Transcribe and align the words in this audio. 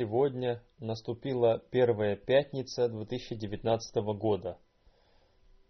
Сегодня 0.00 0.62
наступила 0.78 1.58
первая 1.58 2.16
пятница 2.16 2.88
2019 2.88 3.96
года. 4.18 4.56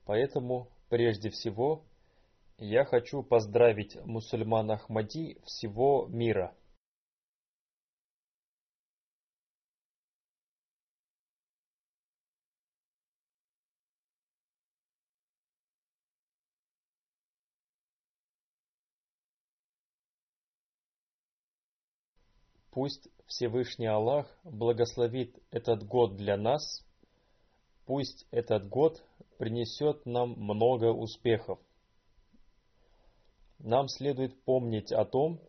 Поэтому, 0.06 0.68
прежде 0.88 1.30
всего, 1.30 1.82
я 2.56 2.84
хочу 2.84 3.24
поздравить 3.24 3.96
мусульман 4.04 4.70
Ахмади 4.70 5.36
всего 5.44 6.06
мира. 6.06 6.54
Пусть 22.70 23.08
Всевышний 23.26 23.86
Аллах 23.86 24.26
благословит 24.44 25.36
этот 25.50 25.84
год 25.84 26.16
для 26.16 26.36
нас. 26.36 26.84
Пусть 27.84 28.26
этот 28.30 28.68
год 28.68 29.02
принесет 29.38 30.06
нам 30.06 30.30
много 30.36 30.92
успехов. 30.92 31.58
Нам 33.58 33.88
следует 33.88 34.40
помнить 34.44 34.92
о 34.92 35.04
том, 35.04 35.40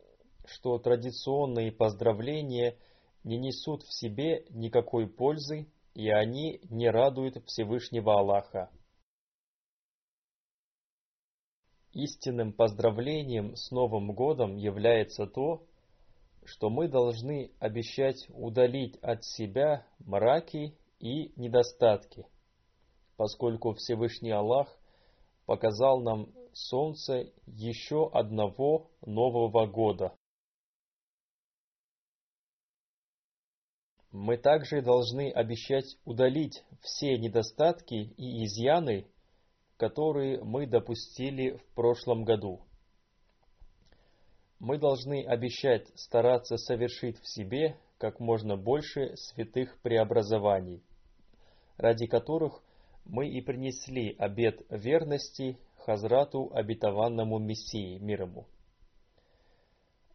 что 0.46 0.80
традиционные 0.80 1.72
поздравления 1.72 2.78
не 3.24 3.38
несут 3.38 3.84
в 3.84 3.94
себе 3.94 4.46
никакой 4.50 5.08
пользы, 5.08 5.68
и 5.94 6.10
они 6.10 6.60
не 6.70 6.90
радуют 6.90 7.44
Всевышнего 7.46 8.18
Аллаха. 8.18 8.72
Истинным 11.94 12.54
поздравлением 12.54 13.56
с 13.56 13.70
Новым 13.70 14.14
годом 14.14 14.56
является 14.56 15.28
то, 15.28 15.68
что 16.46 16.70
мы 16.70 16.88
должны 16.88 17.52
обещать 17.60 18.28
удалить 18.30 18.98
от 19.02 19.24
себя 19.24 19.86
мраки 20.00 20.78
и 21.00 21.32
недостатки, 21.36 22.26
поскольку 23.18 23.74
Всевышний 23.74 24.32
Аллах 24.32 24.68
показал 25.46 26.02
нам 26.02 26.32
солнце 26.54 27.32
еще 27.46 28.10
одного 28.12 28.90
Нового 29.06 29.66
года. 29.68 30.16
Мы 34.12 34.38
также 34.38 34.82
должны 34.82 35.32
обещать 35.32 35.98
удалить 36.04 36.64
все 36.82 37.18
недостатки 37.18 37.96
и 37.96 38.44
изъяны, 38.44 39.08
которые 39.78 40.44
мы 40.44 40.68
допустили 40.68 41.52
в 41.52 41.66
прошлом 41.74 42.26
году 42.26 42.66
мы 44.62 44.78
должны 44.78 45.26
обещать 45.26 45.88
стараться 45.96 46.56
совершить 46.56 47.20
в 47.20 47.28
себе 47.28 47.78
как 47.98 48.20
можно 48.20 48.56
больше 48.56 49.16
святых 49.18 49.76
преобразований, 49.82 50.84
ради 51.78 52.06
которых 52.06 52.62
мы 53.06 53.28
и 53.28 53.42
принесли 53.42 54.16
обет 54.20 54.62
верности 54.70 55.58
Хазрату 55.78 56.52
обетованному 56.54 57.40
Мессии 57.40 57.98
мир 57.98 58.22
ему. 58.22 58.46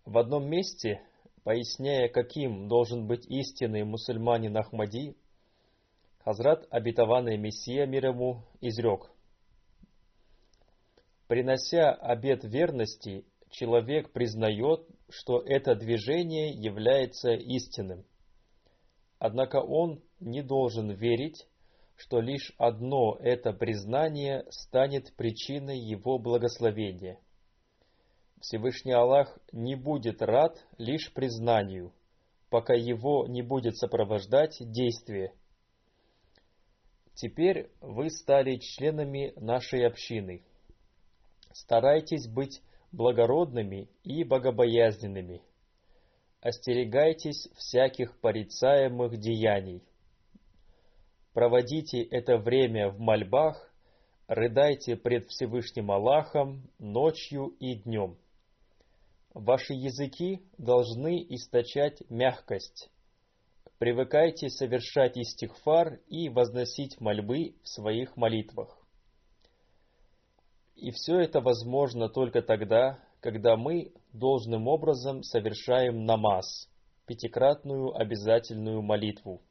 В 0.04 0.16
одном 0.16 0.48
месте, 0.48 1.02
поясняя, 1.42 2.08
каким 2.08 2.68
должен 2.68 3.08
быть 3.08 3.26
истинный 3.26 3.82
мусульманин 3.82 4.56
Ахмади, 4.56 5.16
Хазрат 6.24 6.68
обетованный 6.70 7.36
Мессия 7.36 7.84
мир 7.86 8.06
ему 8.06 8.44
изрек. 8.60 9.10
Принося 11.26 11.90
обет 11.92 12.44
верности 12.44 13.24
человек 13.50 14.12
признает, 14.12 14.86
что 15.08 15.40
это 15.40 15.74
движение 15.74 16.50
является 16.50 17.32
истинным. 17.32 18.04
Однако 19.18 19.56
он 19.56 20.02
не 20.20 20.42
должен 20.42 20.90
верить, 20.90 21.46
что 21.96 22.20
лишь 22.20 22.52
одно 22.58 23.16
это 23.20 23.52
признание 23.52 24.44
станет 24.50 25.14
причиной 25.16 25.78
его 25.78 26.18
благословения. 26.18 27.18
Всевышний 28.40 28.92
Аллах 28.92 29.38
не 29.52 29.74
будет 29.74 30.20
рад 30.20 30.62
лишь 30.76 31.12
признанию, 31.12 31.92
пока 32.50 32.74
его 32.74 33.26
не 33.26 33.42
будет 33.42 33.76
сопровождать 33.76 34.56
действие. 34.60 35.32
Теперь 37.14 37.70
вы 37.80 38.10
стали 38.10 38.56
членами 38.56 39.32
нашей 39.36 39.86
общины. 39.86 40.44
Старайтесь 41.52 42.28
быть 42.28 42.60
благородными 42.92 43.88
и 44.04 44.24
богобоязненными. 44.24 45.42
Остерегайтесь 46.40 47.48
всяких 47.56 48.18
порицаемых 48.20 49.18
деяний. 49.18 49.82
Проводите 51.32 52.02
это 52.02 52.38
время 52.38 52.88
в 52.90 52.98
мольбах, 53.00 53.70
рыдайте 54.26 54.96
пред 54.96 55.26
Всевышним 55.28 55.90
Аллахом 55.90 56.70
ночью 56.78 57.48
и 57.60 57.74
днем. 57.74 58.16
Ваши 59.34 59.74
языки 59.74 60.40
должны 60.56 61.22
источать 61.28 62.02
мягкость. 62.08 62.90
Привыкайте 63.78 64.48
совершать 64.48 65.18
истихфар 65.18 66.00
и 66.08 66.30
возносить 66.30 66.98
мольбы 67.00 67.54
в 67.62 67.68
своих 67.68 68.16
молитвах. 68.16 68.85
И 70.76 70.90
все 70.92 71.18
это 71.18 71.40
возможно 71.40 72.08
только 72.08 72.42
тогда, 72.42 72.98
когда 73.20 73.56
мы 73.56 73.92
должным 74.12 74.68
образом 74.68 75.22
совершаем 75.22 76.04
намаз, 76.04 76.70
пятикратную 77.06 77.94
обязательную 77.96 78.82
молитву. 78.82 79.42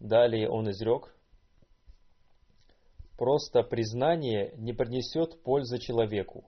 Далее 0.00 0.48
он 0.50 0.70
изрек, 0.70 1.16
Просто 3.16 3.62
признание 3.62 4.52
не 4.58 4.74
принесет 4.74 5.42
пользы 5.42 5.78
человеку. 5.78 6.44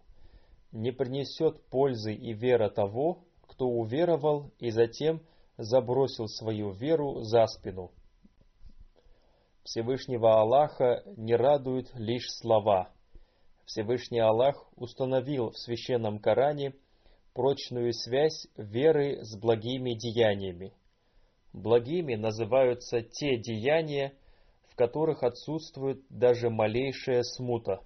Не 0.70 0.92
принесет 0.92 1.64
пользы 1.70 2.12
и 2.12 2.34
вера 2.34 2.68
того, 2.68 3.24
кто 3.46 3.66
уверовал 3.66 4.50
и 4.58 4.70
затем 4.70 5.22
забросил 5.56 6.28
свою 6.28 6.72
веру 6.72 7.22
за 7.22 7.46
спину. 7.46 7.90
Всевышнего 9.64 10.40
Аллаха 10.40 11.02
не 11.16 11.34
радуют 11.34 11.90
лишь 11.94 12.26
слова. 12.38 12.92
Всевышний 13.68 14.20
Аллах 14.20 14.66
установил 14.76 15.50
в 15.50 15.58
священном 15.58 16.20
Коране 16.20 16.74
прочную 17.34 17.92
связь 17.92 18.46
веры 18.56 19.22
с 19.22 19.36
благими 19.36 19.92
деяниями. 19.92 20.72
Благими 21.52 22.14
называются 22.14 23.02
те 23.02 23.36
деяния, 23.36 24.14
в 24.70 24.74
которых 24.74 25.22
отсутствует 25.22 26.02
даже 26.08 26.48
малейшая 26.48 27.22
смута. 27.22 27.82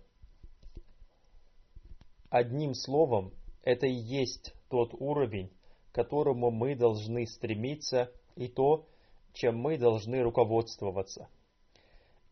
Одним 2.31 2.75
словом, 2.75 3.33
это 3.65 3.89
и 3.89 3.93
есть 3.93 4.55
тот 4.71 4.95
уровень, 4.95 5.51
к 5.91 5.97
которому 5.97 6.53
мы 6.53 6.77
должны 6.77 7.27
стремиться, 7.27 8.13
и 8.37 8.47
то, 8.47 8.87
чем 9.33 9.59
мы 9.59 9.79
должны 9.79 10.23
руководствоваться. 10.23 11.29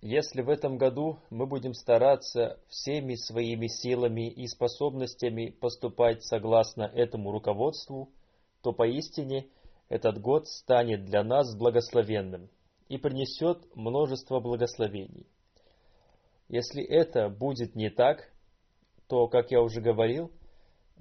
Если 0.03 0.41
в 0.41 0.49
этом 0.49 0.79
году 0.79 1.19
мы 1.29 1.47
будем 1.47 1.75
стараться 1.75 2.59
всеми 2.69 3.17
своими 3.17 3.67
силами 3.67 4.31
и 4.31 4.47
способностями 4.47 5.51
поступать 5.51 6.25
согласно 6.25 6.85
этому 6.85 7.31
руководству, 7.33 8.11
то 8.63 8.73
поистине 8.73 9.47
этот 9.91 10.19
год 10.19 10.49
станет 10.49 11.05
для 11.05 11.23
нас 11.23 11.55
благословенным 11.55 12.49
и 12.89 12.97
принесет 12.97 13.59
множество 13.77 14.41
благословений. 14.41 15.27
Если 16.49 16.83
это 16.83 17.29
будет 17.29 17.77
не 17.77 17.91
так, 17.91 18.33
то, 19.07 19.29
как 19.29 19.51
я 19.51 19.61
уже 19.61 19.83
говорил, 19.83 20.31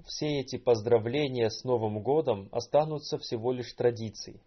все 0.04 0.40
эти 0.40 0.58
поздравления 0.58 1.48
с 1.48 1.64
Новым 1.64 2.02
годом 2.02 2.48
останутся 2.52 3.16
всего 3.18 3.52
лишь 3.52 3.72
традицией. 3.72 4.42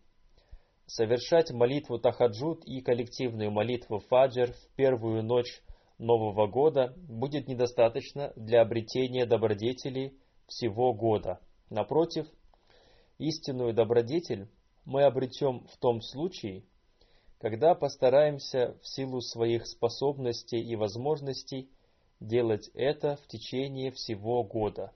Совершать 0.86 1.52
молитву 1.52 1.98
Тахаджуд 1.98 2.66
и 2.66 2.82
коллективную 2.82 3.52
молитву 3.52 4.00
Фаджр 4.00 4.52
в 4.52 4.76
первую 4.76 5.24
ночь 5.24 5.62
Нового 5.98 6.48
года 6.48 6.94
будет 6.98 7.48
недостаточно 7.48 8.34
для 8.36 8.62
обретения 8.62 9.26
добродетелей 9.26 10.18
всего 10.48 10.94
года. 10.94 11.40
Напротив, 11.70 12.28
истинную 13.18 13.74
добродетель 13.74 14.50
мы 14.86 15.04
обретем 15.04 15.66
в 15.68 15.78
том 15.78 16.02
случае, 16.02 16.66
когда 17.40 17.76
постараемся 17.76 18.78
в 18.82 18.88
силу 18.88 19.22
своих 19.22 19.66
способностей 19.66 20.60
и 20.60 20.76
возможностей 20.76 21.70
делать 22.20 22.70
это 22.74 23.16
в 23.18 23.28
течение 23.28 23.92
всего 23.92 24.44
года. 24.44 24.92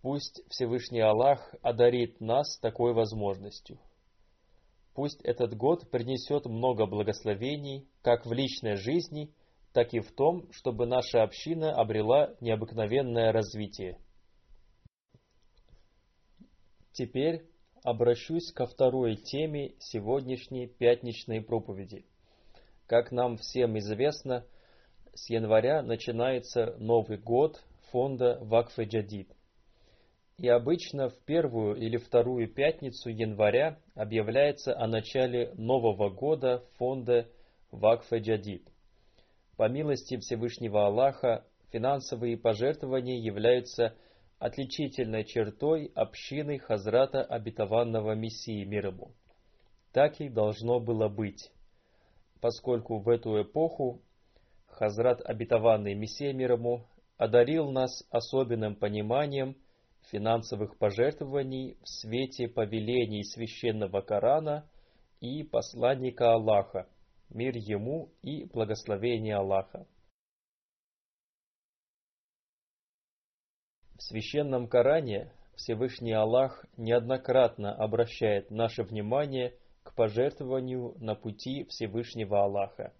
Пусть 0.00 0.42
Всевышний 0.48 1.00
Аллах 1.00 1.54
одарит 1.60 2.20
нас 2.20 2.58
такой 2.60 2.92
возможностью. 2.92 3.78
Пусть 4.94 5.20
этот 5.22 5.56
год 5.56 5.90
принесет 5.90 6.46
много 6.46 6.86
благословений 6.86 7.88
как 8.02 8.24
в 8.24 8.32
личной 8.32 8.76
жизни, 8.76 9.32
так 9.72 9.94
и 9.94 10.00
в 10.00 10.12
том, 10.12 10.50
чтобы 10.52 10.86
наша 10.86 11.22
община 11.22 11.74
обрела 11.74 12.34
необыкновенное 12.40 13.32
развитие. 13.32 13.98
Теперь 16.92 17.44
обращусь 17.82 18.52
ко 18.52 18.66
второй 18.66 19.16
теме 19.16 19.74
сегодняшней 19.78 20.66
пятничной 20.66 21.40
проповеди. 21.40 22.04
Как 22.86 23.12
нам 23.12 23.36
всем 23.36 23.78
известно, 23.78 24.44
с 25.14 25.28
января 25.28 25.82
начинается 25.82 26.76
Новый 26.78 27.18
год 27.18 27.62
фонда 27.90 28.38
Вакфе 28.40 28.84
Джадид. 28.84 29.37
И 30.38 30.46
обычно 30.46 31.08
в 31.08 31.18
первую 31.24 31.74
или 31.74 31.96
вторую 31.96 32.46
пятницу 32.48 33.10
января 33.10 33.76
объявляется 33.96 34.78
о 34.78 34.86
начале 34.86 35.52
Нового 35.56 36.10
года 36.10 36.64
фонда 36.76 37.28
Вакфе 37.72 38.18
Джадид. 38.18 38.62
По 39.56 39.68
милости 39.68 40.16
Всевышнего 40.16 40.86
Аллаха, 40.86 41.44
финансовые 41.72 42.36
пожертвования 42.36 43.18
являются 43.18 43.96
отличительной 44.38 45.24
чертой 45.24 45.90
общины 45.96 46.60
Хазрата 46.60 47.24
Обетованного 47.24 48.14
Мессии 48.14 48.62
мир. 48.62 48.94
Так 49.92 50.20
и 50.20 50.28
должно 50.28 50.78
было 50.78 51.08
быть, 51.08 51.50
поскольку 52.40 52.98
в 52.98 53.08
эту 53.08 53.42
эпоху 53.42 54.02
Хазрат 54.68 55.20
Обетованный 55.20 55.94
Мессия 55.94 56.32
мир 56.32 56.56
одарил 57.16 57.72
нас 57.72 58.06
особенным 58.12 58.76
пониманием– 58.76 59.56
финансовых 60.10 60.76
пожертвований 60.78 61.76
в 61.82 61.88
свете 61.88 62.48
повелений 62.48 63.24
священного 63.24 64.00
Корана 64.00 64.68
и 65.20 65.42
посланника 65.42 66.32
Аллаха, 66.32 66.88
мир 67.30 67.56
ему 67.56 68.10
и 68.22 68.44
благословение 68.44 69.36
Аллаха. 69.36 69.86
В 73.96 74.02
священном 74.02 74.68
Коране 74.68 75.32
Всевышний 75.56 76.12
Аллах 76.12 76.64
неоднократно 76.76 77.74
обращает 77.74 78.50
наше 78.50 78.84
внимание 78.84 79.54
к 79.82 79.92
пожертвованию 79.94 80.94
на 81.00 81.16
пути 81.16 81.64
Всевышнего 81.64 82.44
Аллаха. 82.44 82.92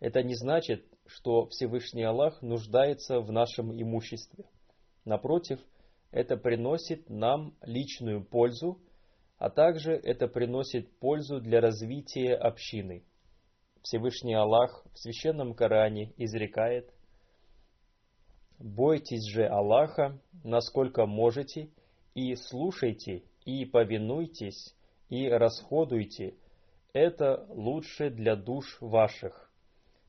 Это 0.00 0.22
не 0.22 0.34
значит, 0.34 0.86
что 1.06 1.46
Всевышний 1.48 2.04
Аллах 2.04 2.40
нуждается 2.40 3.20
в 3.20 3.30
нашем 3.30 3.70
имуществе. 3.70 4.44
Напротив, 5.04 5.60
это 6.10 6.36
приносит 6.36 7.08
нам 7.10 7.54
личную 7.62 8.24
пользу, 8.24 8.80
а 9.36 9.50
также 9.50 9.92
это 9.92 10.26
приносит 10.26 10.90
пользу 10.98 11.40
для 11.40 11.60
развития 11.60 12.34
общины. 12.34 13.04
Всевышний 13.82 14.34
Аллах 14.34 14.84
в 14.92 14.98
Священном 14.98 15.54
Коране 15.54 16.12
изрекает 16.16 16.92
«Бойтесь 18.58 19.24
же 19.28 19.46
Аллаха, 19.46 20.20
насколько 20.42 21.06
можете, 21.06 21.70
и 22.14 22.34
слушайте, 22.34 23.22
и 23.44 23.64
повинуйтесь, 23.64 24.74
и 25.08 25.28
расходуйте. 25.28 26.34
Это 26.92 27.46
лучше 27.50 28.10
для 28.10 28.34
душ 28.34 28.78
ваших. 28.80 29.52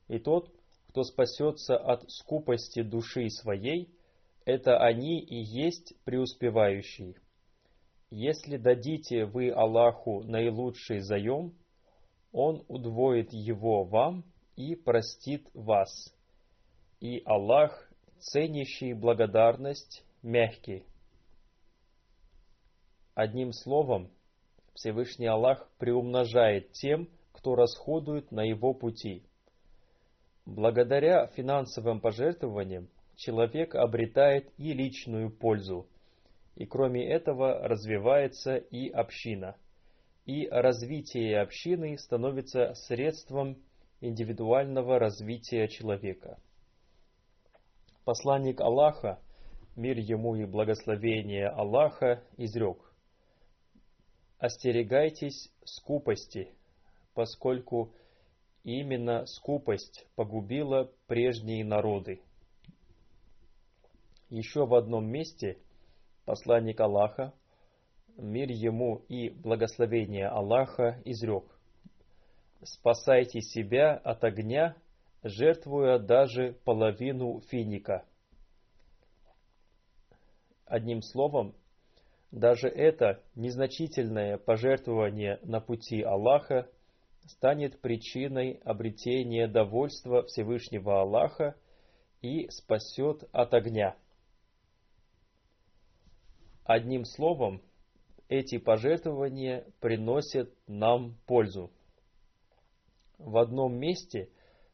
И 0.08 0.18
тот, 0.18 0.50
кто 0.88 1.04
спасется 1.04 1.76
от 1.76 2.10
скупости 2.10 2.82
души 2.82 3.28
своей– 3.28 3.94
это 4.44 4.78
они 4.78 5.20
и 5.20 5.36
есть 5.36 5.94
преуспевающие. 6.04 7.14
Если 8.10 8.56
дадите 8.56 9.24
вы 9.24 9.50
Аллаху 9.50 10.22
наилучший 10.24 11.00
заем, 11.00 11.54
Он 12.32 12.64
удвоит 12.68 13.32
его 13.32 13.84
вам 13.84 14.24
и 14.56 14.74
простит 14.74 15.48
вас. 15.54 16.12
И 17.00 17.22
Аллах, 17.24 17.90
ценящий 18.18 18.92
благодарность, 18.92 20.04
мягкий. 20.22 20.84
Одним 23.14 23.52
словом, 23.52 24.10
Всевышний 24.74 25.26
Аллах 25.26 25.68
приумножает 25.78 26.72
тем, 26.72 27.08
кто 27.32 27.54
расходует 27.54 28.32
на 28.32 28.42
его 28.42 28.74
пути. 28.74 29.22
Благодаря 30.46 31.26
финансовым 31.28 32.00
пожертвованиям 32.00 32.88
человек 33.20 33.74
обретает 33.74 34.50
и 34.56 34.72
личную 34.72 35.30
пользу, 35.30 35.86
и 36.56 36.64
кроме 36.64 37.06
этого 37.06 37.68
развивается 37.68 38.56
и 38.56 38.88
община. 38.88 39.56
И 40.24 40.48
развитие 40.48 41.40
общины 41.40 41.98
становится 41.98 42.72
средством 42.74 43.62
индивидуального 44.00 44.98
развития 44.98 45.68
человека. 45.68 46.38
Посланник 48.04 48.60
Аллаха, 48.60 49.20
мир 49.76 49.98
ему 49.98 50.36
и 50.36 50.46
благословение 50.46 51.48
Аллаха, 51.48 52.22
изрек 52.38 52.78
«Остерегайтесь 54.38 55.52
скупости, 55.64 56.48
поскольку 57.12 57.92
именно 58.64 59.26
скупость 59.26 60.06
погубила 60.16 60.90
прежние 61.06 61.66
народы». 61.66 62.22
Еще 64.30 64.64
в 64.64 64.74
одном 64.74 65.06
месте 65.06 65.58
посланник 66.24 66.80
Аллаха, 66.80 67.34
мир 68.16 68.48
ему 68.48 69.02
и 69.08 69.28
благословение 69.28 70.28
Аллаха, 70.28 71.02
изрек 71.04 71.44
«Спасайте 72.62 73.40
себя 73.40 73.94
от 73.94 74.22
огня, 74.22 74.76
жертвуя 75.24 75.98
даже 75.98 76.52
половину 76.64 77.40
финика». 77.50 78.04
Одним 80.64 81.02
словом, 81.02 81.56
даже 82.30 82.68
это 82.68 83.20
незначительное 83.34 84.38
пожертвование 84.38 85.40
на 85.42 85.60
пути 85.60 86.02
Аллаха 86.02 86.70
станет 87.26 87.80
причиной 87.80 88.60
обретения 88.64 89.48
довольства 89.48 90.22
Всевышнего 90.22 91.00
Аллаха 91.00 91.56
и 92.22 92.48
спасет 92.50 93.24
от 93.32 93.52
огня. 93.54 93.96
Одним 96.72 97.04
словом, 97.04 97.62
эти 98.28 98.58
пожертвования 98.58 99.66
приносят 99.80 100.54
нам 100.68 101.16
пользу. 101.26 101.72
В 103.18 103.38
одном 103.38 103.74
месте 103.74 104.28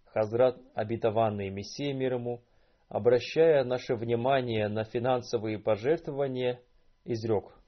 Хазрат, 0.04 0.58
обетованный 0.74 1.48
Мессия 1.48 1.94
мир 1.94 2.16
ему, 2.16 2.42
обращая 2.90 3.64
наше 3.64 3.94
внимание 3.94 4.68
на 4.68 4.84
финансовые 4.84 5.58
пожертвования, 5.58 6.60
изрек. 7.06 7.58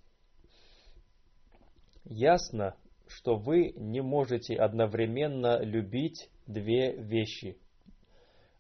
Ясно, 2.05 2.77
что 3.07 3.37
вы 3.37 3.73
не 3.77 4.03
можете 4.03 4.57
одновременно 4.57 5.59
любить 5.63 6.29
две 6.47 6.95
вещи. 6.95 7.57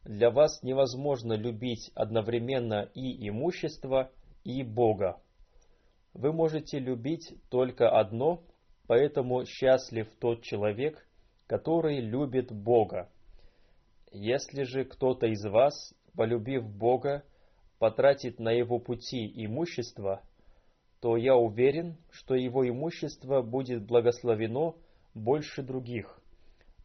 Для 0.03 0.31
вас 0.31 0.63
невозможно 0.63 1.35
любить 1.35 1.91
одновременно 1.95 2.89
и 2.95 3.29
имущество, 3.29 4.11
и 4.45 4.63
Бога. 4.63 5.21
Вы 6.19 6.33
можете 6.33 6.81
любить 6.81 7.33
только 7.49 7.89
одно, 7.89 8.43
поэтому 8.89 9.45
счастлив 9.47 10.09
тот 10.19 10.43
человек, 10.43 11.07
который 11.47 12.01
любит 12.01 12.51
Бога. 12.51 13.09
Если 14.11 14.65
же 14.65 14.85
кто-то 14.85 15.29
из 15.29 15.45
вас, 15.45 15.95
полюбив 16.17 16.69
Бога, 16.69 17.23
потратит 17.79 18.41
на 18.41 18.51
его 18.51 18.81
пути 18.81 19.33
имущество, 19.47 20.21
то 21.01 21.17
я 21.17 21.37
уверен, 21.37 21.97
что 22.11 22.35
его 22.35 22.69
имущество 22.69 23.41
будет 23.41 23.87
благословено 23.87 24.75
больше 25.15 25.63
других, 25.63 26.21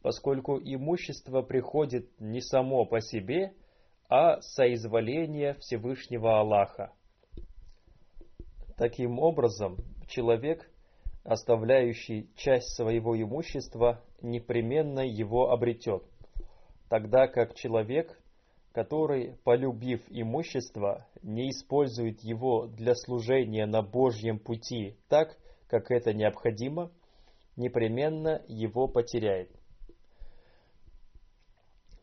поскольку 0.00 0.60
имущество 0.60 1.42
приходит 1.42 2.08
не 2.20 2.40
само 2.40 2.86
по 2.86 3.00
себе, 3.00 3.52
а 4.08 4.40
соизволение 4.42 5.54
Всевышнего 5.54 6.38
Аллаха. 6.38 6.92
Таким 8.76 9.20
образом, 9.20 9.76
человек, 10.08 10.68
оставляющий 11.22 12.28
часть 12.34 12.74
своего 12.74 13.20
имущества, 13.20 14.02
непременно 14.20 15.00
его 15.00 15.50
обретет, 15.50 16.02
тогда 16.88 17.28
как 17.28 17.54
человек, 17.54 18.18
который, 18.72 19.36
полюбив 19.44 20.02
имущество, 20.08 21.06
не 21.22 21.50
использует 21.50 22.20
его 22.20 22.66
для 22.66 22.96
служения 22.96 23.66
на 23.66 23.82
Божьем 23.82 24.40
пути 24.40 24.96
так, 25.08 25.38
как 25.68 25.92
это 25.92 26.12
необходимо, 26.12 26.90
непременно 27.56 28.42
его 28.48 28.88
потеряет. 28.88 29.50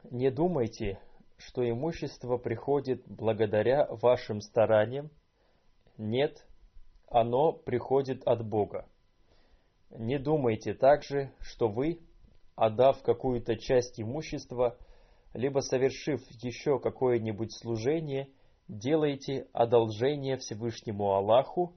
Не 0.09 0.31
думайте, 0.31 0.99
что 1.37 1.69
имущество 1.69 2.37
приходит 2.37 3.03
благодаря 3.05 3.87
вашим 3.89 4.39
стараниям. 4.39 5.09
Нет, 5.97 6.45
оно 7.11 7.51
приходит 7.51 8.23
от 8.25 8.47
Бога. 8.47 8.87
Не 9.89 10.17
думайте 10.17 10.73
также, 10.73 11.33
что 11.41 11.67
вы, 11.67 11.99
отдав 12.55 13.03
какую-то 13.03 13.57
часть 13.57 13.99
имущества, 13.99 14.77
либо 15.33 15.59
совершив 15.59 16.21
еще 16.41 16.79
какое-нибудь 16.79 17.53
служение, 17.53 18.29
делаете 18.69 19.47
одолжение 19.51 20.37
Всевышнему 20.37 21.11
Аллаху 21.11 21.73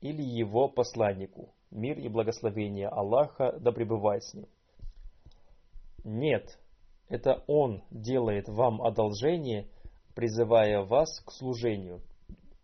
или 0.00 0.22
Его 0.22 0.68
посланнику. 0.68 1.54
Мир 1.70 1.98
и 1.98 2.08
благословение 2.08 2.88
Аллаха 2.88 3.58
да 3.60 3.72
пребывает 3.72 4.24
с 4.24 4.32
ним. 4.32 4.48
Нет, 6.02 6.58
это 7.10 7.44
Он 7.46 7.82
делает 7.90 8.48
вам 8.48 8.80
одолжение, 8.80 9.68
призывая 10.14 10.82
вас 10.82 11.20
к 11.26 11.32
служению. 11.32 12.00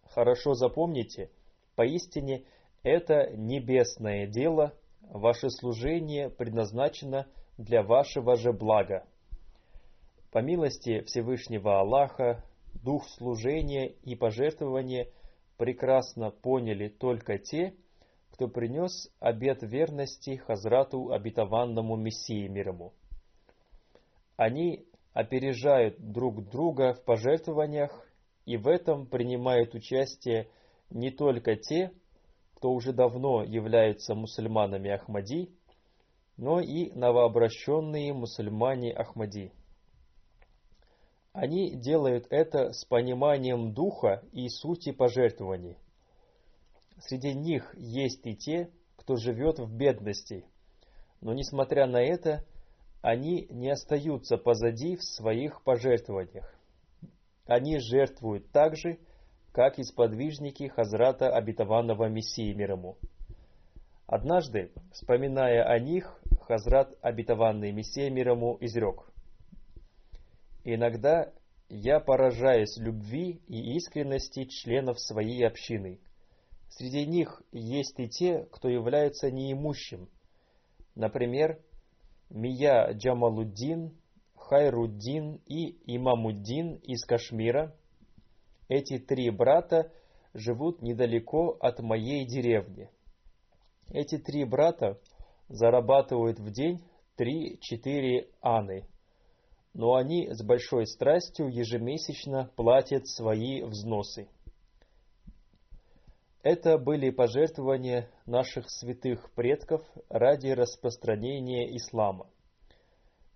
Хорошо 0.04 0.54
запомните– 0.54 1.30
Поистине, 1.76 2.44
это 2.82 3.30
небесное 3.36 4.26
дело, 4.26 4.74
ваше 5.02 5.50
служение 5.50 6.30
предназначено 6.30 7.26
для 7.58 7.82
вашего 7.82 8.36
же 8.36 8.52
блага. 8.52 9.06
По 10.30 10.38
милости 10.38 11.02
Всевышнего 11.02 11.80
Аллаха, 11.80 12.44
дух 12.74 13.08
служения 13.08 13.88
и 13.88 14.14
пожертвования 14.14 15.08
прекрасно 15.56 16.30
поняли 16.30 16.88
только 16.88 17.38
те, 17.38 17.74
кто 18.30 18.48
принес 18.48 19.10
обет 19.20 19.62
верности 19.62 20.36
Хазрату 20.36 21.12
обетованному 21.12 21.96
Мессии 21.96 22.48
мирому. 22.48 22.92
Они 24.36 24.86
опережают 25.12 25.96
друг 26.00 26.48
друга 26.48 26.94
в 26.94 27.04
пожертвованиях 27.04 28.06
и 28.44 28.56
в 28.56 28.66
этом 28.66 29.06
принимают 29.06 29.74
участие 29.74 30.48
не 30.94 31.10
только 31.10 31.56
те, 31.56 31.92
кто 32.54 32.72
уже 32.72 32.92
давно 32.92 33.42
являются 33.42 34.14
мусульманами 34.14 34.90
Ахмади, 34.90 35.50
но 36.36 36.60
и 36.60 36.90
новообращенные 36.92 38.14
мусульмане 38.14 38.92
Ахмади. 38.92 39.52
Они 41.32 41.74
делают 41.74 42.26
это 42.30 42.72
с 42.72 42.84
пониманием 42.84 43.74
духа 43.74 44.22
и 44.32 44.48
сути 44.48 44.92
пожертвований. 44.92 45.76
Среди 47.00 47.34
них 47.34 47.74
есть 47.76 48.24
и 48.24 48.36
те, 48.36 48.70
кто 48.96 49.16
живет 49.16 49.58
в 49.58 49.76
бедности, 49.76 50.46
но 51.20 51.34
несмотря 51.34 51.86
на 51.86 52.00
это, 52.00 52.44
они 53.02 53.48
не 53.50 53.68
остаются 53.68 54.36
позади 54.36 54.94
в 54.94 55.02
своих 55.02 55.62
пожертвованиях. 55.64 56.54
Они 57.46 57.78
жертвуют 57.78 58.50
также, 58.52 58.94
как 58.94 59.04
и 59.78 59.84
сподвижники 59.84 60.66
Хазрата 60.66 61.30
обетованного 61.30 62.08
Мессии 62.08 62.52
мир. 62.52 62.98
Однажды, 64.08 64.72
вспоминая 64.92 65.62
о 65.62 65.78
них, 65.78 66.20
Хазрат 66.40 66.92
обетованный 67.00 67.70
Мессия 67.70 68.10
мир 68.10 68.32
изрек. 68.60 69.04
«Иногда 70.64 71.32
я 71.68 72.00
поражаюсь 72.00 72.76
любви 72.78 73.40
и 73.46 73.76
искренности 73.76 74.44
членов 74.46 74.98
своей 74.98 75.46
общины. 75.46 76.00
Среди 76.68 77.06
них 77.06 77.40
есть 77.52 78.00
и 78.00 78.08
те, 78.08 78.48
кто 78.50 78.68
является 78.68 79.30
неимущим. 79.30 80.08
Например, 80.96 81.60
Мия 82.28 82.92
Джамалуддин, 82.92 83.96
Хайруддин 84.34 85.40
и 85.46 85.76
Имамуддин 85.86 86.74
из 86.82 87.04
Кашмира– 87.04 87.72
эти 88.68 88.98
три 88.98 89.30
брата 89.30 89.92
живут 90.32 90.82
недалеко 90.82 91.56
от 91.60 91.80
моей 91.80 92.26
деревни. 92.26 92.90
Эти 93.90 94.18
три 94.18 94.44
брата 94.44 94.98
зарабатывают 95.48 96.38
в 96.38 96.50
день 96.50 96.82
три-четыре 97.16 98.28
аны, 98.40 98.88
но 99.72 99.94
они 99.94 100.28
с 100.32 100.42
большой 100.42 100.86
страстью 100.86 101.48
ежемесячно 101.48 102.50
платят 102.56 103.06
свои 103.06 103.62
взносы. 103.62 104.28
Это 106.42 106.76
были 106.76 107.10
пожертвования 107.10 108.10
наших 108.26 108.70
святых 108.70 109.30
предков 109.32 109.82
ради 110.10 110.48
распространения 110.48 111.74
ислама. 111.76 112.28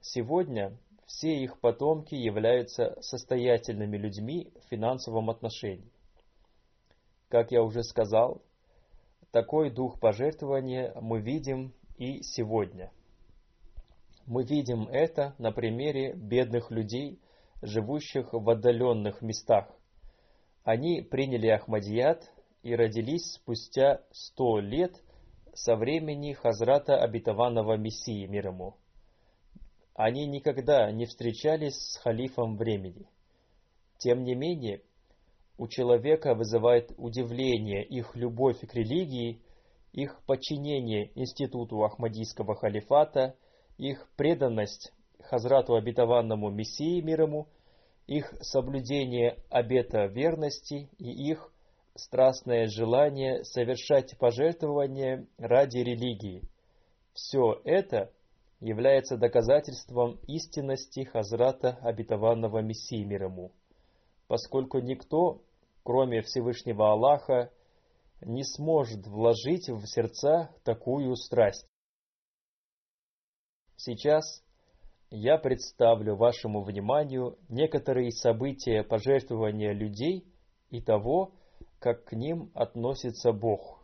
Сегодня 0.00 0.76
все 1.08 1.42
их 1.42 1.58
потомки 1.60 2.14
являются 2.14 3.00
состоятельными 3.00 3.96
людьми 3.96 4.52
в 4.60 4.68
финансовом 4.68 5.30
отношении. 5.30 5.90
Как 7.28 7.50
я 7.50 7.62
уже 7.62 7.82
сказал, 7.82 8.42
такой 9.30 9.70
дух 9.70 9.98
пожертвования 9.98 10.94
мы 11.00 11.20
видим 11.20 11.72
и 11.96 12.22
сегодня. 12.22 12.92
Мы 14.26 14.44
видим 14.44 14.86
это 14.86 15.34
на 15.38 15.50
примере 15.50 16.12
бедных 16.12 16.70
людей, 16.70 17.18
живущих 17.62 18.34
в 18.34 18.48
отдаленных 18.50 19.22
местах. 19.22 19.66
Они 20.62 21.00
приняли 21.00 21.48
Ахмадият 21.48 22.30
и 22.62 22.74
родились 22.74 23.32
спустя 23.32 24.02
сто 24.10 24.60
лет 24.60 25.02
со 25.54 25.74
времени 25.74 26.34
Хазрата 26.34 26.98
обетованного 26.98 27.78
Мессии 27.78 28.26
мир 28.26 28.48
ему– 28.48 28.76
они 29.98 30.26
никогда 30.26 30.92
не 30.92 31.06
встречались 31.06 31.74
с 31.74 31.96
халифом 31.96 32.56
времени. 32.56 33.08
Тем 33.98 34.22
не 34.22 34.36
менее, 34.36 34.80
у 35.58 35.66
человека 35.66 36.36
вызывает 36.36 36.92
удивление 36.96 37.84
их 37.84 38.14
любовь 38.14 38.60
к 38.60 38.74
религии, 38.74 39.42
их 39.92 40.22
подчинение 40.24 41.10
институту 41.16 41.82
Ахмадийского 41.82 42.54
халифата, 42.54 43.34
их 43.76 44.08
преданность 44.16 44.92
Хазрату 45.20 45.74
обетованному 45.74 46.48
Мессии 46.48 47.00
мир 47.00 47.22
ему, 47.22 47.48
их 48.06 48.32
соблюдение 48.40 49.36
обета 49.50 50.06
верности 50.06 50.88
и 50.98 51.10
их 51.10 51.50
страстное 51.96 52.68
желание 52.68 53.42
совершать 53.42 54.16
пожертвования 54.16 55.26
ради 55.38 55.78
религии. 55.78 56.44
Все 57.14 57.60
это 57.64 58.12
является 58.60 59.16
доказательством 59.16 60.18
истинности 60.26 61.04
Хазрата 61.04 61.78
обетованного 61.82 62.60
Мессии 62.60 63.04
мир 63.04 63.24
ему, 63.24 63.52
поскольку 64.26 64.78
никто, 64.78 65.42
кроме 65.84 66.22
Всевышнего 66.22 66.92
Аллаха, 66.92 67.52
не 68.20 68.42
сможет 68.42 69.06
вложить 69.06 69.68
в 69.68 69.86
сердца 69.86 70.50
такую 70.64 71.14
страсть. 71.14 71.66
Сейчас 73.76 74.42
я 75.10 75.38
представлю 75.38 76.16
вашему 76.16 76.62
вниманию 76.62 77.38
некоторые 77.48 78.10
события 78.10 78.82
пожертвования 78.82 79.72
людей 79.72 80.26
и 80.70 80.82
того, 80.82 81.32
как 81.78 82.04
к 82.04 82.12
ним 82.12 82.50
относится 82.54 83.32
Бог. 83.32 83.77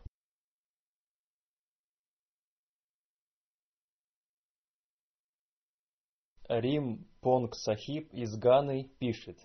Рим 6.47 7.07
Понг 7.21 7.55
Сахиб 7.55 8.13
из 8.13 8.37
Ганы 8.37 8.87
пишет. 8.99 9.37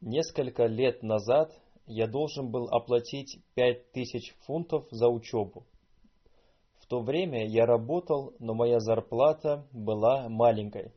Несколько 0.00 0.66
лет 0.66 1.02
назад 1.02 1.52
я 1.86 2.06
должен 2.06 2.50
был 2.52 2.68
оплатить 2.68 3.40
пять 3.54 3.90
тысяч 3.90 4.36
фунтов 4.46 4.86
за 4.92 5.08
учебу. 5.08 5.66
В 6.78 6.86
то 6.86 7.00
время 7.00 7.44
я 7.48 7.66
работал, 7.66 8.34
но 8.38 8.54
моя 8.54 8.78
зарплата 8.78 9.66
была 9.72 10.28
маленькой. 10.28 10.92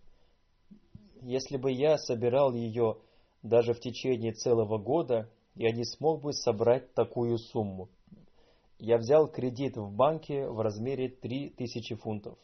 Если 1.22 1.58
бы 1.58 1.72
я 1.72 1.98
собирал 1.98 2.54
ее 2.54 2.98
даже 3.42 3.74
в 3.74 3.80
течение 3.80 4.34
целого 4.34 4.78
года, 4.78 5.28
я 5.56 5.72
не 5.72 5.86
смог 5.86 6.22
бы 6.22 6.34
собрать 6.34 6.94
такую 6.94 7.40
сумму. 7.40 7.90
Я 8.78 8.98
взял 8.98 9.28
кредит 9.28 9.76
в 9.76 9.92
банке 9.92 10.48
в 10.48 10.60
размере 10.62 11.10
3000 11.10 11.96
фунтов. 11.96 12.38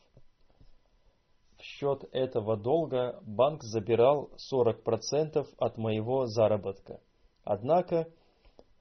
В 1.57 1.63
счет 1.63 2.03
этого 2.11 2.57
долга 2.57 3.19
банк 3.23 3.63
забирал 3.63 4.29
40% 4.51 5.47
от 5.57 5.77
моего 5.77 6.25
заработка. 6.25 6.99
Однако, 7.43 8.07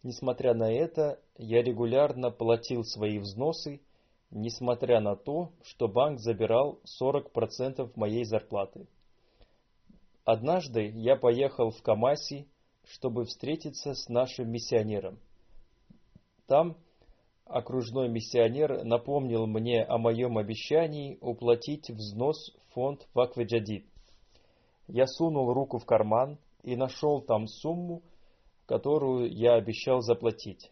несмотря 0.02 0.54
на 0.54 0.72
это, 0.72 1.20
я 1.36 1.62
регулярно 1.62 2.30
платил 2.30 2.84
свои 2.84 3.18
взносы 3.18 3.80
несмотря 4.34 5.00
на 5.00 5.16
то, 5.16 5.52
что 5.62 5.88
банк 5.88 6.18
забирал 6.18 6.80
40% 7.00 7.92
моей 7.94 8.24
зарплаты. 8.24 8.86
Однажды 10.24 10.88
я 10.88 11.16
поехал 11.16 11.70
в 11.70 11.80
Камаси, 11.82 12.48
чтобы 12.84 13.24
встретиться 13.24 13.94
с 13.94 14.08
нашим 14.08 14.50
миссионером. 14.50 15.18
Там 16.46 16.76
окружной 17.44 18.08
миссионер 18.08 18.84
напомнил 18.84 19.46
мне 19.46 19.82
о 19.82 19.98
моем 19.98 20.38
обещании 20.38 21.18
уплатить 21.20 21.90
взнос 21.90 22.52
в 22.54 22.74
фонд 22.74 23.06
Вакведжадид. 23.14 23.86
Я 24.86 25.06
сунул 25.06 25.52
руку 25.52 25.78
в 25.78 25.86
карман 25.86 26.38
и 26.62 26.76
нашел 26.76 27.20
там 27.20 27.46
сумму, 27.46 28.02
которую 28.66 29.30
я 29.30 29.54
обещал 29.54 30.00
заплатить. 30.00 30.70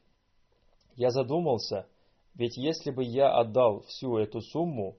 Я 0.94 1.10
задумался, 1.10 1.86
ведь 2.34 2.56
если 2.56 2.90
бы 2.90 3.04
я 3.04 3.34
отдал 3.34 3.80
всю 3.82 4.16
эту 4.16 4.40
сумму, 4.40 4.96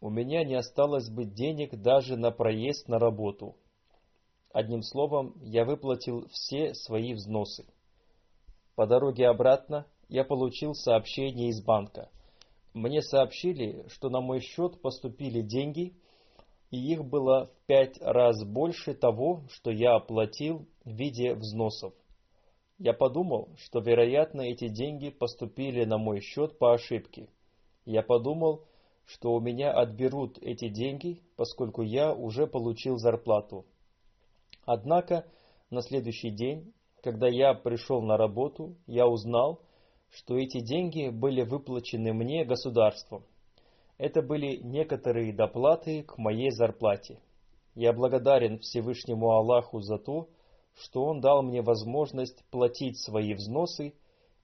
у 0.00 0.10
меня 0.10 0.44
не 0.44 0.54
осталось 0.54 1.08
бы 1.08 1.24
денег 1.24 1.80
даже 1.80 2.16
на 2.16 2.30
проезд 2.30 2.88
на 2.88 2.98
работу. 2.98 3.56
Одним 4.52 4.82
словом, 4.82 5.34
я 5.42 5.64
выплатил 5.64 6.28
все 6.28 6.74
свои 6.74 7.14
взносы. 7.14 7.64
По 8.76 8.86
дороге 8.86 9.28
обратно 9.28 9.86
я 10.08 10.24
получил 10.24 10.74
сообщение 10.74 11.48
из 11.48 11.62
банка. 11.62 12.10
Мне 12.72 13.02
сообщили, 13.02 13.86
что 13.88 14.08
на 14.08 14.20
мой 14.20 14.40
счет 14.40 14.80
поступили 14.80 15.42
деньги, 15.42 15.94
и 16.70 16.92
их 16.92 17.04
было 17.04 17.46
в 17.46 17.66
пять 17.66 18.00
раз 18.00 18.44
больше 18.44 18.94
того, 18.94 19.42
что 19.50 19.70
я 19.70 19.94
оплатил 19.94 20.66
в 20.84 20.90
виде 20.90 21.34
взносов. 21.34 21.94
Я 22.78 22.92
подумал, 22.92 23.50
что, 23.58 23.78
вероятно, 23.78 24.42
эти 24.42 24.68
деньги 24.68 25.10
поступили 25.10 25.84
на 25.84 25.98
мой 25.98 26.20
счет 26.20 26.58
по 26.58 26.74
ошибке. 26.74 27.28
Я 27.84 28.02
подумал, 28.02 28.64
что 29.06 29.32
у 29.34 29.40
меня 29.40 29.72
отберут 29.72 30.38
эти 30.40 30.68
деньги, 30.68 31.22
поскольку 31.36 31.82
я 31.82 32.12
уже 32.12 32.46
получил 32.46 32.96
зарплату. 32.96 33.66
Однако 34.64 35.26
на 35.70 35.82
следующий 35.82 36.30
день, 36.30 36.72
когда 37.02 37.28
я 37.28 37.54
пришел 37.54 38.02
на 38.02 38.16
работу, 38.16 38.76
я 38.86 39.06
узнал, 39.06 39.60
что 40.14 40.38
эти 40.38 40.60
деньги 40.60 41.08
были 41.08 41.42
выплачены 41.42 42.12
мне 42.12 42.44
государством. 42.44 43.24
Это 43.98 44.22
были 44.22 44.56
некоторые 44.62 45.32
доплаты 45.32 46.04
к 46.04 46.18
моей 46.18 46.50
зарплате. 46.50 47.18
Я 47.74 47.92
благодарен 47.92 48.60
Всевышнему 48.60 49.32
Аллаху 49.32 49.80
за 49.80 49.98
то, 49.98 50.28
что 50.76 51.04
он 51.04 51.20
дал 51.20 51.42
мне 51.42 51.62
возможность 51.62 52.44
платить 52.50 53.00
свои 53.00 53.34
взносы, 53.34 53.94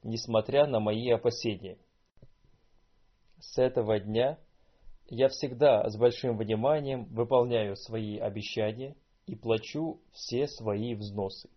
несмотря 0.03 0.67
на 0.67 0.81
мои 0.81 1.09
опасения. 1.11 1.79
С 3.39 3.57
этого 3.59 4.01
дня 4.01 4.39
я 5.09 5.29
всегда 5.29 5.89
с 5.89 5.97
большим 5.97 6.37
вниманием 6.37 7.05
выполняю 7.05 7.77
свои 7.77 8.19
обещания 8.19 8.97
и 9.27 9.37
плачу 9.37 10.01
все 10.13 10.49
свои 10.49 10.95
взносы. 10.95 11.49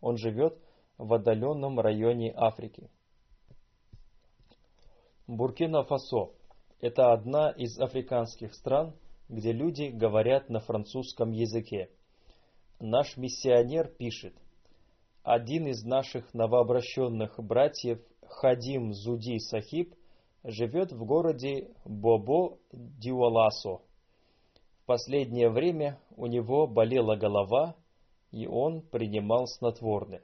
Он 0.00 0.16
живет 0.16 0.58
в 0.96 1.12
отдаленном 1.12 1.78
районе 1.78 2.32
Африки. 2.34 2.90
Буркина-Фасо– 5.28 6.32
это 6.80 7.12
одна 7.12 7.50
из 7.50 7.78
африканских 7.78 8.54
стран, 8.54 8.94
где 9.28 9.52
люди 9.52 9.84
говорят 9.84 10.48
на 10.48 10.58
французском 10.58 11.30
языке– 11.30 11.90
Наш 12.80 13.16
миссионер 13.16 13.88
пишет, 13.88 14.34
один 15.24 15.66
из 15.66 15.82
наших 15.82 16.32
новообращенных 16.32 17.42
братьев 17.42 17.98
Хадим 18.28 18.92
Зуди 18.92 19.40
Сахиб 19.40 19.96
живет 20.44 20.92
в 20.92 21.04
городе 21.04 21.74
Бобо-Диуаласо. 21.84 23.80
В 23.80 24.86
последнее 24.86 25.50
время 25.50 25.98
у 26.16 26.26
него 26.26 26.68
болела 26.68 27.16
голова, 27.16 27.74
и 28.30 28.46
он 28.46 28.80
принимал 28.80 29.48
снотворное. 29.48 30.22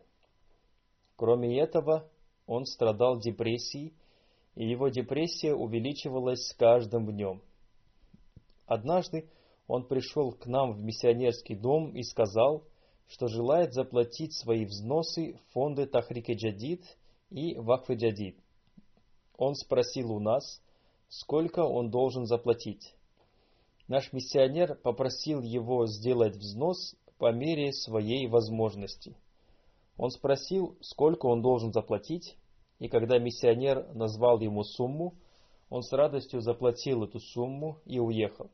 Кроме 1.16 1.58
этого, 1.58 2.08
он 2.46 2.66
страдал 2.66 3.18
депрессией, 3.18 3.94
и 4.56 4.68
его 4.68 4.88
депрессия 4.88 5.54
увеличивалась 5.54 6.46
с 6.46 6.54
каждым 6.54 7.06
днем. 7.10 7.42
Однажды 8.66 9.28
он 9.66 9.86
пришел 9.86 10.32
к 10.32 10.46
нам 10.46 10.72
в 10.72 10.80
миссионерский 10.80 11.56
дом 11.56 11.90
и 11.90 12.02
сказал, 12.02 12.64
что 13.06 13.28
желает 13.28 13.74
заплатить 13.74 14.34
свои 14.34 14.64
взносы 14.64 15.34
в 15.34 15.52
фонды 15.52 15.86
Тахрике 15.86 16.34
Джадид 16.34 16.82
и 17.30 17.54
Вакфы 17.56 17.94
Джадид. 17.94 18.38
Он 19.36 19.54
спросил 19.54 20.12
у 20.12 20.20
нас, 20.20 20.62
сколько 21.08 21.60
он 21.60 21.90
должен 21.90 22.26
заплатить. 22.26 22.94
Наш 23.88 24.12
миссионер 24.12 24.76
попросил 24.76 25.42
его 25.42 25.86
сделать 25.86 26.36
взнос 26.36 26.94
по 27.18 27.32
мере 27.32 27.72
своей 27.72 28.26
возможности. 28.28 29.16
Он 29.96 30.10
спросил, 30.10 30.76
сколько 30.80 31.26
он 31.26 31.42
должен 31.42 31.72
заплатить, 31.72 32.36
и 32.84 32.88
когда 32.88 33.18
миссионер 33.18 33.94
назвал 33.94 34.40
ему 34.40 34.62
сумму, 34.62 35.14
он 35.70 35.82
с 35.82 35.90
радостью 35.90 36.42
заплатил 36.42 37.04
эту 37.04 37.18
сумму 37.18 37.78
и 37.86 37.98
уехал. 37.98 38.50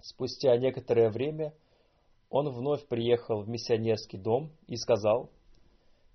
Спустя 0.00 0.56
некоторое 0.58 1.10
время 1.10 1.52
он 2.30 2.48
вновь 2.50 2.86
приехал 2.86 3.42
в 3.42 3.48
миссионерский 3.48 4.16
дом 4.16 4.52
и 4.68 4.76
сказал, 4.76 5.28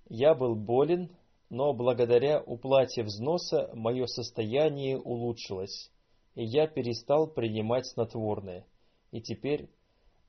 «Я 0.08 0.34
был 0.34 0.54
болен, 0.54 1.14
но 1.50 1.74
благодаря 1.74 2.40
уплате 2.40 3.02
взноса 3.02 3.70
мое 3.74 4.06
состояние 4.06 4.98
улучшилось, 4.98 5.92
и 6.34 6.42
я 6.46 6.66
перестал 6.66 7.26
принимать 7.26 7.84
снотворное, 7.88 8.64
и 9.10 9.20
теперь 9.20 9.68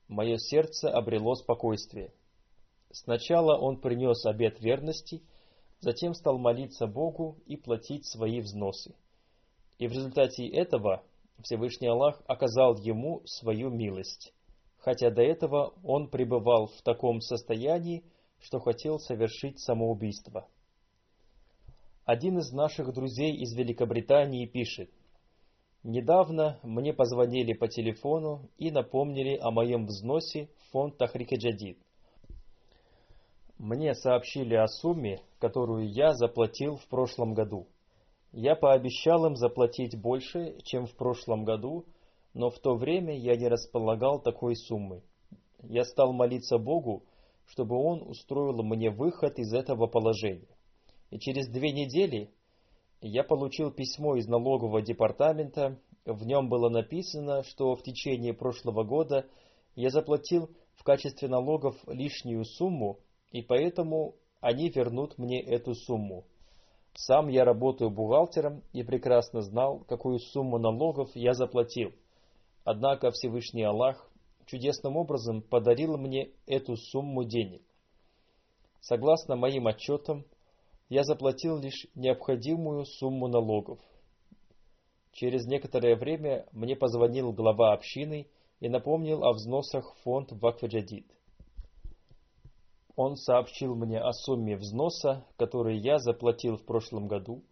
мое 0.06 0.36
сердце 0.36 0.90
обрело 0.90 1.34
спокойствие». 1.34 2.12
Сначала 2.92 3.56
он 3.56 3.80
принес 3.80 4.26
обет 4.26 4.60
верности, 4.60 5.22
затем 5.80 6.14
стал 6.14 6.38
молиться 6.38 6.86
Богу 6.86 7.38
и 7.46 7.56
платить 7.56 8.06
свои 8.06 8.40
взносы. 8.40 8.94
И 9.78 9.88
в 9.88 9.92
результате 9.92 10.46
этого 10.46 11.02
Всевышний 11.42 11.88
Аллах 11.88 12.22
оказал 12.26 12.76
ему 12.76 13.22
свою 13.24 13.70
милость, 13.70 14.34
хотя 14.78 15.10
до 15.10 15.22
этого 15.22 15.74
он 15.82 16.08
пребывал 16.08 16.66
в 16.66 16.82
таком 16.82 17.20
состоянии, 17.20 18.04
что 18.38 18.60
хотел 18.60 18.98
совершить 18.98 19.58
самоубийство. 19.58 20.46
Один 22.04 22.38
из 22.38 22.52
наших 22.52 22.92
друзей 22.92 23.36
из 23.36 23.54
Великобритании 23.54 24.46
пишет, 24.46 24.90
«Недавно 25.82 26.58
мне 26.62 26.92
позвонили 26.92 27.54
по 27.54 27.68
телефону 27.68 28.50
и 28.58 28.70
напомнили 28.70 29.38
о 29.38 29.50
моем 29.50 29.86
взносе 29.86 30.48
в 30.58 30.72
фонд 30.72 30.98
Тахрике 30.98 31.36
Джадид. 31.36 31.78
Мне 33.60 33.94
сообщили 33.94 34.54
о 34.54 34.66
сумме, 34.66 35.20
которую 35.38 35.88
я 35.88 36.14
заплатил 36.14 36.76
в 36.76 36.86
прошлом 36.88 37.34
году– 37.34 37.68
я 38.32 38.54
пообещал 38.54 39.26
им 39.26 39.34
заплатить 39.34 40.00
больше, 40.00 40.56
чем 40.62 40.86
в 40.86 40.94
прошлом 40.94 41.44
году, 41.44 41.84
но 42.32 42.50
в 42.50 42.60
то 42.60 42.76
время 42.76 43.16
я 43.18 43.36
не 43.36 43.48
располагал 43.48 44.20
такой 44.20 44.54
суммой. 44.54 45.02
Я 45.62 45.84
стал 45.84 46.12
молиться 46.12 46.58
Богу, 46.58 47.02
чтобы 47.46 47.76
Он 47.76 48.02
устроил 48.02 48.62
мне 48.62 48.90
выход 48.90 49.38
из 49.38 49.52
этого 49.52 49.88
положения. 49.88 50.56
И 51.10 51.18
через 51.18 51.48
две 51.48 51.72
недели 51.72 52.30
я 53.00 53.24
получил 53.24 53.72
письмо 53.72 54.14
из 54.14 54.28
налогового 54.28 54.80
департамента. 54.80 55.80
В 56.04 56.24
нем 56.24 56.48
было 56.48 56.68
написано, 56.68 57.42
что 57.42 57.74
в 57.74 57.82
течение 57.82 58.32
прошлого 58.32 58.84
года 58.84 59.26
я 59.74 59.90
заплатил 59.90 60.50
в 60.74 60.84
качестве 60.84 61.28
налогов 61.28 61.76
лишнюю 61.88 62.44
сумму, 62.44 63.00
и 63.30 63.42
поэтому 63.42 64.14
они 64.40 64.70
вернут 64.70 65.18
мне 65.18 65.40
эту 65.42 65.74
сумму. 65.74 66.24
Сам 66.94 67.28
я 67.28 67.44
работаю 67.44 67.90
бухгалтером 67.90 68.62
и 68.72 68.82
прекрасно 68.82 69.42
знал, 69.42 69.84
какую 69.88 70.18
сумму 70.18 70.58
налогов 70.58 71.10
я 71.14 71.34
заплатил. 71.34 71.92
Однако 72.64 73.10
Всевышний 73.10 73.62
Аллах 73.62 74.10
чудесным 74.46 74.96
образом 74.96 75.42
подарил 75.42 75.96
мне 75.96 76.30
эту 76.46 76.76
сумму 76.76 77.24
денег. 77.24 77.62
Согласно 78.80 79.36
моим 79.36 79.66
отчетам, 79.66 80.24
я 80.88 81.04
заплатил 81.04 81.58
лишь 81.58 81.86
необходимую 81.94 82.84
сумму 82.84 83.28
налогов. 83.28 83.78
Через 85.12 85.46
некоторое 85.46 85.96
время 85.96 86.46
мне 86.52 86.74
позвонил 86.74 87.32
глава 87.32 87.72
общины 87.72 88.26
и 88.58 88.68
напомнил 88.68 89.22
о 89.22 89.32
взносах 89.32 89.94
в 89.94 90.02
фонд 90.02 90.32
Вакфаджадид. 90.32 91.06
Он 93.02 93.16
сообщил 93.16 93.74
мне 93.76 93.98
о 93.98 94.12
сумме 94.12 94.58
взноса, 94.58 95.24
который 95.38 95.78
я 95.78 95.98
заплатил 95.98 96.58
в 96.58 96.66
прошлом 96.66 97.08
году. 97.08 97.42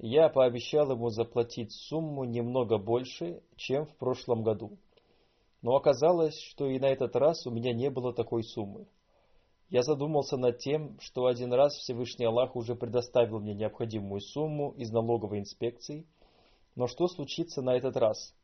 Я 0.00 0.28
пообещал 0.28 0.90
ему 0.90 1.10
заплатить 1.10 1.70
сумму 1.70 2.24
немного 2.24 2.76
больше, 2.76 3.40
чем 3.54 3.86
в 3.86 3.94
прошлом 3.98 4.42
году. 4.42 4.78
Но 5.62 5.76
оказалось, 5.76 6.36
что 6.40 6.66
и 6.66 6.80
на 6.80 6.86
этот 6.86 7.14
раз 7.14 7.46
у 7.46 7.52
меня 7.52 7.72
не 7.72 7.88
было 7.88 8.12
такой 8.12 8.42
суммы. 8.42 8.88
Я 9.68 9.82
задумался 9.82 10.36
над 10.36 10.58
тем, 10.58 10.98
что 10.98 11.26
один 11.26 11.52
раз 11.52 11.76
Всевышний 11.76 12.26
Аллах 12.26 12.56
уже 12.56 12.74
предоставил 12.74 13.38
мне 13.38 13.54
необходимую 13.54 14.20
сумму 14.20 14.72
из 14.72 14.90
налоговой 14.90 15.38
инспекции, 15.38 16.04
но 16.74 16.88
что 16.88 17.06
случится 17.06 17.62
на 17.62 17.76
этот 17.76 17.96
раз? 17.96 18.34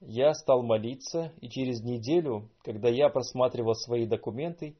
Я 0.00 0.32
стал 0.32 0.62
молиться, 0.62 1.34
и 1.42 1.50
через 1.50 1.82
неделю, 1.82 2.48
когда 2.62 2.88
я 2.88 3.10
просматривал 3.10 3.74
свои 3.74 4.06
документы, 4.06 4.78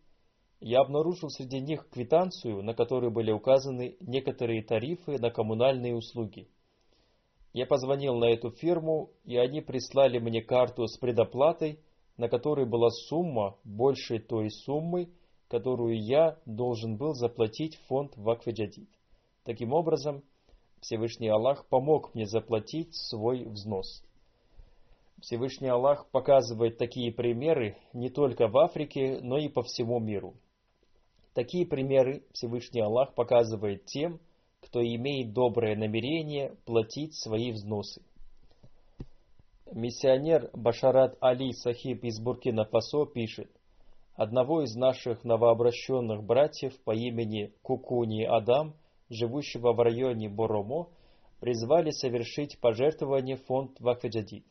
я 0.65 0.81
обнаружил 0.81 1.29
среди 1.29 1.61
них 1.61 1.87
квитанцию, 1.91 2.63
на 2.63 2.73
которой 2.73 3.11
были 3.11 3.31
указаны 3.31 3.99
некоторые 4.01 4.63
тарифы 4.63 5.19
на 5.19 5.31
коммунальные 5.31 5.95
услуги. 5.95 6.49
Я 7.53 7.67
позвонил 7.67 8.15
на 8.15 8.31
эту 8.31 8.51
фирму, 8.51 9.11
и 9.27 9.37
они 9.37 9.61
прислали 9.61 10.19
мне 10.19 10.41
карту 10.41 10.87
с 10.87 10.97
предоплатой, 10.97 11.81
на 12.17 12.31
которой 12.31 12.65
была 12.65 12.89
сумма 12.89 13.59
больше 13.63 14.19
той 14.19 14.51
суммы, 14.51 15.11
которую 15.49 16.03
я 16.03 16.39
должен 16.47 16.97
был 16.97 17.13
заплатить 17.13 17.77
в 17.77 17.87
фонд 17.89 18.17
Вакфеджадид. 18.17 18.89
Таким 19.45 19.75
образом, 19.75 20.23
Всевышний 20.81 21.29
Аллах 21.29 21.67
помог 21.67 22.15
мне 22.15 22.25
заплатить 22.25 22.95
свой 22.95 23.45
взнос. 23.45 24.03
Всевышний 25.21 25.69
Аллах 25.69 26.07
показывает 26.11 26.79
такие 26.79 27.13
примеры 27.13 27.77
не 27.93 28.09
только 28.09 28.49
в 28.49 28.57
Африке, 28.57 29.21
но 29.21 29.37
и 29.37 29.49
по 29.49 29.63
всему 29.63 30.01
миру. 30.01 30.35
Такие 31.35 31.67
примеры 31.67 32.23
Всевышний 32.33 32.81
Аллах 32.81 33.15
показывает 33.15 33.87
тем, 33.87 34.21
кто 34.61 34.81
имеет 34.81 35.33
доброе 35.33 35.77
намерение 35.77 36.55
платить 36.65 37.15
свои 37.21 37.51
взносы. 37.51 38.03
Миссионер 39.73 40.51
Башарат 40.53 41.17
Али 41.21 41.53
Сахиб 41.53 42.05
из 42.05 42.21
Буркина-Фасо 42.21 43.07
пишет, 43.13 43.51
одного 44.15 44.63
из 44.63 44.77
наших 44.77 45.25
новообращенных 45.25 46.23
братьев 46.23 46.73
по 46.85 46.95
имени 46.95 47.53
Кукуни 47.63 48.23
Адам, 48.23 48.77
живущего 49.11 49.73
в 49.73 49.81
районе 49.81 50.29
Боромо, 50.29 50.89
призвали 51.41 51.91
совершить 51.91 52.61
пожертвование 52.61 53.37
фонд 53.37 53.81
Вакфеджадид. 53.81 54.47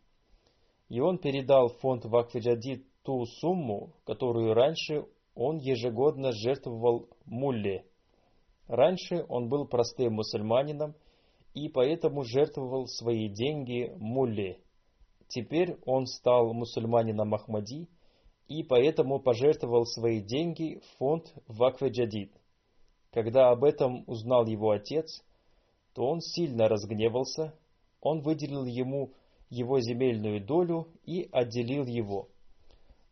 И 0.90 1.00
он 1.00 1.18
передал 1.18 1.70
фонд 1.70 2.04
Вакфеджадид 2.04 2.86
ту 3.04 3.26
сумму, 3.26 3.94
которую 4.04 4.54
раньше 4.54 5.06
он 5.36 5.58
ежегодно 5.58 6.32
жертвовал 6.32 7.10
мулле. 7.26 7.86
Раньше 8.68 9.26
он 9.28 9.50
был 9.50 9.68
простым 9.68 10.14
мусульманином 10.14 10.96
и 11.54 11.70
поэтому 11.70 12.24
жертвовал 12.24 12.88
свои 12.88 13.30
деньги 13.30 13.94
мулле. 13.98 14.60
Теперь 15.28 15.78
он 15.86 16.06
стал 16.06 16.54
мусульманином 16.54 17.34
Ахмади– 17.34 17.88
и 18.48 18.64
поэтому 18.64 19.20
пожертвовал 19.20 19.86
свои 19.86 20.22
деньги 20.22 20.80
в 20.80 20.98
фонд 20.98 21.34
Вакве 21.48 21.90
Джадид. 21.90 22.32
Когда 23.12 23.50
об 23.50 23.64
этом 23.64 24.04
узнал 24.08 24.46
его 24.46 24.72
отец, 24.72 25.24
то 25.94 26.06
он 26.06 26.22
сильно 26.22 26.68
разгневался, 26.68 27.54
он 28.02 28.22
выделил 28.22 28.66
ему 28.66 29.14
его 29.50 29.80
земельную 29.80 30.44
долю 30.44 30.88
и 31.06 31.30
отделил 31.32 31.86
его. 31.86 32.28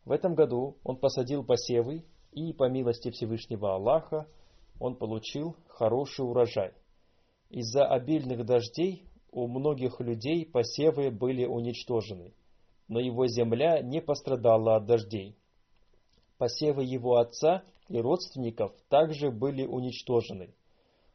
В 0.04 0.10
этом 0.10 0.34
году 0.34 0.76
он 0.82 0.96
посадил 0.96 1.44
посевы, 1.44 2.04
и 2.32 2.52
по 2.52 2.68
милости 2.68 3.10
Всевышнего 3.10 3.74
Аллаха 3.74 4.26
он 4.80 4.96
получил 4.96 5.56
хороший 5.68 6.24
урожай. 6.24 6.72
Из-за 7.50 7.86
обильных 7.86 8.44
дождей 8.44 9.04
у 9.30 9.46
многих 9.46 10.00
людей 10.00 10.44
посевы 10.44 11.10
были 11.10 11.44
уничтожены– 11.44 12.34
но 12.92 13.00
его 13.00 13.26
земля 13.26 13.80
не 13.80 14.02
пострадала 14.02 14.76
от 14.76 14.84
дождей. 14.84 15.34
Посевы 16.36 16.84
его 16.84 17.16
отца 17.16 17.62
и 17.88 17.98
родственников 17.98 18.72
также 18.90 19.30
были 19.30 19.64
уничтожены. 19.64 20.54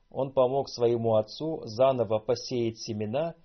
Он 0.09 0.31
помог 0.31 0.69
своему 0.69 1.17
отцу 1.17 1.61
заново 1.65 2.17
посеять 2.17 2.79
семена, 2.79 3.35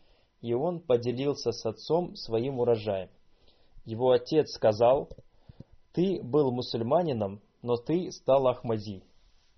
и 0.40 0.54
он 0.54 0.80
поделился 0.80 1.52
с 1.52 1.66
отцом 1.66 2.14
своим 2.14 2.58
урожаем. 2.58 3.10
Его 3.84 4.12
отец 4.12 4.52
сказал, 4.52 5.10
«Ты 5.92 6.22
был 6.22 6.52
мусульманином, 6.52 7.42
но 7.62 7.76
ты 7.76 8.10
стал 8.10 8.48
Ахмади. 8.48 9.02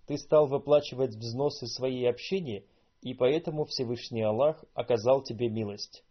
Ты 0.07 0.19
стал 0.19 0.47
выплачивать 0.47 1.17
взносы 1.17 1.67
своей 1.67 2.09
общине, 2.09 2.65
и 3.01 3.15
поэтому 3.15 3.65
Всевышний 3.65 4.23
Аллах 4.23 4.63
оказал 4.75 5.23
тебе 5.23 5.49
милость. 5.49 6.05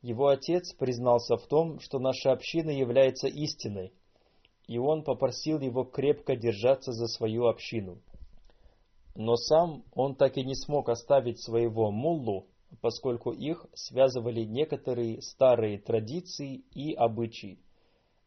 Его 0.00 0.28
отец 0.28 0.72
признался 0.72 1.36
в 1.36 1.46
том, 1.46 1.80
что 1.80 1.98
наша 1.98 2.32
община 2.32 2.70
является 2.70 3.28
истиной, 3.28 3.92
и 4.66 4.78
он 4.78 5.02
попросил 5.04 5.60
его 5.60 5.84
крепко 5.84 6.36
держаться 6.36 6.92
за 6.92 7.06
свою 7.08 7.46
общину. 7.46 8.00
Но 9.14 9.36
сам 9.36 9.84
он 9.92 10.14
так 10.14 10.36
и 10.38 10.44
не 10.44 10.54
смог 10.54 10.88
оставить 10.88 11.40
своего 11.40 11.90
муллу, 11.90 12.46
поскольку 12.80 13.32
их 13.32 13.66
связывали 13.74 14.44
некоторые 14.44 15.20
старые 15.20 15.78
традиции 15.78 16.64
и 16.74 16.94
обычаи. 16.94 17.58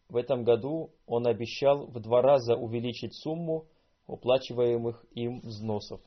В 0.10 0.18
этом 0.18 0.44
году 0.44 0.91
он 1.08 1.28
обещал 1.28 1.88
в 1.88 2.00
два 2.00 2.22
раза 2.22 2.56
увеличить 2.56 3.15
сумму 3.15 3.65
уплачиваемых 4.08 5.04
им 5.13 5.39
взносов. 5.39 6.00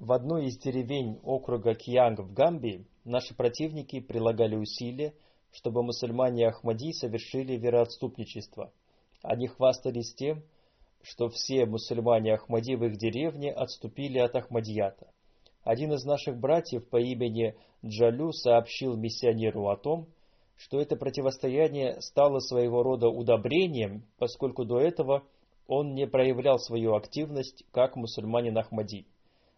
В 0.00 0.12
одной 0.12 0.46
из 0.46 0.58
деревень 0.58 1.20
округа 1.22 1.74
Кьянг 1.74 2.20
в 2.20 2.32
Гамбии 2.32 2.86
наши 3.04 3.34
противники 3.34 4.00
прилагали 4.00 4.56
усилия, 4.56 5.14
чтобы 5.52 5.82
мусульмане 5.82 6.48
Ахмади 6.48 6.92
совершили 6.92 7.56
вероотступничество. 7.56 8.72
Они 9.22 9.46
хвастались 9.46 10.14
тем, 10.14 10.42
что 11.02 11.28
все 11.28 11.66
мусульмане 11.66 12.34
Ахмади 12.34 12.74
в 12.74 12.84
их 12.84 12.96
деревне 12.96 13.52
отступили 13.52 14.18
от 14.18 14.34
Ахмадията. 14.34 15.12
Один 15.62 15.92
из 15.92 16.04
наших 16.04 16.38
братьев 16.38 16.88
по 16.88 16.96
имени 16.96 17.54
Джалю 17.84 18.32
сообщил 18.32 18.96
миссионеру 18.96 19.68
о 19.68 19.76
том, 19.76 20.08
что 20.60 20.78
это 20.78 20.94
противостояние 20.94 22.02
стало 22.02 22.38
своего 22.40 22.82
рода 22.82 23.08
удобрением, 23.08 24.04
поскольку 24.18 24.66
до 24.66 24.78
этого 24.78 25.24
он 25.66 25.94
не 25.94 26.06
проявлял 26.06 26.58
свою 26.58 26.94
активность 26.96 27.64
как 27.72 27.96
мусульманин 27.96 28.58
Ахмади. 28.58 29.06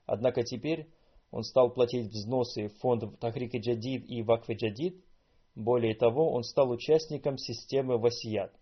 Однако 0.07 0.45
теперь 0.45 0.87
он 1.33 1.43
стал 1.43 1.71
платить 1.71 2.07
взносы 2.07 2.69
в 2.69 2.79
фонд 2.79 3.19
Тахрики 3.19 3.57
Джадид 3.57 4.09
и 4.09 4.23
Вакфе 4.23 4.55
Джадид. 4.55 5.05
Более 5.57 5.97
того, 5.97 6.31
он 6.33 6.45
стал 6.45 6.71
участником 6.71 7.37
системы 7.37 7.99
Васият. 7.99 8.53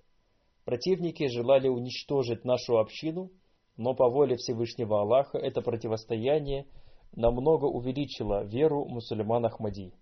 Противники 0.64 1.26
желали 1.26 1.68
уничтожить 1.68 2.46
нашу 2.46 2.78
общину, 2.78 3.30
но 3.76 3.94
по 3.94 4.08
воле 4.08 4.36
Всевышнего 4.36 5.02
Аллаха 5.02 5.36
это 5.36 5.60
противостояние 5.60 6.66
намного 7.14 7.66
увеличило 7.66 8.44
веру 8.44 8.86
мусульман 8.86 9.44
Ахмади. 9.44 9.92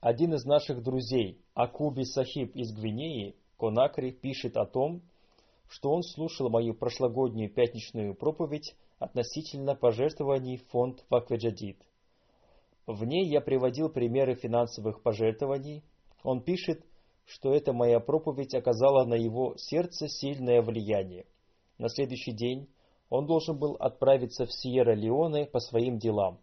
Один 0.00 0.32
из 0.32 0.46
наших 0.46 0.82
друзей, 0.82 1.42
Акуби 1.52 2.04
Сахиб 2.04 2.56
из 2.56 2.72
Гвинеи, 2.72 3.36
Конакри, 3.58 4.12
пишет 4.12 4.56
о 4.56 4.64
том, 4.64 5.02
что 5.68 5.90
он 5.90 6.02
слушал 6.02 6.48
мою 6.48 6.72
прошлогоднюю 6.72 7.52
пятничную 7.52 8.14
проповедь 8.14 8.74
относительно 8.98 9.74
пожертвований 9.74 10.56
в 10.56 10.66
фонд 10.68 11.04
Вакведжадид. 11.10 11.76
В 12.86 13.04
ней 13.04 13.28
я 13.28 13.42
приводил 13.42 13.90
примеры 13.90 14.36
финансовых 14.36 15.02
пожертвований. 15.02 15.84
Он 16.22 16.40
пишет, 16.40 16.82
что 17.26 17.52
эта 17.54 17.74
моя 17.74 18.00
проповедь 18.00 18.54
оказала 18.54 19.04
на 19.04 19.14
его 19.14 19.54
сердце 19.58 20.08
сильное 20.08 20.62
влияние. 20.62 21.26
На 21.76 21.90
следующий 21.90 22.32
день 22.32 22.70
он 23.10 23.26
должен 23.26 23.58
был 23.58 23.74
отправиться 23.74 24.46
в 24.46 24.50
Сьерра-Леоне 24.50 25.44
по 25.44 25.60
своим 25.60 25.98
делам. 25.98 26.40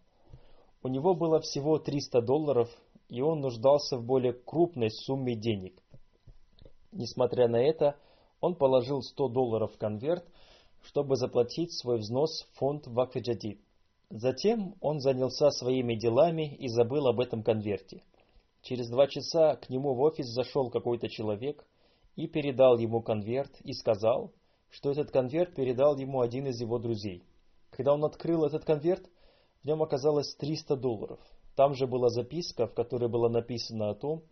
У 0.80 0.88
него 0.88 1.14
было 1.14 1.40
всего 1.40 1.78
300 1.78 2.22
долларов, 2.22 2.70
и 3.08 3.20
он 3.20 3.40
нуждался 3.40 3.96
в 3.96 4.04
более 4.04 4.32
крупной 4.32 4.90
сумме 4.90 5.34
денег. 5.34 5.82
Несмотря 6.92 7.48
на 7.48 7.56
это, 7.56 7.96
он 8.40 8.54
положил 8.54 9.02
100 9.02 9.28
долларов 9.28 9.72
в 9.74 9.78
конверт, 9.78 10.24
чтобы 10.82 11.16
заплатить 11.16 11.72
свой 11.72 11.98
взнос 11.98 12.42
в 12.42 12.58
фонд 12.58 12.86
Вакфеджадид. 12.86 13.60
Затем 14.10 14.74
он 14.80 15.00
занялся 15.00 15.50
своими 15.50 15.94
делами 15.94 16.54
и 16.54 16.68
забыл 16.68 17.08
об 17.08 17.20
этом 17.20 17.42
конверте. 17.42 18.02
Через 18.62 18.88
два 18.88 19.06
часа 19.06 19.56
к 19.56 19.68
нему 19.68 19.94
в 19.94 20.00
офис 20.00 20.26
зашел 20.26 20.70
какой-то 20.70 21.08
человек 21.08 21.64
и 22.16 22.26
передал 22.26 22.78
ему 22.78 23.02
конверт 23.02 23.52
и 23.60 23.72
сказал, 23.72 24.32
что 24.70 24.90
этот 24.90 25.10
конверт 25.10 25.54
передал 25.54 25.96
ему 25.96 26.20
один 26.20 26.46
из 26.46 26.60
его 26.60 26.78
друзей. 26.78 27.22
Когда 27.70 27.94
он 27.94 28.04
открыл 28.04 28.44
этот 28.44 28.64
конверт, 28.64 29.08
в 29.62 29.66
нем 29.66 29.82
оказалось 29.82 30.34
300 30.36 30.76
долларов. 30.76 31.20
Там 31.58 31.74
же 31.74 31.88
была 31.88 32.08
записка, 32.08 32.68
в 32.68 32.72
которой 32.72 33.08
было 33.08 33.28
написано 33.28 33.90
о 33.90 33.94
том, 33.96 34.22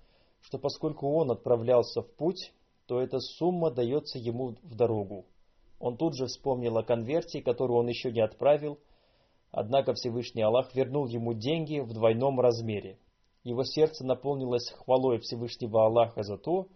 что 0.42 0.60
поскольку 0.60 1.12
он 1.12 1.32
отправлялся 1.32 2.02
в 2.02 2.14
путь, 2.14 2.52
то 2.86 3.00
эта 3.00 3.18
сумма 3.18 3.72
дается 3.72 4.20
ему 4.20 4.54
в 4.62 4.76
дорогу. 4.76 5.26
Он 5.80 5.96
тут 5.96 6.14
же 6.14 6.26
вспомнил 6.26 6.78
о 6.78 6.84
конверте, 6.84 7.42
который 7.42 7.72
он 7.72 7.88
еще 7.88 8.12
не 8.12 8.20
отправил, 8.20 8.78
однако 9.50 9.94
Всевышний 9.94 10.42
Аллах 10.42 10.72
вернул 10.76 11.06
ему 11.08 11.34
деньги 11.34 11.80
в 11.80 11.92
двойном 11.92 12.38
размере. 12.38 12.96
Его 13.42 13.64
сердце 13.64 14.06
наполнилось 14.06 14.70
хвалой 14.70 15.18
Всевышнего 15.18 15.84
Аллаха 15.84 16.22
за 16.22 16.38
то, 16.38 16.68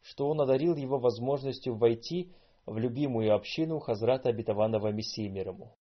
что 0.00 0.26
он 0.26 0.40
одарил 0.40 0.74
его 0.74 0.98
возможностью 0.98 1.76
войти 1.76 2.32
в 2.64 2.78
любимую 2.78 3.34
общину 3.34 3.78
Хазрата 3.78 4.30
Обетованного 4.30 4.90
Мессии 4.90 5.28
мирому. 5.28 5.76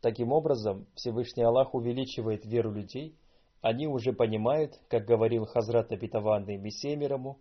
Таким 0.00 0.32
образом, 0.32 0.86
Всевышний 0.94 1.42
Аллах 1.42 1.74
увеличивает 1.74 2.44
веру 2.46 2.72
людей, 2.72 3.16
они 3.60 3.88
уже 3.88 4.12
понимают, 4.12 4.80
как 4.88 5.04
говорил 5.04 5.44
Хазрат 5.44 5.90
Обетованный 5.90 6.56
Мессия 6.56 6.96
мирому, 6.96 7.40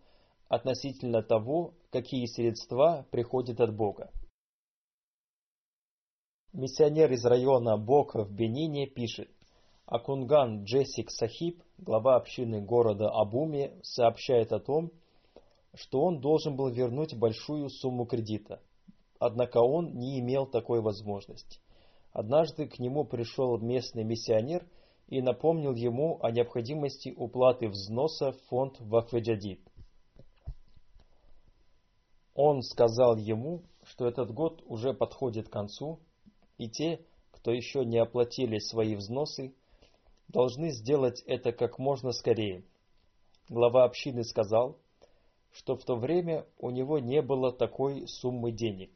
относительно 0.50 1.22
того, 1.22 1.76
какие 1.92 2.26
средства 2.26 3.06
приходят 3.12 3.60
от 3.60 3.76
Бога. 3.76 4.12
Миссионер 6.54 7.12
из 7.12 7.24
района 7.24 7.78
Бока 7.78 8.24
в 8.24 8.32
Бенине 8.32 8.88
пишет, 8.88 9.30
Акунган 9.86 10.64
Джессик 10.64 11.12
Сахиб, 11.12 11.62
глава 11.78 12.16
общины 12.16 12.62
города 12.62 13.10
Абуми, 13.10 13.80
сообщает 13.84 14.52
о 14.52 14.60
том, 14.60 14.92
что 15.76 16.02
он 16.02 16.20
должен 16.20 16.56
был 16.56 16.70
вернуть 16.70 17.16
большую 17.16 17.70
сумму 17.70 18.06
кредита. 18.06 18.62
Однако 19.20 19.60
он 19.60 19.94
не 19.94 20.20
имел 20.20 20.48
такой 20.48 20.82
возможности. 20.82 21.60
Однажды 22.12 22.68
к 22.68 22.80
нему 22.80 23.06
пришел 23.06 23.58
местный 23.60 24.04
миссионер 24.04 24.68
и 25.08 25.22
напомнил 25.22 25.74
ему 25.74 26.20
о 26.22 26.32
необходимости 26.32 27.14
уплаты 27.16 27.70
взноса 27.70 28.32
в 28.32 28.42
фонд 28.50 28.78
Вакведжадид. 28.80 29.62
Он 32.34 32.62
сказал 32.62 33.18
ему, 33.18 33.64
что 33.84 34.08
этот 34.08 34.32
год 34.32 34.62
уже 34.66 34.94
подходит 34.94 35.50
к 35.50 35.52
концу, 35.52 36.00
и 36.58 36.70
те, 36.70 37.06
кто 37.32 37.52
еще 37.52 37.86
не 37.86 37.98
оплатили 37.98 38.60
свои 38.60 38.96
взносы, 38.96 39.54
должны 40.28 40.72
сделать 40.72 41.24
это 41.26 41.52
как 41.52 41.80
можно 41.80 42.12
скорее. 42.12 42.64
Глава 43.50 43.86
общины 43.86 44.24
сказал, 44.24 44.78
что 45.52 45.76
в 45.76 45.84
то 45.84 45.96
время 45.96 46.46
у 46.58 46.70
него 46.70 47.00
не 47.00 47.22
было 47.22 47.52
такой 47.52 48.08
суммы 48.08 48.52
денег. 48.52 48.92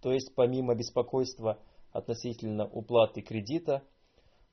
То 0.00 0.12
есть 0.12 0.34
помимо 0.34 0.74
беспокойства 0.74 1.58
относительно 1.92 2.66
уплаты 2.66 3.22
кредита, 3.22 3.82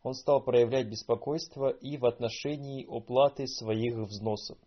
он 0.04 0.14
стал 0.14 0.42
проявлять 0.44 0.88
беспокойство 0.88 1.70
и 1.70 1.98
в 1.98 2.06
отношении 2.06 2.86
уплаты 2.86 3.48
своих 3.48 3.96
взносов. 3.96 4.58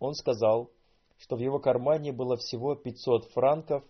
Он 0.00 0.14
сказал, 0.14 0.70
что 1.18 1.36
в 1.36 1.40
его 1.40 1.58
кармане 1.58 2.12
было 2.12 2.36
всего 2.36 2.74
500 2.74 3.30
франков, 3.32 3.84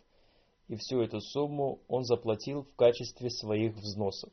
и 0.69 0.77
всю 0.77 1.01
эту 1.01 1.21
сумму 1.21 1.81
он 1.89 2.05
заплатил 2.05 2.63
в 2.63 2.75
качестве 2.77 3.31
своих 3.31 3.75
взносов. 3.75 4.33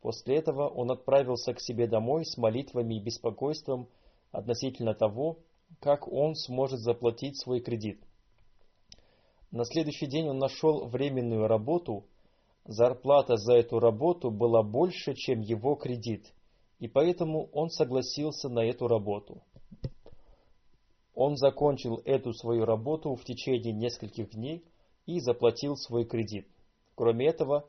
После 0.00 0.36
этого 0.36 0.68
он 0.68 0.90
отправился 0.90 1.54
к 1.54 1.60
себе 1.60 1.86
домой 1.86 2.24
с 2.24 2.36
молитвами 2.36 2.94
и 2.94 3.02
беспокойством 3.02 3.88
относительно 4.30 4.94
того, 4.94 5.38
как 5.80 6.06
он 6.06 6.34
сможет 6.34 6.80
заплатить 6.80 7.40
свой 7.40 7.60
кредит. 7.60 8.00
На 9.50 9.64
следующий 9.64 10.06
день 10.06 10.28
он 10.28 10.38
нашел 10.38 10.86
временную 10.86 11.46
работу. 11.46 12.04
Зарплата 12.68 13.36
за 13.36 13.54
эту 13.54 13.78
работу 13.78 14.32
была 14.32 14.64
больше, 14.64 15.14
чем 15.14 15.40
его 15.40 15.76
кредит, 15.76 16.34
и 16.80 16.88
поэтому 16.88 17.48
он 17.52 17.70
согласился 17.70 18.48
на 18.48 18.64
эту 18.64 18.88
работу. 18.88 19.42
Он 21.14 21.36
закончил 21.36 22.02
эту 22.04 22.32
свою 22.32 22.64
работу 22.64 23.14
в 23.14 23.24
течение 23.24 23.72
нескольких 23.72 24.30
дней 24.30 24.64
и 25.06 25.20
заплатил 25.20 25.76
свой 25.76 26.04
кредит. 26.04 26.48
Кроме 26.96 27.28
этого, 27.28 27.68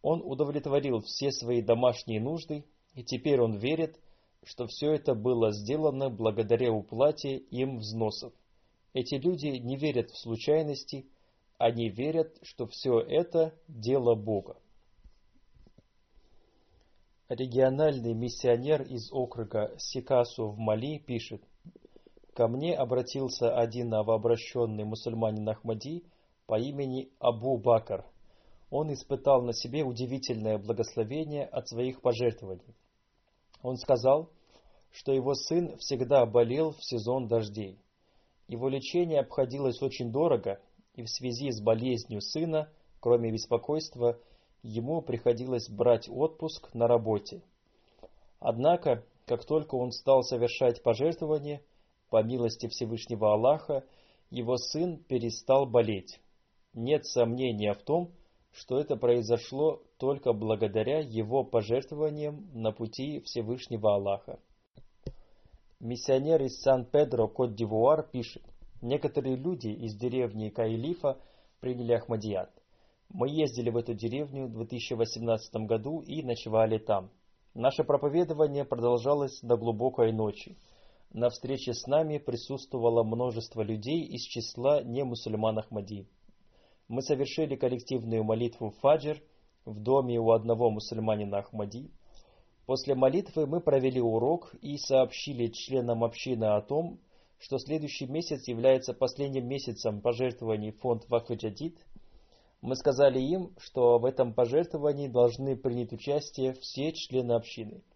он 0.00 0.22
удовлетворил 0.24 1.00
все 1.00 1.32
свои 1.32 1.60
домашние 1.60 2.20
нужды, 2.20 2.64
и 2.94 3.02
теперь 3.02 3.40
он 3.40 3.58
верит, 3.58 3.98
что 4.44 4.68
все 4.68 4.92
это 4.92 5.16
было 5.16 5.50
сделано 5.50 6.08
благодаря 6.08 6.72
уплате 6.72 7.36
им 7.36 7.78
взносов. 7.78 8.32
Эти 8.92 9.16
люди 9.16 9.48
не 9.48 9.76
верят 9.76 10.10
в 10.10 10.18
случайности, 10.18 11.06
они 11.58 11.88
верят, 11.88 12.38
что 12.42 12.66
все 12.66 13.00
это 13.00 13.54
дело 13.68 14.14
Бога. 14.14 14.56
Региональный 17.28 18.14
миссионер 18.14 18.82
из 18.82 19.12
округа 19.12 19.74
Сикасу 19.78 20.48
в 20.48 20.58
Мали 20.58 20.98
пишет– 20.98 21.42
Ко 22.36 22.48
мне 22.48 22.76
обратился 22.76 23.56
один 23.56 23.88
новообращенный 23.88 24.84
мусульманин 24.84 25.48
Ахмади 25.48 26.04
по 26.46 26.60
имени 26.60 27.08
Абу 27.18 27.56
Бакр. 27.56 28.04
Он 28.68 28.92
испытал 28.92 29.40
на 29.40 29.54
себе 29.54 29.84
удивительное 29.84 30.58
благословение 30.58 31.46
от 31.46 31.66
своих 31.66 32.02
пожертвований. 32.02 32.76
Он 33.62 33.78
сказал, 33.78 34.28
что 34.92 35.14
его 35.14 35.32
сын 35.32 35.78
всегда 35.78 36.26
болел 36.26 36.72
в 36.72 36.84
сезон 36.84 37.26
дождей. 37.26 37.78
Его 38.48 38.68
лечение 38.68 39.20
обходилось 39.20 39.80
очень 39.80 40.12
дорого, 40.12 40.60
и 40.96 41.02
в 41.02 41.08
связи 41.08 41.50
с 41.50 41.60
болезнью 41.60 42.20
сына, 42.20 42.68
кроме 43.00 43.30
беспокойства, 43.30 44.18
ему 44.62 45.02
приходилось 45.02 45.68
брать 45.68 46.08
отпуск 46.08 46.74
на 46.74 46.88
работе. 46.88 47.42
Однако, 48.40 49.04
как 49.26 49.44
только 49.44 49.74
он 49.76 49.92
стал 49.92 50.22
совершать 50.22 50.82
пожертвования, 50.82 51.62
по 52.10 52.22
милости 52.22 52.68
Всевышнего 52.68 53.32
Аллаха, 53.32 53.84
его 54.30 54.56
сын 54.56 54.96
перестал 54.96 55.66
болеть. 55.66 56.20
Нет 56.72 57.04
сомнения 57.04 57.74
в 57.74 57.82
том, 57.82 58.12
что 58.52 58.78
это 58.78 58.96
произошло 58.96 59.82
только 59.98 60.32
благодаря 60.32 61.00
его 61.00 61.44
пожертвованиям 61.44 62.48
на 62.54 62.72
пути 62.72 63.20
Всевышнего 63.20 63.94
Аллаха. 63.94 64.38
Миссионер 65.78 66.42
из 66.42 66.60
Сан-Педро, 66.60 67.28
Кот-Дивуар, 67.28 68.08
пишет, 68.10 68.42
некоторые 68.82 69.36
люди 69.36 69.68
из 69.68 69.94
деревни 69.96 70.48
Каилифа 70.48 71.18
приняли 71.60 71.92
Ахмадият. 71.92 72.50
Мы 73.08 73.28
ездили 73.28 73.70
в 73.70 73.76
эту 73.76 73.94
деревню 73.94 74.46
в 74.46 74.52
2018 74.52 75.54
году 75.66 76.00
и 76.00 76.22
ночевали 76.22 76.78
там. 76.78 77.10
Наше 77.54 77.84
проповедование 77.84 78.64
продолжалось 78.64 79.40
до 79.40 79.56
глубокой 79.56 80.12
ночи. 80.12 80.56
На 81.12 81.30
встрече 81.30 81.72
с 81.72 81.86
нами 81.86 82.18
присутствовало 82.18 83.02
множество 83.04 83.62
людей 83.62 84.02
из 84.02 84.22
числа 84.22 84.82
не-мусульман 84.82 85.58
Ахмади. 85.58 86.06
Мы 86.88 87.00
совершили 87.02 87.56
коллективную 87.56 88.24
молитву 88.24 88.70
фаджр 88.82 89.22
в 89.64 89.80
доме 89.80 90.18
у 90.20 90.30
одного 90.32 90.70
мусульманина 90.70 91.38
Ахмади. 91.38 91.90
После 92.66 92.94
молитвы 92.94 93.46
мы 93.46 93.60
провели 93.60 94.00
урок 94.00 94.54
и 94.60 94.76
сообщили 94.76 95.46
членам 95.46 96.04
общины 96.04 96.44
о 96.44 96.60
том, 96.60 96.98
что 97.38 97.58
следующий 97.58 98.06
месяц 98.06 98.48
является 98.48 98.94
последним 98.94 99.46
месяцем 99.46 100.00
пожертвований 100.00 100.72
в 100.72 100.80
фонд 100.80 101.04
Вахваджадид. 101.08 101.78
Мы 102.60 102.76
сказали 102.76 103.20
им, 103.20 103.54
что 103.58 103.98
в 103.98 104.04
этом 104.04 104.34
пожертвовании 104.34 105.08
должны 105.08 105.56
принять 105.56 105.92
участие 105.92 106.54
все 106.54 106.92
члены 106.92 107.32
общины– 107.32 107.82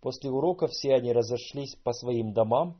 После 0.00 0.30
урока 0.30 0.68
все 0.68 0.94
они 0.94 1.12
разошлись 1.12 1.74
по 1.82 1.92
своим 1.92 2.32
домам, 2.32 2.76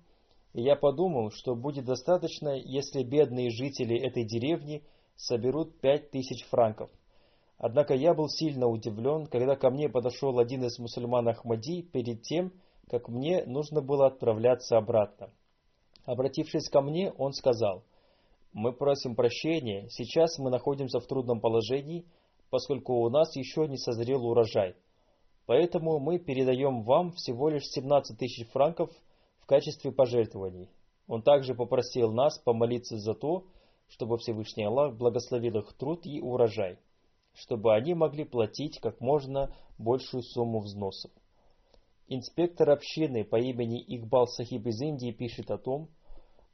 и 0.55 0.63
я 0.63 0.77
подумал, 0.77 1.31
что 1.31 1.55
будет 1.55 1.85
достаточно, 1.85 2.57
если 2.57 3.03
бедные 3.03 3.51
жители 3.51 3.99
этой 3.99 4.25
деревни 4.25 4.85
соберут 5.17 5.81
пять 5.81 6.11
тысяч 6.11 6.45
франков. 6.45 6.91
Однако 7.59 7.95
я 7.95 8.15
был 8.15 8.29
сильно 8.29 8.69
удивлен, 8.69 9.27
когда 9.27 9.57
ко 9.57 9.71
мне 9.71 9.89
подошел 9.89 10.39
один 10.39 10.65
из 10.65 10.79
мусульман 10.79 11.29
Ахмади 11.29 11.83
перед 11.83 12.23
тем, 12.23 12.53
как 12.89 13.09
мне 13.09 13.45
нужно 13.45 13.83
было 13.83 14.07
отправляться 14.07 14.77
обратно. 14.77 15.31
Обратившись 16.09 16.71
ко 16.71 16.81
мне, 16.81 17.13
он 17.19 17.35
сказал, 17.35 17.85
«Мы 18.55 18.73
просим 18.73 19.15
прощения, 19.15 19.89
сейчас 19.91 20.39
мы 20.39 20.49
находимся 20.49 21.01
в 21.01 21.07
трудном 21.07 21.39
положении, 21.39 22.07
поскольку 22.49 22.95
у 22.95 23.11
нас 23.11 23.37
еще 23.37 23.69
не 23.69 23.77
созрел 23.77 24.25
урожай. 24.25 24.75
Поэтому 25.45 25.99
мы 25.99 26.19
передаем 26.19 26.83
вам 26.83 27.13
всего 27.13 27.51
лишь 27.51 27.67
17 27.67 28.17
тысяч 28.19 28.49
франков 28.49 28.91
в 29.41 29.45
качестве 29.45 29.93
пожертвований. 29.93 30.71
Он 31.09 31.21
также 31.21 31.55
попросил 31.55 32.11
нас 32.11 32.39
помолиться 32.39 32.97
за 32.97 33.13
то, 33.13 33.45
чтобы 33.89 34.17
Всевышний 34.17 34.65
Аллах 34.65 34.97
благословил 34.97 35.59
их 35.59 35.75
труд 35.75 36.07
и 36.07 36.23
урожай, 36.23 36.79
чтобы 37.35 37.75
они 37.75 37.93
могли 37.93 38.25
платить 38.25 38.81
как 38.81 38.99
можно 39.03 39.55
большую 39.77 40.23
сумму 40.23 40.61
взносов. 40.61 41.11
Инспектор 42.07 42.71
общины 42.71 43.25
по 43.25 43.37
имени 43.37 43.85
Игбал 43.87 44.27
Сахиб 44.27 44.67
из 44.69 44.81
Индии 44.81 45.13
пишет 45.13 45.51
о 45.51 45.59
том, 45.59 45.91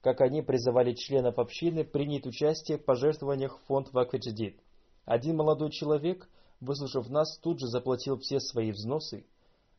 как 0.05 0.21
они 0.21 0.43
призывали 0.43 0.93
членов 0.93 1.39
общины 1.39 1.83
принять 1.83 2.27
участие 2.27 2.77
в 2.77 2.85
пожертвованиях 2.85 3.59
в 3.59 3.67
фонд 3.67 3.91
Вакфеджидит. 3.95 4.61
Один 5.07 5.37
молодой 5.37 5.71
человек, 5.71 6.29
выслушав 6.61 7.09
нас, 7.09 7.39
тут 7.39 7.59
же 7.59 7.69
заплатил 7.69 8.19
все 8.19 8.39
свои 8.39 8.71
взносы. 8.71 9.25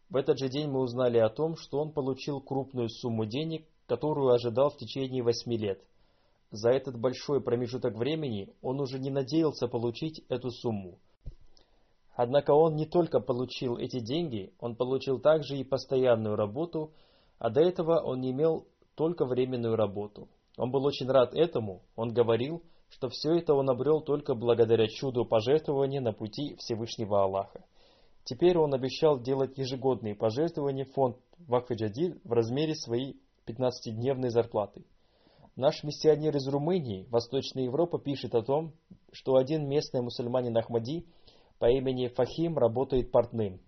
В 0.10 0.16
этот 0.16 0.40
же 0.40 0.50
день 0.50 0.68
мы 0.68 0.80
узнали 0.80 1.20
о 1.20 1.30
том, 1.30 1.56
что 1.56 1.80
он 1.80 1.92
получил 1.92 2.42
крупную 2.42 2.90
сумму 2.90 3.28
денег, 3.28 3.68
которую 3.86 4.30
ожидал 4.34 4.72
в 4.72 4.78
течение 4.78 5.22
восьми 5.22 5.58
лет. 5.58 5.80
За 6.50 6.72
этот 6.72 7.00
большой 7.00 7.40
промежуток 7.40 7.96
времени 7.96 8.52
он 8.64 8.82
уже 8.82 8.98
не 8.98 9.12
надеялся 9.12 9.68
получить 9.68 10.26
эту 10.28 10.50
сумму. 10.50 10.98
Однако 12.16 12.50
он 12.50 12.76
не 12.76 12.88
только 12.88 13.20
получил 13.20 13.78
эти 13.78 14.00
деньги, 14.00 14.54
он 14.60 14.76
получил 14.76 15.20
также 15.20 15.56
и 15.56 15.64
постоянную 15.64 16.36
работу, 16.36 16.94
а 17.38 17.52
до 17.52 17.62
этого 17.62 18.00
он 18.00 18.22
не 18.22 18.32
имел 18.32 18.66
только 18.96 19.26
временную 19.26 19.76
работу. 19.76 20.28
Он 20.58 20.72
был 20.72 20.86
очень 20.86 21.08
рад 21.08 21.34
этому, 21.34 21.82
он 21.96 22.14
говорил, 22.14 22.64
что 22.90 23.10
все 23.10 23.34
это 23.34 23.54
он 23.54 23.70
обрел 23.70 24.02
только 24.02 24.36
благодаря 24.36 24.88
чуду 24.88 25.26
пожертвования 25.26 26.02
на 26.02 26.14
пути 26.14 26.56
Всевышнего 26.60 27.24
Аллаха. 27.24 27.66
Теперь 28.24 28.58
он 28.58 28.74
обещал 28.74 29.20
делать 29.20 29.58
ежегодные 29.58 30.16
пожертвования 30.16 30.86
в 30.86 30.94
фонд 30.94 31.18
Вакфаджадид 31.48 32.20
в 32.24 32.32
размере 32.32 32.74
своей 32.74 33.20
15-дневной 33.46 34.30
зарплаты. 34.30 34.86
Наш 35.56 35.84
миссионер 35.84 36.36
из 36.36 36.48
Румынии, 36.48 37.06
Восточная 37.10 37.64
Европа, 37.64 38.00
пишет 38.00 38.34
о 38.34 38.42
том, 38.42 38.74
что 39.12 39.36
один 39.36 39.70
местный 39.70 40.02
мусульманин 40.02 40.58
Ахмади 40.58 41.06
по 41.60 41.70
имени 41.70 42.08
Фахим 42.08 42.58
работает 42.58 43.12
портным. 43.12 43.62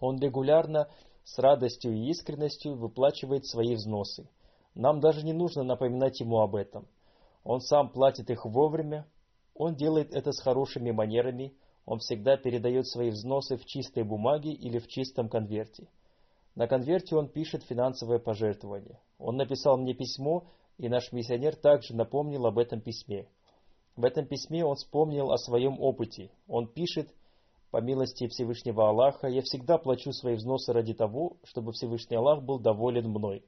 Он 0.00 0.18
регулярно, 0.18 0.88
с 1.24 1.38
радостью 1.38 1.92
и 1.92 2.10
искренностью 2.10 2.74
выплачивает 2.74 3.46
свои 3.46 3.74
взносы. 3.74 4.28
Нам 4.74 5.00
даже 5.00 5.24
не 5.24 5.32
нужно 5.32 5.62
напоминать 5.62 6.20
ему 6.20 6.40
об 6.40 6.54
этом. 6.54 6.86
Он 7.44 7.60
сам 7.60 7.90
платит 7.90 8.30
их 8.30 8.44
вовремя, 8.44 9.06
он 9.54 9.74
делает 9.74 10.14
это 10.14 10.32
с 10.32 10.40
хорошими 10.40 10.90
манерами, 10.90 11.54
он 11.84 11.98
всегда 11.98 12.36
передает 12.36 12.86
свои 12.86 13.10
взносы 13.10 13.56
в 13.56 13.64
чистой 13.64 14.04
бумаге 14.04 14.52
или 14.52 14.78
в 14.78 14.86
чистом 14.86 15.28
конверте. 15.28 15.88
На 16.54 16.66
конверте 16.66 17.16
он 17.16 17.28
пишет 17.28 17.64
финансовое 17.64 18.18
пожертвование. 18.18 19.00
Он 19.18 19.36
написал 19.36 19.78
мне 19.78 19.94
письмо, 19.94 20.44
и 20.78 20.88
наш 20.88 21.12
миссионер 21.12 21.56
также 21.56 21.94
напомнил 21.94 22.46
об 22.46 22.58
этом 22.58 22.80
письме. 22.80 23.26
В 23.96 24.04
этом 24.04 24.26
письме 24.26 24.64
он 24.64 24.76
вспомнил 24.76 25.32
о 25.32 25.38
своем 25.38 25.80
опыте. 25.80 26.30
Он 26.48 26.66
пишет, 26.66 27.08
по 27.70 27.80
милости 27.80 28.26
Всевышнего 28.28 28.88
Аллаха, 28.88 29.28
я 29.28 29.42
всегда 29.42 29.78
плачу 29.78 30.12
свои 30.12 30.34
взносы 30.34 30.72
ради 30.72 30.94
того, 30.94 31.36
чтобы 31.44 31.72
Всевышний 31.72 32.16
Аллах 32.16 32.42
был 32.42 32.58
доволен 32.58 33.08
мной. 33.08 33.44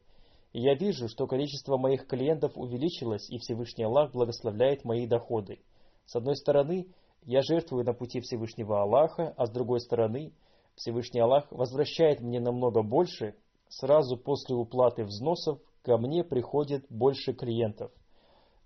Я 0.56 0.74
вижу, 0.74 1.08
что 1.08 1.26
количество 1.26 1.76
моих 1.76 2.06
клиентов 2.06 2.52
увеличилось, 2.54 3.28
и 3.28 3.38
Всевышний 3.38 3.82
Аллах 3.82 4.12
благословляет 4.12 4.84
мои 4.84 5.04
доходы. 5.04 5.58
С 6.06 6.14
одной 6.14 6.36
стороны, 6.36 6.86
я 7.24 7.42
жертвую 7.42 7.84
на 7.84 7.92
пути 7.92 8.20
Всевышнего 8.20 8.80
Аллаха, 8.80 9.34
а 9.36 9.46
с 9.46 9.50
другой 9.50 9.80
стороны, 9.80 10.32
Всевышний 10.76 11.18
Аллах 11.18 11.50
возвращает 11.50 12.20
мне 12.20 12.38
намного 12.38 12.82
больше, 12.82 13.34
сразу 13.68 14.16
после 14.16 14.54
уплаты 14.54 15.02
взносов 15.02 15.58
ко 15.82 15.98
мне 15.98 16.22
приходит 16.22 16.86
больше 16.88 17.32
клиентов. 17.32 17.90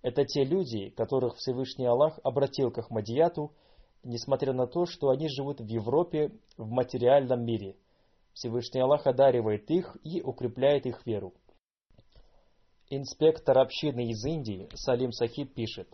Это 0.03 0.27
те 0.27 0.45
люди, 0.45 0.91
которых 0.91 1.37
Всевышний 1.37 1.87
Аллах 1.87 2.19
обратил 2.23 2.71
к 2.71 2.77
Ахмадияту, 2.77 3.53
несмотря 4.05 4.53
на 4.53 4.67
то, 4.67 4.85
что 4.85 5.09
они 5.09 5.27
живут 5.31 5.61
в 5.61 5.67
Европе 5.67 6.33
в 6.59 6.69
материальном 6.69 7.47
мире. 7.47 7.77
Всевышний 8.35 8.83
Аллах 8.83 9.07
одаривает 9.07 9.71
их 9.71 9.97
и 10.05 10.21
укрепляет 10.21 10.85
их 10.85 11.07
веру. 11.07 11.33
Инспектор 12.91 13.59
общины 13.59 14.11
из 14.11 14.25
Индии 14.25 14.69
Салим 14.75 15.13
Сахиб 15.13 15.55
пишет, 15.55 15.89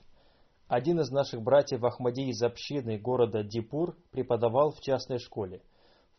один 0.68 1.00
из 1.00 1.11
наших 1.11 1.42
братьев 1.42 1.83
Ахмади 1.85 2.30
из 2.30 2.42
общины 2.42 2.98
города 2.98 3.42
Дипур 3.42 3.96
преподавал 4.11 4.70
в 4.70 4.80
частной 4.80 5.18
школе– 5.18 5.62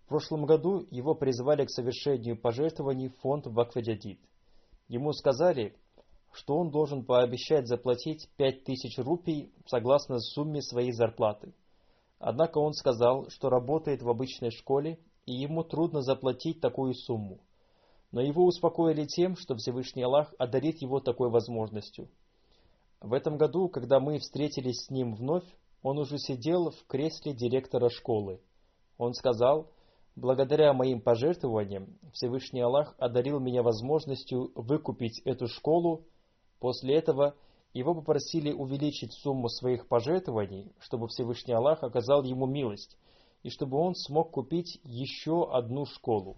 в 0.05 0.07
прошлом 0.07 0.45
году 0.45 0.85
его 0.91 1.15
призвали 1.15 1.65
к 1.65 1.71
совершению 1.71 2.39
пожертвований 2.39 3.07
в 3.07 3.17
фонд 3.21 3.47
Вакфедядид. 3.47 4.19
Ему 4.88 5.11
сказали, 5.13 5.75
что 6.31 6.57
он 6.57 6.69
должен 6.69 7.03
пообещать 7.03 7.67
заплатить 7.67 8.29
5000 8.38 8.99
рупий 8.99 9.51
согласно 9.65 10.19
сумме 10.19 10.61
своей 10.61 10.91
зарплаты. 10.91 11.55
Однако 12.19 12.59
он 12.59 12.73
сказал, 12.73 13.29
что 13.29 13.49
работает 13.49 14.03
в 14.03 14.09
обычной 14.09 14.51
школе 14.51 14.99
и 15.25 15.33
ему 15.33 15.63
трудно 15.63 16.01
заплатить 16.01 16.61
такую 16.61 16.93
сумму. 16.93 17.39
Но 18.11 18.21
его 18.21 18.45
успокоили 18.45 19.05
тем, 19.05 19.35
что 19.35 19.55
Всевышний 19.55 20.03
Аллах 20.03 20.33
одарит 20.37 20.81
его 20.81 20.99
такой 20.99 21.29
возможностью. 21.29 22.09
В 23.01 23.13
этом 23.13 23.37
году, 23.37 23.67
когда 23.69 23.99
мы 23.99 24.19
встретились 24.19 24.85
с 24.85 24.89
ним 24.89 25.15
вновь, 25.15 25.45
он 25.81 25.99
уже 25.99 26.17
сидел 26.17 26.71
в 26.71 26.87
кресле 26.87 27.33
директора 27.33 27.89
школы. 27.89 28.39
Он 28.97 29.13
сказал, 29.13 29.69
Благодаря 30.15 30.71
моим 30.71 31.01
пожертвованиям 31.01 31.97
Всевышний 32.13 32.61
Аллах 32.61 32.95
одарил 32.97 33.41
меня 33.41 33.63
возможностью 33.63 34.49
выкупить 34.55 35.21
эту 35.25 35.47
школу. 35.47 36.05
После 36.61 36.95
этого 36.95 37.35
его 37.73 37.93
попросили 37.93 38.53
увеличить 38.53 39.11
сумму 39.11 39.49
своих 39.49 39.89
пожертвований, 39.89 40.71
чтобы 40.79 41.09
Всевышний 41.09 41.53
Аллах 41.53 41.83
оказал 41.83 42.23
ему 42.23 42.45
милость, 42.45 42.97
и 43.43 43.49
чтобы 43.49 43.77
он 43.77 43.93
смог 43.93 44.31
купить 44.31 44.79
еще 44.85 45.51
одну 45.51 45.85
школу. 45.85 46.37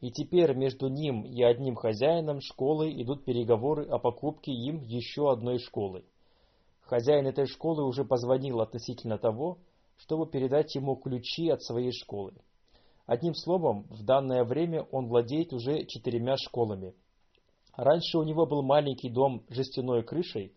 И 0.00 0.10
теперь 0.10 0.54
между 0.54 0.88
ним 0.88 1.22
и 1.22 1.42
одним 1.42 1.74
хозяином 1.74 2.40
школы 2.40 2.92
идут 3.00 3.24
переговоры 3.24 3.86
о 3.86 3.98
покупке 3.98 4.52
им 4.52 4.80
еще 4.82 5.30
одной 5.30 5.58
школы. 5.58 6.04
Хозяин 6.82 7.26
этой 7.26 7.46
школы 7.46 7.82
уже 7.84 8.04
позвонил 8.04 8.60
относительно 8.60 9.18
того, 9.18 9.58
чтобы 9.96 10.26
передать 10.26 10.74
ему 10.74 10.96
ключи 10.96 11.48
от 11.48 11.62
своей 11.62 11.92
школы. 11.92 12.34
Одним 13.06 13.34
словом, 13.34 13.86
в 13.88 14.04
данное 14.04 14.44
время 14.44 14.82
он 14.90 15.06
владеет 15.06 15.52
уже 15.52 15.84
четырьмя 15.86 16.36
школами. 16.36 16.94
Раньше 17.74 18.18
у 18.18 18.22
него 18.22 18.46
был 18.46 18.62
маленький 18.62 19.08
дом 19.08 19.44
с 19.48 19.54
жестяной 19.54 20.02
крышей, 20.02 20.52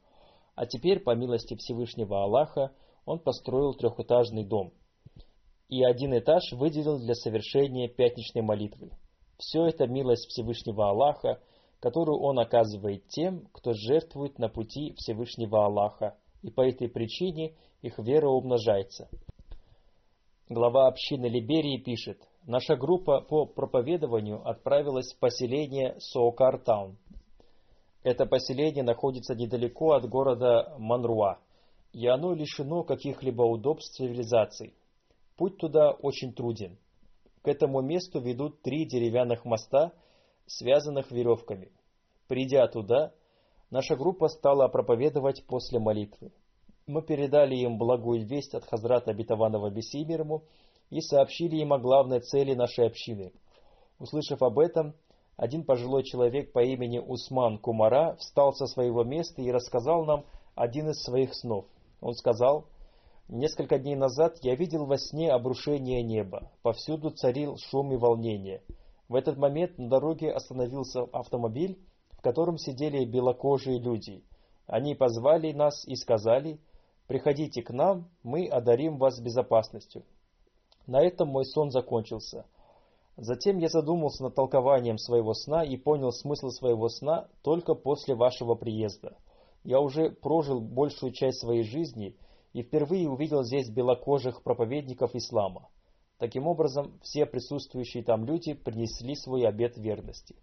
а 0.55 0.65
теперь, 0.65 0.99
по 0.99 1.15
милости 1.15 1.55
Всевышнего 1.55 2.23
Аллаха, 2.23 2.73
он 3.05 3.19
построил 3.19 3.73
трехэтажный 3.73 4.43
дом. 4.43 4.73
И 5.69 5.83
один 5.83 6.17
этаж 6.17 6.51
выделил 6.51 6.99
для 6.99 7.13
совершения 7.13 7.87
пятничной 7.87 8.41
молитвы. 8.41 8.91
Все 9.39 9.65
это 9.67 9.87
милость 9.87 10.27
Всевышнего 10.27 10.89
Аллаха, 10.89 11.39
которую 11.79 12.19
он 12.19 12.39
оказывает 12.39 13.07
тем, 13.07 13.47
кто 13.53 13.71
жертвует 13.73 14.37
на 14.37 14.49
пути 14.49 14.93
Всевышнего 14.97 15.65
Аллаха, 15.65 16.17
и 16.41 16.51
по 16.51 16.61
этой 16.61 16.89
причине 16.89 17.55
их 17.81 17.97
вера 17.99 18.27
умножается. 18.27 19.09
Глава 20.49 20.87
общины 20.87 21.27
Либерии 21.27 21.77
пишет, 21.77 22.21
наша 22.45 22.75
группа 22.75 23.21
по 23.21 23.45
проповедованию 23.45 24.45
отправилась 24.45 25.13
в 25.13 25.19
поселение 25.19 25.95
Соокартаун. 25.99 26.97
Это 28.03 28.25
поселение 28.25 28.83
находится 28.83 29.35
недалеко 29.35 29.93
от 29.93 30.09
города 30.09 30.75
Манруа, 30.77 31.39
и 31.93 32.07
оно 32.07 32.33
лишено 32.33 32.83
каких-либо 32.83 33.43
удобств 33.43 33.95
цивилизации. 33.95 34.73
Путь 35.37 35.57
туда 35.57 35.91
очень 35.91 36.33
труден. 36.33 36.77
К 37.41 37.47
этому 37.47 37.81
месту 37.81 38.19
ведут 38.19 38.61
три 38.61 38.85
деревянных 38.85 39.45
моста, 39.45 39.93
связанных 40.45 41.11
веревками. 41.11 41.71
Придя 42.27 42.67
туда, 42.67 43.13
наша 43.71 43.95
группа 43.95 44.27
стала 44.27 44.67
проповедовать 44.67 45.45
после 45.45 45.79
молитвы. 45.79 46.31
Мы 46.85 47.01
передали 47.01 47.55
им 47.55 47.77
благую 47.77 48.25
весть 48.25 48.53
от 48.55 48.65
Хазрата 48.65 49.11
Обетованного 49.11 49.69
Бесимирму, 49.69 50.43
и 50.89 51.01
сообщили 51.01 51.57
им 51.57 51.73
о 51.73 51.79
главной 51.79 52.19
цели 52.19 52.53
нашей 52.53 52.87
общины. 52.87 53.31
Услышав 53.99 54.41
об 54.41 54.59
этом, 54.59 54.95
один 55.37 55.63
пожилой 55.63 56.03
человек 56.03 56.51
по 56.51 56.63
имени 56.63 56.99
Усман 56.99 57.59
Кумара 57.59 58.15
встал 58.15 58.53
со 58.53 58.65
своего 58.65 59.03
места 59.03 59.41
и 59.41 59.51
рассказал 59.51 60.05
нам 60.05 60.25
один 60.55 60.89
из 60.89 61.01
своих 61.01 61.33
снов. 61.33 61.65
Он 62.01 62.13
сказал, 62.13 62.65
Несколько 63.31 63.77
дней 63.77 63.95
назад 63.95 64.39
я 64.41 64.55
видел 64.55 64.87
во 64.87 64.97
сне 64.97 65.31
обрушение 65.31 66.01
неба. 66.01 66.51
Повсюду 66.63 67.11
царил 67.11 67.57
шум 67.57 67.93
и 67.93 67.95
волнение. 67.95 68.63
В 69.07 69.13
этот 69.13 69.37
момент 69.37 69.77
на 69.77 69.87
дороге 69.87 70.31
остановился 70.31 71.03
автомобиль, 71.13 71.77
в 72.09 72.21
котором 72.21 72.57
сидели 72.57 73.05
белокожие 73.05 73.77
люди. 73.77 74.23
Они 74.65 74.95
позвали 74.95 75.51
нас 75.51 75.87
и 75.87 75.95
сказали, 75.95 76.59
«Приходите 77.05 77.61
к 77.61 77.69
нам, 77.69 78.09
мы 78.23 78.47
одарим 78.47 78.97
вас 78.97 79.19
безопасностью». 79.19 80.03
На 80.87 81.03
этом 81.03 81.29
мой 81.29 81.45
сон 81.45 81.69
закончился. 81.69 82.47
Затем 83.15 83.59
я 83.59 83.69
задумался 83.69 84.23
над 84.23 84.33
толкованием 84.33 84.97
своего 84.97 85.35
сна 85.35 85.63
и 85.63 85.77
понял 85.77 86.11
смысл 86.11 86.49
своего 86.49 86.89
сна 86.89 87.27
только 87.43 87.75
после 87.75 88.15
вашего 88.15 88.55
приезда. 88.55 89.15
Я 89.63 89.81
уже 89.81 90.09
прожил 90.09 90.59
большую 90.61 91.11
часть 91.11 91.41
своей 91.41 91.61
жизни– 91.61 92.17
и 92.53 92.63
впервые 92.63 93.09
увидел 93.09 93.43
здесь 93.43 93.69
белокожих 93.69 94.43
проповедников 94.43 95.15
ислама. 95.15 95.69
Таким 96.17 96.47
образом, 96.47 96.99
все 97.01 97.25
присутствующие 97.25 98.03
там 98.03 98.25
люди 98.25 98.53
принесли 98.53 99.15
свой 99.15 99.47
обет 99.47 99.77
верности. 99.77 100.35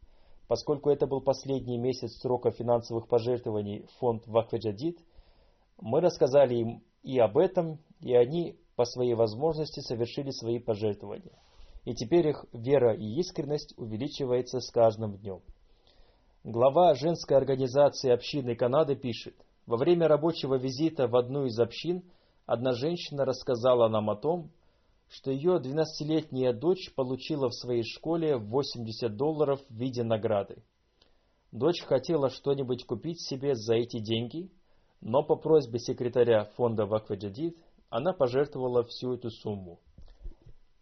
Поскольку 0.48 0.90
это 0.90 1.06
был 1.06 1.20
последний 1.20 1.76
месяц 1.76 2.18
срока 2.20 2.50
финансовых 2.50 3.08
пожертвований 3.08 3.82
в 3.82 3.90
фонд 3.98 4.26
Вакфеджадид, 4.26 5.00
мы 5.78 6.00
рассказали 6.00 6.54
им 6.54 6.82
и 7.02 7.18
об 7.18 7.36
этом, 7.36 7.78
и 8.00 8.14
они 8.14 8.56
по 8.76 8.84
своей 8.84 9.14
возможности 9.14 9.80
совершили 9.80 10.30
свои 10.30 10.58
пожертвования. 10.58 11.38
И 11.84 11.94
теперь 11.94 12.28
их 12.28 12.44
вера 12.52 12.94
и 12.94 13.18
искренность 13.18 13.74
увеличивается 13.76 14.60
с 14.60 14.70
каждым 14.70 15.16
днем. 15.18 15.40
Глава 16.44 16.94
женской 16.94 17.36
организации 17.36 18.10
общины 18.10 18.54
Канады 18.54 18.96
пишет, 18.96 19.34
во 19.66 19.76
время 19.76 20.06
рабочего 20.08 20.54
визита 20.54 21.08
в 21.08 21.16
одну 21.16 21.46
из 21.46 21.58
общин 21.58 22.04
одна 22.46 22.72
женщина 22.72 23.24
рассказала 23.24 23.88
нам 23.88 24.08
о 24.10 24.16
том, 24.16 24.50
что 25.08 25.30
ее 25.30 25.60
12-летняя 25.60 26.52
дочь 26.52 26.92
получила 26.94 27.48
в 27.48 27.54
своей 27.54 27.82
школе 27.82 28.36
80 28.36 29.16
долларов 29.16 29.60
в 29.68 29.74
виде 29.74 30.02
награды. 30.02 30.62
Дочь 31.52 31.82
хотела 31.82 32.30
что-нибудь 32.30 32.84
купить 32.86 33.20
себе 33.20 33.54
за 33.54 33.74
эти 33.74 33.98
деньги, 33.98 34.50
но 35.00 35.22
по 35.22 35.36
просьбе 35.36 35.78
секретаря 35.78 36.44
фонда 36.56 36.86
Вакваджадид 36.86 37.56
она 37.88 38.12
пожертвовала 38.12 38.82
всю 38.84 39.14
эту 39.14 39.30
сумму. 39.30 39.78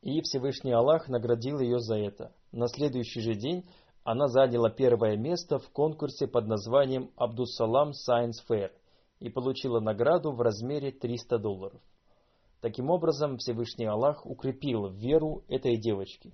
И 0.03 0.21
Всевышний 0.23 0.73
Аллах 0.73 1.09
наградил 1.09 1.61
ее 1.61 1.79
за 1.79 1.97
это. 1.97 2.33
На 2.53 2.69
следующий 2.69 3.21
же 3.21 3.35
день 3.35 3.65
она 4.05 4.29
заняла 4.29 4.69
первое 4.69 5.17
место 5.17 5.59
в 5.59 5.71
конкурсе 5.71 6.27
под 6.27 6.47
названием 6.47 7.11
Абдусалам 7.17 7.93
Science 7.93 8.37
Fair 8.47 8.71
и 9.19 9.31
получила 9.31 9.81
награду 9.81 10.31
в 10.33 10.43
размере 10.43 10.93
300 10.93 11.39
долларов. 11.39 11.81
Таким 12.61 12.91
образом, 12.91 13.39
Всевышний 13.39 13.87
Аллах 13.87 14.27
укрепил 14.27 14.89
веру 14.89 15.43
этой 15.49 15.79
девочки. 15.79 16.33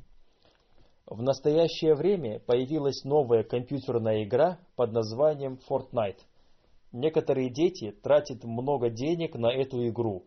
В 1.07 1.23
настоящее 1.23 1.95
время 1.95 2.41
появилась 2.41 3.05
новая 3.05 3.45
компьютерная 3.45 4.25
игра 4.25 4.59
под 4.75 4.93
названием 4.93 5.61
Fortnite. 5.69 6.19
Некоторые 6.91 7.51
дети 7.51 7.93
тратят 8.03 8.43
много 8.43 8.91
денег 8.91 9.37
на 9.37 9.53
эту 9.53 9.89
игру. 9.89 10.25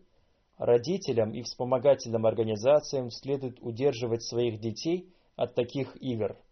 Родителям 0.56 1.32
и 1.32 1.42
вспомогательным 1.42 2.24
организациям 2.24 3.10
следует 3.10 3.58
удерживать 3.60 4.22
своих 4.22 4.60
детей 4.60 5.12
от 5.36 5.54
таких 5.54 5.94
игр– 6.02 6.38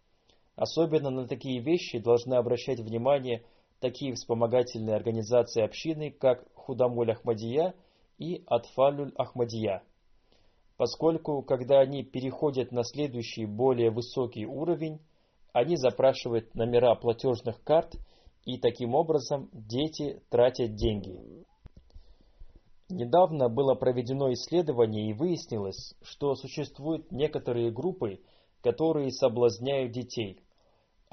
Особенно 0.55 1.09
на 1.09 1.27
такие 1.27 1.59
вещи 1.59 1.97
должны 1.99 2.35
обращать 2.35 2.79
внимание 2.79 3.43
такие 3.79 4.13
вспомогательные 4.13 4.95
организации 4.95 5.63
общины, 5.63 6.11
как 6.11 6.45
Худамуль 6.53 7.11
Ахмадия 7.11 7.73
и 8.17 8.43
Атфалюль 8.47 9.13
Ахмадия. 9.17 9.83
Поскольку, 10.77 11.41
когда 11.41 11.79
они 11.79 12.03
переходят 12.03 12.71
на 12.71 12.83
следующий, 12.83 13.45
более 13.45 13.91
высокий 13.91 14.45
уровень, 14.45 14.99
они 15.53 15.75
запрашивают 15.75 16.53
номера 16.55 16.95
платежных 16.95 17.63
карт, 17.63 17.95
и 18.45 18.57
таким 18.57 18.93
образом 18.93 19.49
дети 19.53 20.21
тратят 20.29 20.75
деньги. 20.75 21.17
Недавно 22.89 23.49
было 23.49 23.73
проведено 23.73 24.31
исследование 24.33 25.09
и 25.09 25.13
выяснилось, 25.13 25.95
что 26.01 26.35
существуют 26.35 27.11
некоторые 27.11 27.71
группы, 27.71 28.19
которые 28.61 29.11
соблазняют 29.11 29.91
детей. 29.91 30.42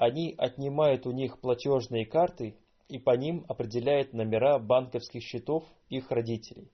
Они 0.01 0.33
отнимают 0.35 1.05
у 1.05 1.11
них 1.11 1.39
платежные 1.39 2.07
карты 2.07 2.55
и 2.87 2.97
по 2.97 3.15
ним 3.15 3.45
определяют 3.47 4.13
номера 4.13 4.57
банковских 4.57 5.21
счетов 5.21 5.63
их 5.89 6.09
родителей. 6.09 6.71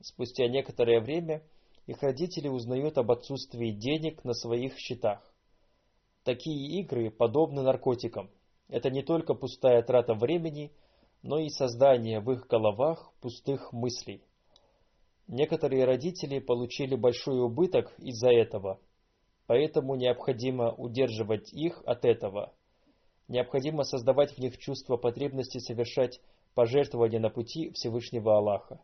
Спустя 0.00 0.48
некоторое 0.48 1.00
время 1.00 1.44
их 1.86 2.02
родители 2.02 2.48
узнают 2.48 2.98
об 2.98 3.12
отсутствии 3.12 3.70
денег 3.70 4.24
на 4.24 4.34
своих 4.34 4.76
счетах. 4.78 5.22
Такие 6.24 6.80
игры 6.80 7.12
подобны 7.12 7.62
наркотикам. 7.62 8.30
Это 8.66 8.90
не 8.90 9.04
только 9.04 9.34
пустая 9.34 9.80
трата 9.82 10.14
времени, 10.14 10.72
но 11.22 11.38
и 11.38 11.50
создание 11.50 12.18
в 12.18 12.32
их 12.32 12.48
головах 12.48 13.12
пустых 13.20 13.72
мыслей. 13.72 14.24
Некоторые 15.28 15.84
родители 15.84 16.40
получили 16.40 16.96
большой 16.96 17.40
убыток 17.40 17.94
из-за 17.98 18.30
этого, 18.30 18.80
Поэтому 19.46 19.94
необходимо 19.94 20.72
удерживать 20.72 21.52
их 21.52 21.82
от 21.86 22.04
этого. 22.04 22.52
Необходимо 23.28 23.84
создавать 23.84 24.32
в 24.32 24.38
них 24.38 24.58
чувство 24.58 24.96
потребности 24.96 25.58
совершать 25.58 26.20
пожертвования 26.54 27.20
на 27.20 27.30
пути 27.30 27.70
Всевышнего 27.70 28.36
Аллаха. 28.36 28.80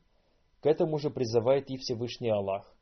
К 0.61 0.67
этому 0.67 0.99
же 0.99 1.11
призывает 1.11 1.71
и 1.71 1.77
Всевышний 1.77 2.31
Аллах. 2.31 2.75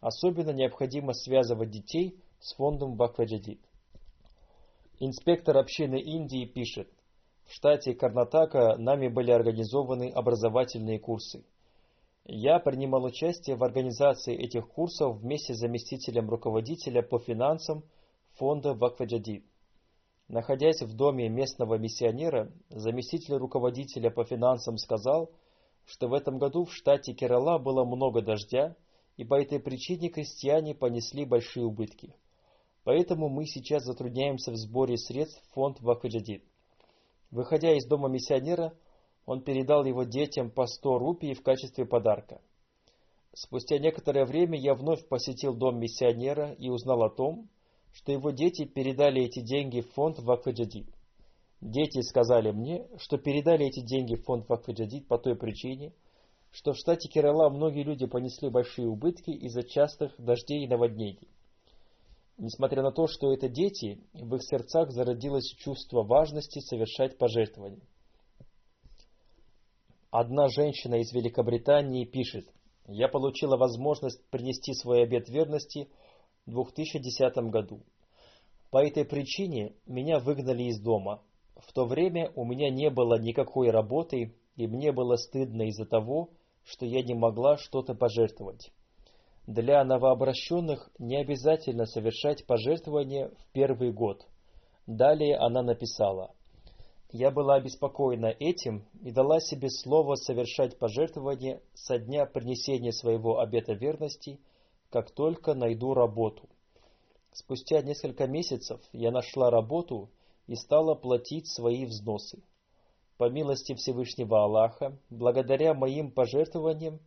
Особенно 0.00 0.50
необходимо 0.50 1.12
связывать 1.12 1.70
детей 1.70 2.20
с 2.40 2.54
фондом 2.54 2.94
Бакваджадид. 2.94 3.60
Инспектор 5.00 5.56
общины 5.56 6.00
Индии 6.00 6.44
пишет, 6.46 6.88
в 7.46 7.52
штате 7.52 7.94
Карнатака 7.94 8.76
нами 8.76 9.08
были 9.08 9.30
организованы 9.30 10.10
образовательные 10.10 10.98
курсы– 10.98 11.44
я 12.30 12.58
принимал 12.58 13.04
участие 13.04 13.56
в 13.56 13.64
организации 13.64 14.36
этих 14.36 14.68
курсов 14.68 15.16
вместе 15.16 15.54
с 15.54 15.60
заместителем 15.60 16.28
руководителя 16.28 17.00
по 17.00 17.18
финансам 17.18 17.82
фонда 18.34 18.74
Вакфаджадид. 18.74 19.46
Находясь 20.28 20.82
в 20.82 20.94
доме 20.94 21.30
местного 21.30 21.78
миссионера, 21.78 22.52
заместитель 22.68 23.36
руководителя 23.36 24.10
по 24.10 24.24
финансам 24.24 24.76
сказал, 24.76 25.30
что 25.86 26.08
в 26.08 26.12
этом 26.12 26.38
году 26.38 26.64
в 26.64 26.74
штате 26.74 27.14
Керала 27.14 27.58
было 27.58 27.86
много 27.86 28.20
дождя, 28.20 28.76
и 29.16 29.24
по 29.24 29.40
этой 29.40 29.58
причине 29.58 30.10
крестьяне 30.10 30.74
понесли 30.74 31.24
большие 31.24 31.64
убытки. 31.64 32.14
Поэтому 32.84 33.30
мы 33.30 33.46
сейчас 33.46 33.84
затрудняемся 33.84 34.52
в 34.52 34.56
сборе 34.56 34.98
средств 34.98 35.42
в 35.42 35.54
фонд 35.54 35.80
Вакфаджадид. 35.80 36.44
Выходя 37.30 37.74
из 37.74 37.86
дома 37.86 38.10
миссионера, 38.10 38.74
он 39.24 39.42
передал 39.42 39.84
его 39.86 40.04
детям 40.04 40.50
по 40.50 40.66
100 40.66 40.98
рупий 40.98 41.34
в 41.34 41.42
качестве 41.42 41.86
подарка. 41.86 42.40
Спустя 43.32 43.78
некоторое 43.78 44.26
время 44.26 44.58
я 44.58 44.74
вновь 44.74 45.06
посетил 45.08 45.54
дом 45.54 45.78
миссионера 45.78 46.52
и 46.52 46.68
узнал 46.68 47.02
о 47.02 47.10
том, 47.10 47.48
что 47.92 48.12
его 48.12 48.30
дети 48.30 48.64
передали 48.64 49.22
эти 49.22 49.40
деньги 49.40 49.80
в 49.80 49.92
фонд 49.92 50.18
Вакфаджадид. 50.18 50.88
Дети 51.60 52.00
сказали 52.02 52.52
мне, 52.52 52.86
что 52.98 53.18
передали 53.18 53.66
эти 53.66 53.80
деньги 53.80 54.14
в 54.14 54.24
фонд 54.24 54.48
Вакфаджадид 54.48 55.08
по 55.08 55.18
той 55.18 55.36
причине, 55.36 55.92
что 56.50 56.72
в 56.72 56.76
штате 56.76 57.08
Керала 57.08 57.50
многие 57.50 57.82
люди 57.82 58.06
понесли 58.06 58.48
большие 58.48 58.88
убытки 58.88 59.30
из-за 59.30 59.62
частых 59.62 60.14
дождей 60.18 60.64
и 60.64 60.68
наводнений. 60.68 61.28
Несмотря 62.38 62.82
на 62.82 62.92
то, 62.92 63.08
что 63.08 63.32
это 63.32 63.48
дети, 63.48 64.00
в 64.12 64.36
их 64.36 64.42
сердцах 64.44 64.92
зародилось 64.92 65.52
чувство 65.58 66.04
важности 66.04 66.60
совершать 66.60 67.18
пожертвования. 67.18 67.82
Одна 70.10 70.48
женщина 70.48 71.00
из 71.00 71.12
Великобритании 71.12 72.04
пишет, 72.04 72.48
«Я 72.86 73.08
получила 73.08 73.56
возможность 73.56 74.24
принести 74.30 74.72
свой 74.72 75.02
обет 75.02 75.28
верности 75.28 75.88
2010 76.48 77.36
году. 77.50 77.80
По 78.70 78.84
этой 78.84 79.04
причине 79.04 79.74
меня 79.86 80.18
выгнали 80.18 80.64
из 80.64 80.80
дома. 80.80 81.22
В 81.56 81.72
то 81.72 81.86
время 81.86 82.30
у 82.34 82.44
меня 82.44 82.70
не 82.70 82.90
было 82.90 83.18
никакой 83.18 83.70
работы, 83.70 84.34
и 84.56 84.66
мне 84.66 84.92
было 84.92 85.16
стыдно 85.16 85.62
из-за 85.68 85.86
того, 85.86 86.30
что 86.64 86.84
я 86.84 87.02
не 87.02 87.14
могла 87.14 87.56
что-то 87.56 87.94
пожертвовать. 87.94 88.70
Для 89.46 89.82
новообращенных 89.84 90.90
не 90.98 91.16
обязательно 91.16 91.86
совершать 91.86 92.46
пожертвования 92.46 93.28
в 93.28 93.52
первый 93.52 93.92
год. 93.92 94.26
Далее 94.86 95.36
она 95.38 95.62
написала, 95.62 96.34
я 97.10 97.30
была 97.30 97.54
обеспокоена 97.54 98.26
этим 98.38 98.84
и 99.02 99.10
дала 99.10 99.40
себе 99.40 99.70
слово 99.70 100.16
совершать 100.16 100.78
пожертвования 100.78 101.62
со 101.72 101.98
дня 101.98 102.26
принесения 102.26 102.92
своего 102.92 103.38
обета 103.40 103.72
верности, 103.72 104.38
как 104.90 105.10
только 105.10 105.54
найду 105.54 105.94
работу. 105.94 106.48
Спустя 107.32 107.82
несколько 107.82 108.26
месяцев 108.26 108.80
я 108.92 109.10
нашла 109.10 109.50
работу 109.50 110.10
и 110.46 110.54
стала 110.54 110.94
платить 110.94 111.46
свои 111.46 111.84
взносы. 111.84 112.42
По 113.18 113.28
милости 113.28 113.74
Всевышнего 113.74 114.44
Аллаха, 114.44 114.96
благодаря 115.10 115.74
моим 115.74 116.10
пожертвованиям, 116.10 117.00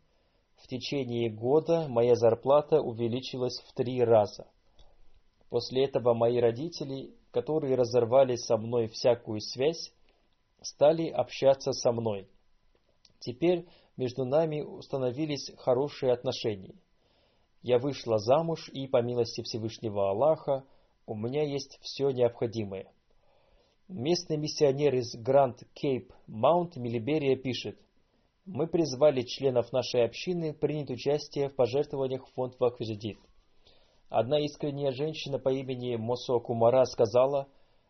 в 0.57 0.67
течение 0.67 1.29
года 1.29 1.87
моя 1.87 2.15
зарплата 2.15 2.81
увеличилась 2.81 3.59
в 3.59 3.73
три 3.73 4.03
раза. 4.03 4.47
После 5.49 5.85
этого 5.85 6.13
мои 6.13 6.39
родители, 6.39 7.15
которые 7.31 7.75
разорвали 7.75 8.35
со 8.35 8.57
мной 8.57 8.87
всякую 8.87 9.41
связь, 9.41 9.91
стали 10.61 11.07
общаться 11.09 11.71
со 11.71 11.91
мной. 11.91 12.27
Теперь 13.19 13.67
между 13.97 14.23
нами 14.23 14.61
установились 14.61 15.51
хорошие 15.57 16.11
отношения. 16.13 16.75
Я 17.61 17.77
вышла 17.77 18.17
замуж, 18.17 18.69
и 18.69 18.87
по 18.87 19.01
милости 19.01 19.41
Всевышнего 19.41 20.09
Аллаха 20.09 20.63
у 21.05 21.15
меня 21.15 21.43
есть 21.43 21.77
все 21.81 22.09
необходимое. 22.09 22.91
Местный 23.87 24.37
миссионер 24.37 24.95
из 24.95 25.15
Гранд 25.15 25.63
Кейп 25.73 26.11
Маунт 26.25 26.75
Милиберия 26.77 27.35
пишет, 27.35 27.77
«Мы 28.45 28.65
призвали 28.67 29.21
членов 29.21 29.71
нашей 29.71 30.05
общины 30.05 30.53
принять 30.53 30.89
участие 30.89 31.49
в 31.49 31.55
пожертвованиях 31.55 32.25
в 32.25 32.33
фонд 32.33 32.55
Вакфиджадид. 32.59 33.19
Одна 34.09 34.39
искренняя 34.39 34.91
женщина 34.91 35.37
по 35.37 35.49
имени 35.49 35.95
Мосо 35.97 36.39
Кумара 36.39 36.85
сказала, 36.85 37.47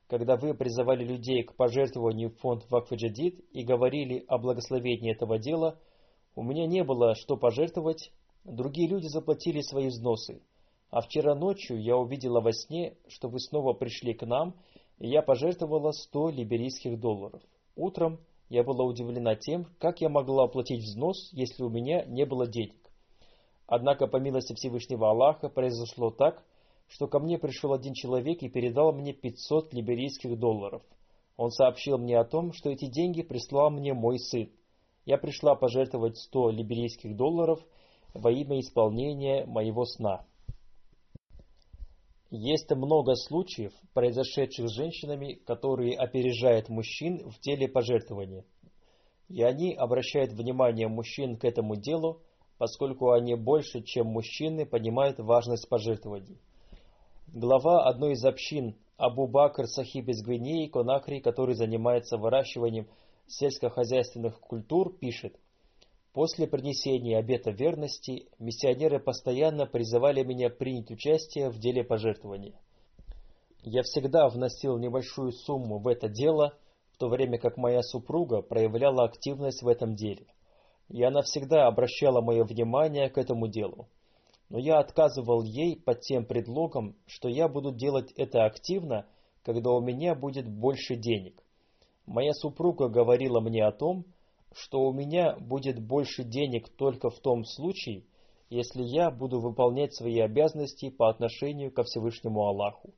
когда 0.08 0.36
вы 0.36 0.54
призывали 0.54 1.06
людей 1.06 1.44
к 1.44 1.56
пожертвованию 1.56 2.32
в 2.32 2.40
фонд 2.40 2.70
Вакфиджадид 2.70 3.40
и 3.54 3.64
говорили 3.64 4.26
о 4.28 4.38
благословении 4.38 5.14
этого 5.14 5.40
дела, 5.40 5.80
у 6.36 6.44
меня 6.44 6.68
не 6.68 6.84
было 6.84 7.16
что 7.16 7.38
пожертвовать, 7.38 8.12
другие 8.44 8.88
люди 8.88 9.08
заплатили 9.08 9.62
свои 9.62 9.88
взносы. 9.88 10.42
А 10.90 11.02
вчера 11.02 11.36
ночью 11.36 11.82
я 11.82 11.98
увидела 11.98 12.42
во 12.42 12.52
сне, 12.52 12.98
что 13.08 13.30
вы 13.30 13.40
снова 13.40 13.74
пришли 13.74 14.14
к 14.14 14.26
нам– 14.26 14.56
и 15.02 15.10
я 15.10 15.24
пожертвовала 15.24 15.92
100 15.92 16.30
либерийских 16.30 17.00
долларов. 17.00 17.42
Утром 17.76 18.20
я 18.50 18.64
была 18.64 18.86
удивлена 18.86 19.36
тем, 19.36 19.66
как 19.80 20.00
я 20.00 20.10
могла 20.10 20.44
оплатить 20.44 20.84
взнос, 20.84 21.32
если 21.34 21.64
у 21.64 21.70
меня 21.70 22.06
не 22.06 22.24
было 22.24 22.46
денег. 22.46 22.78
Однако, 23.66 24.06
по 24.06 24.18
милости 24.18 24.54
Всевышнего 24.54 25.10
Аллаха, 25.10 25.50
произошло 25.50 26.12
так, 26.12 26.44
что 26.88 27.08
ко 27.08 27.18
мне 27.18 27.40
пришел 27.40 27.74
один 27.74 27.94
человек 27.96 28.44
и 28.44 28.50
передал 28.50 28.94
мне 28.94 29.12
500 29.12 29.74
либерийских 29.74 30.38
долларов. 30.38 30.84
Он 31.36 31.50
сообщил 31.50 31.98
мне 31.98 32.20
о 32.20 32.26
том, 32.26 32.54
что 32.54 32.70
эти 32.70 32.86
деньги 32.86 33.24
прислал 33.24 33.72
мне 33.72 33.96
мой 33.96 34.20
сын. 34.20 34.52
Я 35.06 35.18
пришла 35.18 35.56
пожертвовать 35.56 36.18
100 36.18 36.52
либерийских 36.52 37.16
долларов 37.16 37.60
во 38.14 38.32
имя 38.32 38.60
исполнения 38.60 39.46
моего 39.46 39.86
сна. 39.86 40.26
Есть 42.30 42.72
много 42.72 43.16
случаев, 43.16 43.74
произошедших 43.94 44.70
с 44.70 44.74
женщинами, 44.74 45.34
которые 45.46 45.98
опережают 45.98 46.70
мужчин 46.70 47.30
в 47.30 47.40
деле 47.42 47.68
пожертвования. 47.68 48.46
И 49.28 49.44
они 49.44 49.74
обращают 49.74 50.32
внимание 50.32 50.88
мужчин 50.88 51.38
к 51.38 51.44
этому 51.44 51.76
делу, 51.76 52.22
поскольку 52.58 53.12
они 53.12 53.36
больше, 53.36 53.82
чем 53.82 54.08
мужчины, 54.08 54.66
понимают 54.66 55.20
важность 55.20 55.68
пожертвований. 55.68 56.40
Глава 57.28 57.86
одной 57.86 58.14
из 58.14 58.24
общин 58.24 58.76
Абу 58.98 59.28
Бакр 59.28 59.68
Сахиб 59.68 60.08
из 60.10 60.22
Гвинеи, 60.24 60.68
Конакри, 60.68 61.20
который 61.20 61.56
занимается 61.56 62.18
выращиванием 62.18 62.88
сельскохозяйственных 63.28 64.40
культур, 64.40 64.94
пишет– 64.98 65.38
После 66.14 66.46
принесения 66.46 67.18
обета 67.18 67.52
верности 67.52 68.28
миссионеры 68.38 69.00
постоянно 69.00 69.66
призывали 69.66 70.24
меня 70.24 70.50
принять 70.50 70.92
участие 70.92 71.50
в 71.50 71.58
деле 71.58 71.86
пожертвования. 71.86 72.60
Я 73.64 73.84
всегда 73.84 74.28
вносил 74.28 74.78
небольшую 74.78 75.32
сумму 75.32 75.80
в 75.80 75.88
это 75.88 76.10
дело, 76.10 76.58
в 76.92 76.98
то 76.98 77.08
время 77.08 77.38
как 77.38 77.56
моя 77.56 77.82
супруга 77.82 78.42
проявляла 78.42 79.06
активность 79.06 79.62
в 79.62 79.68
этом 79.70 79.96
деле. 79.96 80.26
И 80.90 81.02
она 81.02 81.22
всегда 81.22 81.68
обращала 81.68 82.20
мое 82.20 82.44
внимание 82.44 83.10
к 83.10 83.18
этому 83.18 83.48
делу. 83.48 83.88
Но 84.50 84.60
я 84.60 84.80
отказывал 84.80 85.44
ей 85.44 85.80
под 85.80 86.02
тем 86.02 86.26
предлогом, 86.26 86.98
что 87.06 87.30
я 87.30 87.48
буду 87.48 87.72
делать 87.72 88.12
это 88.18 88.44
активно, 88.44 89.06
когда 89.44 89.72
у 89.72 89.80
меня 89.80 90.14
будет 90.14 90.46
больше 90.46 90.98
денег. 90.98 91.42
Моя 92.06 92.34
супруга 92.34 92.90
говорила 92.90 93.40
мне 93.40 93.64
о 93.64 93.72
том, 93.72 94.02
что 94.02 94.21
у 94.82 94.92
меня 94.92 95.36
будет 95.38 95.80
больше 95.80 96.24
денег 96.24 96.70
только 96.70 97.10
в 97.10 97.20
том 97.20 97.46
случае, 97.46 98.04
если 98.50 98.84
я 98.84 99.10
буду 99.10 99.40
выполнять 99.40 99.96
свои 99.96 100.20
обязанности 100.20 100.90
по 100.90 101.10
отношению 101.10 101.72
ко 101.72 101.84
Всевышнему 101.84 102.42
Аллаху. 102.42 102.94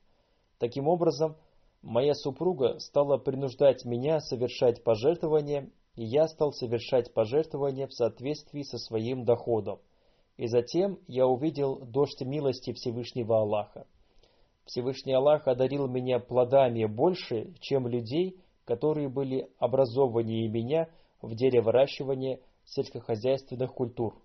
Таким 0.58 0.88
образом, 0.88 1.36
моя 1.80 2.14
супруга 2.14 2.78
стала 2.80 3.18
принуждать 3.18 3.84
меня 3.84 4.18
совершать 4.18 4.82
пожертвования, 4.82 5.70
и 5.94 6.04
я 6.04 6.26
стал 6.26 6.52
совершать 6.52 7.14
пожертвования 7.14 7.86
в 7.86 7.92
соответствии 7.92 8.62
со 8.62 8.78
своим 8.78 9.24
доходом. 9.24 9.78
И 10.36 10.48
затем 10.48 10.98
я 11.06 11.28
увидел 11.28 11.78
дождь 11.78 12.20
милости 12.22 12.72
Всевышнего 12.72 13.38
Аллаха. 13.38 13.86
Всевышний 14.64 15.12
Аллах 15.12 15.46
одарил 15.46 15.86
меня 15.86 16.18
плодами 16.18 16.84
больше, 16.86 17.54
чем 17.60 17.86
людей, 17.86 18.40
которые 18.64 19.08
были 19.08 19.48
образованнее 19.60 20.48
меня– 20.48 20.88
в 21.24 21.34
деле 21.34 21.60
выращивания 21.60 22.40
сельскохозяйственных 22.64 23.72
культур. 23.72 24.22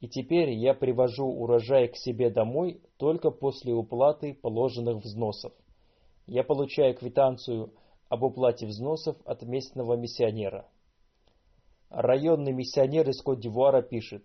И 0.00 0.08
теперь 0.08 0.50
я 0.50 0.74
привожу 0.74 1.26
урожай 1.26 1.88
к 1.88 1.96
себе 1.96 2.30
домой 2.30 2.82
только 2.98 3.30
после 3.30 3.72
уплаты 3.72 4.34
положенных 4.34 5.02
взносов. 5.02 5.52
Я 6.26 6.44
получаю 6.44 6.94
квитанцию 6.94 7.72
об 8.08 8.22
уплате 8.22 8.66
взносов 8.66 9.16
от 9.24 9.42
местного 9.42 9.94
миссионера. 9.96 10.68
Районный 11.90 12.52
миссионер 12.52 13.08
из 13.08 13.22
Кот-Дивуара 13.22 13.82
пишет, 13.82 14.24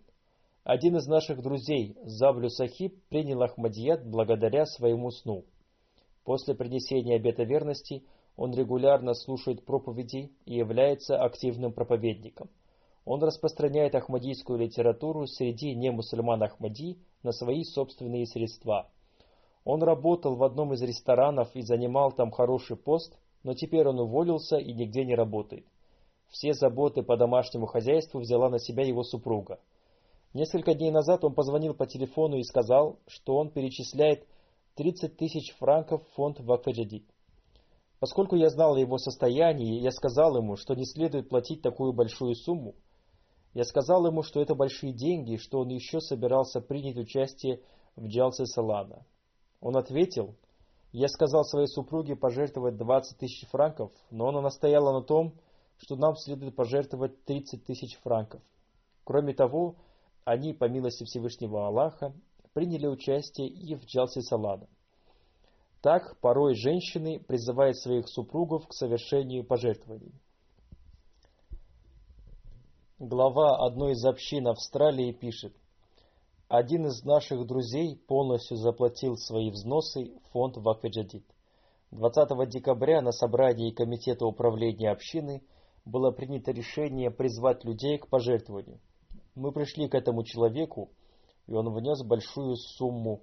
один 0.63 0.97
из 0.97 1.07
наших 1.07 1.41
друзей, 1.41 1.95
Завлю 2.03 2.49
Сахиб, 2.49 3.01
принял 3.09 3.41
Ахмадият 3.41 4.05
благодаря 4.05 4.65
своему 4.65 5.11
сну. 5.11 5.45
После 6.23 6.55
принесения 6.55 7.15
обета 7.15 7.43
верности– 7.43 8.03
он 8.39 8.53
регулярно 8.53 9.15
слушает 9.15 9.65
проповеди 9.65 10.31
и 10.45 10.55
является 10.55 11.21
активным 11.21 11.73
проповедником. 11.73 12.49
Он 13.03 13.21
распространяет 13.21 13.95
ахмадийскую 13.95 14.57
литературу 14.59 15.27
среди 15.27 15.75
немусульман 15.75 16.41
Ахмади 16.43 16.99
на 17.21 17.33
свои 17.33 17.65
собственные 17.65 18.25
средства. 18.27 18.89
Он 19.65 19.83
работал 19.83 20.37
в 20.37 20.43
одном 20.43 20.71
из 20.71 20.81
ресторанов 20.81 21.53
и 21.53 21.63
занимал 21.63 22.13
там 22.13 22.31
хороший 22.31 22.77
пост, 22.77 23.13
но 23.43 23.55
теперь 23.55 23.85
он 23.85 23.99
уволился 23.99 24.55
и 24.55 24.71
нигде 24.71 25.03
не 25.03 25.15
работает. 25.15 25.65
Все 26.29 26.53
заботы 26.53 27.03
по 27.03 27.17
домашнему 27.17 27.65
хозяйству 27.65 28.21
взяла 28.21 28.49
на 28.49 28.59
себя 28.59 28.85
его 28.85 29.03
супруга. 29.03 29.59
Несколько 30.33 30.75
дней 30.75 30.91
назад 30.91 31.25
он 31.25 31.33
позвонил 31.33 31.73
по 31.73 31.85
телефону 31.85 32.37
и 32.37 32.43
сказал, 32.43 32.99
что 33.05 33.35
он 33.35 33.49
перечисляет 33.49 34.25
30 34.75 35.17
тысяч 35.17 35.53
франков 35.57 36.07
в 36.07 36.15
фонд 36.15 36.39
Вакфаджадид. 36.39 37.03
Поскольку 37.99 38.35
я 38.35 38.49
знал 38.49 38.77
его 38.77 38.97
состоянии, 38.97 39.81
я 39.81 39.91
сказал 39.91 40.37
ему, 40.37 40.55
что 40.55 40.73
не 40.73 40.85
следует 40.85 41.27
платить 41.27 41.61
такую 41.61 41.91
большую 41.91 42.33
сумму. 42.35 42.75
Я 43.53 43.65
сказал 43.65 44.05
ему, 44.07 44.23
что 44.23 44.41
это 44.41 44.55
большие 44.55 44.93
деньги, 44.93 45.35
что 45.35 45.59
он 45.59 45.69
еще 45.69 45.99
собирался 45.99 46.61
принять 46.61 46.97
участие 46.97 47.61
в 47.95 48.07
Джалсе 48.07 48.45
Салана. 48.45 49.05
Он 49.59 49.75
ответил, 49.75 50.35
я 50.93 51.09
сказал 51.09 51.43
своей 51.43 51.67
супруге 51.67 52.15
пожертвовать 52.15 52.77
20 52.77 53.17
тысяч 53.17 53.47
франков, 53.49 53.91
но 54.11 54.29
она 54.29 54.41
настояла 54.41 54.93
на 54.93 55.03
том, 55.03 55.33
что 55.77 55.97
нам 55.97 56.15
следует 56.15 56.55
пожертвовать 56.55 57.23
30 57.25 57.65
тысяч 57.65 57.97
франков. 57.97 58.41
Кроме 59.03 59.33
того, 59.33 59.75
они, 60.23 60.53
по 60.53 60.69
милости 60.69 61.03
Всевышнего 61.03 61.67
Аллаха, 61.67 62.13
приняли 62.53 62.87
участие 62.87 63.47
и 63.47 63.75
в 63.75 63.83
Джалсе 63.85 64.21
Салана. 64.21 64.67
Так 65.81 66.17
порой 66.19 66.55
женщины 66.55 67.19
призывают 67.19 67.77
своих 67.77 68.09
супругов 68.09 68.67
к 68.67 68.73
совершению 68.73 69.45
пожертвований. 69.45 70.13
Глава 72.99 73.65
одной 73.65 73.93
из 73.93 74.03
общин 74.03 74.47
Австралии 74.49 75.13
пишет, 75.13 75.55
один 76.49 76.87
из 76.87 77.05
наших 77.05 77.47
друзей 77.47 77.95
полностью 77.95 78.57
заплатил 78.57 79.15
свои 79.15 79.51
взносы 79.51 80.11
в 80.25 80.31
фонд 80.33 80.57
Вакфеджадид. 80.57 81.23
20 81.91 82.49
декабря 82.49 83.01
на 83.01 83.13
собрании 83.13 83.71
Комитета 83.71 84.25
управления 84.25 84.91
общины 84.91 85.43
было 85.85 86.11
принято 86.11 86.51
решение 86.51 87.09
призвать 87.09 87.63
людей 87.63 87.99
к 87.99 88.09
пожертвованию. 88.09 88.81
Мы 89.33 89.53
пришли 89.53 89.87
к 89.87 89.95
этому 89.95 90.23
человеку, 90.23 90.91
и 91.47 91.53
он 91.53 91.73
внес 91.73 92.03
большую 92.03 92.57
сумму 92.57 93.21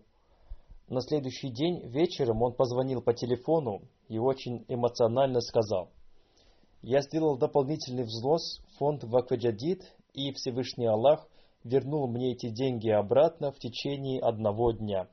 на 0.89 1.01
следующий 1.01 1.51
день 1.51 1.81
вечером 1.89 2.43
он 2.43 2.53
позвонил 2.53 3.03
по 3.03 3.13
телефону 3.13 3.83
и 4.09 4.19
очень 4.19 4.65
эмоционально 4.69 5.41
сказал, 5.41 5.91
«Я 6.83 7.01
сделал 7.01 7.37
дополнительный 7.37 8.05
взнос 8.05 8.61
в 8.69 8.79
фонд 8.79 9.03
Вакваджадид, 9.03 9.83
и 10.15 10.33
Всевышний 10.33 10.87
Аллах 10.87 11.29
вернул 11.65 12.07
мне 12.09 12.33
эти 12.33 12.51
деньги 12.51 12.89
обратно 12.89 13.51
в 13.51 13.59
течение 13.59 14.21
одного 14.21 14.71
дня. 14.71 15.09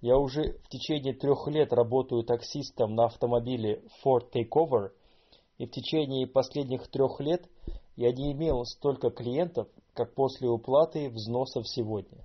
Я 0.00 0.16
уже 0.16 0.58
в 0.64 0.68
течение 0.70 1.14
трех 1.14 1.46
лет 1.48 1.72
работаю 1.74 2.24
таксистом 2.24 2.94
на 2.94 3.04
автомобиле 3.04 3.82
Ford 4.02 4.32
Takeover, 4.32 4.92
и 5.58 5.66
в 5.66 5.70
течение 5.70 6.26
последних 6.26 6.88
трех 6.88 7.20
лет 7.20 7.46
я 7.96 8.10
не 8.12 8.32
имел 8.32 8.64
столько 8.64 9.10
клиентов, 9.10 9.68
как 9.92 10.14
после 10.14 10.48
уплаты 10.48 11.10
взносов 11.10 11.68
сегодня. 11.68 12.24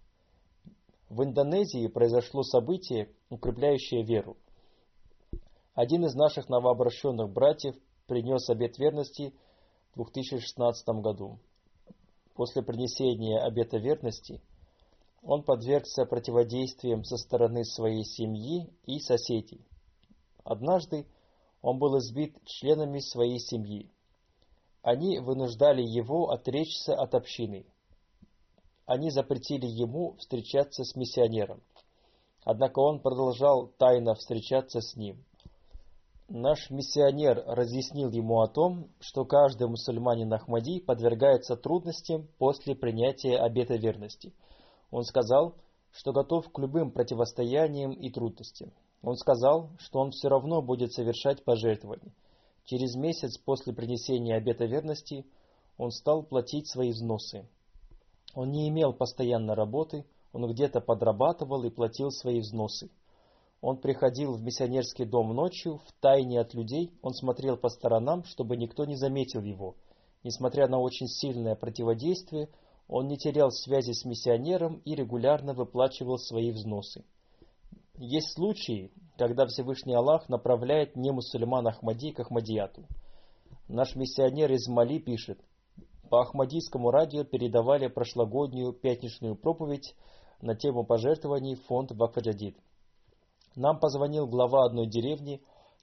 В 1.16 1.24
Индонезии 1.24 1.88
произошло 1.88 2.44
событие, 2.44 3.10
укрепляющее 3.30 4.04
веру. 4.04 4.36
Один 5.74 6.04
из 6.04 6.14
наших 6.14 6.50
новообращенных 6.50 7.30
братьев 7.30 7.74
принес 8.06 8.50
обет 8.50 8.78
верности 8.78 9.34
в 9.94 10.04
2016 10.04 10.86
году. 11.02 11.40
После 12.34 12.62
принесения 12.64 13.40
обета 13.40 13.78
верности 13.78 14.42
он 15.24 15.44
подвергся 15.44 16.06
противодействиям 16.06 17.06
со 17.06 17.16
стороны 17.16 17.64
своей 17.64 18.04
семьи 18.04 18.70
и 18.84 19.00
соседей. 19.00 19.66
Однажды 20.44 21.08
он 21.62 21.80
был 21.80 21.98
избит 21.98 22.44
членами 22.44 23.00
своей 23.00 23.40
семьи. 23.40 23.90
Они 24.82 25.20
вынуждали 25.20 25.82
его 25.82 26.32
отречься 26.32 26.94
от 26.94 27.16
общины. 27.16 27.66
Они 28.86 29.10
запретили 29.10 29.66
ему 29.66 30.16
встречаться 30.18 30.84
с 30.84 30.96
миссионером. 30.96 31.62
Однако 32.44 32.80
он 32.80 33.00
продолжал 33.00 33.68
тайно 33.80 34.14
встречаться 34.14 34.80
с 34.80 34.96
ним. 34.96 35.24
Наш 36.28 36.70
миссионер 36.70 37.44
разъяснил 37.46 38.10
ему 38.10 38.42
о 38.42 38.48
том, 38.48 38.90
что 39.00 39.26
каждый 39.26 39.68
мусульманин 39.68 40.32
Ахмади 40.34 40.80
подвергается 40.80 41.56
трудностям 41.56 42.28
после 42.40 42.76
принятия 42.76 43.38
обета 43.38 43.76
верности. 43.76 44.34
Он 44.92 45.04
сказал, 45.04 45.56
что 45.92 46.14
готов 46.14 46.52
к 46.52 46.60
любым 46.60 46.92
противостояниям 46.92 47.92
и 47.92 48.10
трудностям. 48.10 48.72
Он 49.02 49.16
сказал, 49.16 49.70
что 49.78 50.00
он 50.00 50.12
все 50.12 50.28
равно 50.28 50.62
будет 50.62 50.94
совершать 50.94 51.44
пожертвования. 51.44 52.12
Через 52.64 52.96
месяц 52.96 53.38
после 53.38 53.74
принесения 53.74 54.36
обета 54.36 54.66
верности 54.66 55.26
он 55.78 55.92
стал 55.92 56.24
платить 56.24 56.68
свои 56.68 56.92
взносы. 56.92 57.48
Он 58.36 58.52
не 58.52 58.68
имел 58.68 58.94
постоянной 58.94 59.56
работы, 59.56 60.06
он 60.34 60.46
где-то 60.52 60.82
подрабатывал 60.82 61.64
и 61.64 61.70
платил 61.70 62.12
свои 62.12 62.42
взносы. 62.42 62.92
Он 63.62 63.78
приходил 63.78 64.34
в 64.34 64.44
миссионерский 64.44 65.06
дом 65.06 65.34
ночью, 65.34 65.78
в 65.88 65.94
тайне 66.02 66.42
от 66.42 66.54
людей, 66.54 66.92
он 67.02 67.14
смотрел 67.14 67.56
по 67.58 67.70
сторонам, 67.70 68.26
чтобы 68.26 68.58
никто 68.58 68.84
не 68.86 68.98
заметил 68.98 69.42
его. 69.42 69.76
Несмотря 70.24 70.68
на 70.68 70.80
очень 70.80 71.08
сильное 71.08 71.56
противодействие, 71.56 72.50
он 72.88 73.08
не 73.08 73.18
терял 73.18 73.50
связи 73.52 73.94
с 73.94 74.04
миссионером 74.04 74.82
и 74.86 74.94
регулярно 74.94 75.54
выплачивал 75.54 76.18
свои 76.18 76.52
взносы. 76.52 77.06
Есть 77.98 78.34
случаи, 78.34 78.92
когда 79.18 79.46
Всевышний 79.46 79.96
Аллах 79.96 80.28
направляет 80.28 80.98
не 80.98 81.12
мусульман 81.12 81.68
Ахмади 81.68 82.12
к 82.12 82.20
Ахмадияту. 82.20 82.86
Наш 83.70 83.96
миссионер 83.96 84.52
из 84.52 84.68
Мали 84.68 85.00
пишет, 85.00 85.40
по 86.10 86.22
Ахмадийскому 86.22 86.92
радио 86.92 87.24
передавали 87.24 87.88
прошлогоднюю 87.88 88.74
пятничную 88.74 89.36
проповедь 89.36 89.96
на 90.42 90.56
тему 90.56 90.86
пожертвований 90.86 91.56
в 91.56 91.66
фонд 91.66 91.92
Вакфаджадид. 91.92 92.58
Нам 93.56 93.80
позвонил 93.80 94.28
глава 94.28 94.66
одной 94.66 94.88
деревни, 94.88 95.42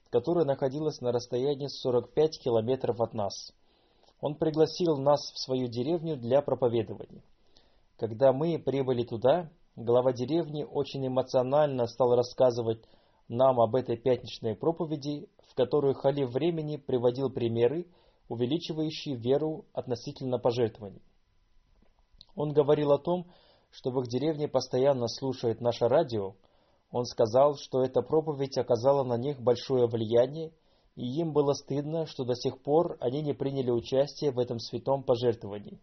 которая 0.09 0.45
находилась 0.45 1.01
на 1.01 1.11
расстоянии 1.11 1.67
45 1.67 2.39
километров 2.39 3.01
от 3.01 3.13
нас. 3.13 3.33
Он 4.21 4.35
пригласил 4.35 4.97
нас 4.97 5.19
в 5.33 5.39
свою 5.39 5.67
деревню 5.67 6.15
для 6.15 6.41
проповедования. 6.41 7.23
Когда 7.97 8.31
мы 8.31 8.57
прибыли 8.59 9.03
туда, 9.03 9.49
глава 9.75 10.13
деревни 10.13 10.63
очень 10.63 11.05
эмоционально 11.07 11.87
стал 11.87 12.15
рассказывать 12.15 12.83
нам 13.27 13.59
об 13.59 13.75
этой 13.75 13.97
пятничной 13.97 14.55
проповеди, 14.55 15.27
в 15.49 15.55
которой 15.55 15.93
халиф 15.93 16.29
времени 16.29 16.77
приводил 16.77 17.29
примеры, 17.29 17.87
увеличивающие 18.27 19.15
веру 19.15 19.65
относительно 19.73 20.39
пожертвований. 20.39 21.01
Он 22.35 22.51
говорил 22.51 22.91
о 22.91 22.99
том, 22.99 23.27
что 23.71 23.91
в 23.91 23.99
их 24.01 24.07
деревне 24.07 24.47
постоянно 24.47 25.07
слушают 25.07 25.61
наше 25.61 25.87
радио. 25.87 26.35
Он 26.91 27.05
сказал, 27.05 27.55
что 27.55 27.83
эта 27.83 28.01
проповедь 28.01 28.57
оказала 28.57 29.03
на 29.03 29.17
них 29.17 29.41
большое 29.41 29.87
влияние, 29.87 30.51
и 30.95 31.05
им 31.19 31.33
было 31.33 31.53
стыдно, 31.53 32.05
что 32.05 32.23
до 32.23 32.35
сих 32.35 32.61
пор 32.61 32.97
они 32.99 33.21
не 33.21 33.33
приняли 33.33 33.71
участие 33.71 34.31
в 34.31 34.39
этом 34.39 34.59
святом 34.59 35.03
пожертвовании. 35.03 35.79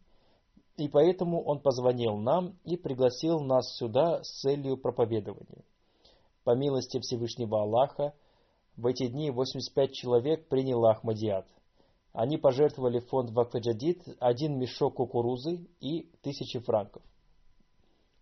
И 0.77 0.89
поэтому 0.89 1.43
он 1.43 1.61
позвонил 1.61 2.17
нам 2.17 2.57
и 2.65 2.77
пригласил 2.77 3.41
нас 3.41 3.77
сюда 3.77 4.23
с 4.23 4.41
целью 4.41 4.77
проповедования. 4.77 5.65
По 6.45 6.55
милости 6.55 6.99
Всевышнего 7.01 7.61
Аллаха, 7.61 8.15
в 8.77 8.87
эти 8.87 9.09
дни 9.09 9.31
85 9.31 9.93
человек 9.93 10.49
приняло 10.49 10.93
Ахмадиат. 10.93 11.47
Они 12.13 12.39
пожертвовали 12.39 12.99
фонд 12.99 13.31
Вакфаджадид 13.31 14.03
один 14.19 14.59
мешок 14.59 14.97
кукурузы 14.97 15.69
и 15.81 16.11
тысячи 16.23 16.59
франков. 16.59 17.03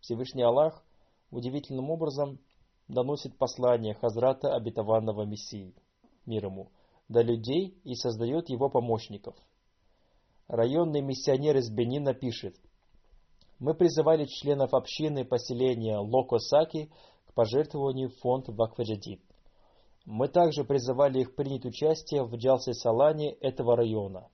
Всевышний 0.01 0.43
Аллах 0.43 0.85
удивительным 1.31 1.91
образом 1.91 2.39
доносит 2.87 3.37
послание 3.39 3.95
Хазрата 3.95 4.55
обетованного 4.55 5.25
Мессии, 5.25 5.75
мир 6.27 6.47
ему, 6.47 6.71
до 7.09 7.23
людей 7.23 7.79
и 7.85 7.95
создает 7.95 8.51
его 8.51 8.69
помощников. 8.69 9.35
Районный 10.49 11.01
миссионер 11.01 11.57
из 11.57 11.71
Бенина 11.71 12.15
пишет, 12.15 12.57
«Мы 13.59 13.75
призывали 13.75 14.27
членов 14.27 14.73
общины 14.73 15.25
поселения 15.25 15.99
Локосаки 15.99 16.91
к 17.27 17.35
пожертвованию 17.35 18.11
в 18.11 18.19
фонд 18.19 18.49
Вакфаджадид. 18.49 19.21
Мы 20.05 20.29
также 20.29 20.65
призывали 20.65 21.21
их 21.21 21.35
принять 21.35 21.65
участие 21.65 22.25
в 22.25 22.35
Джалсе-Салане 22.35 23.33
этого 23.41 23.77
района. 23.77 24.29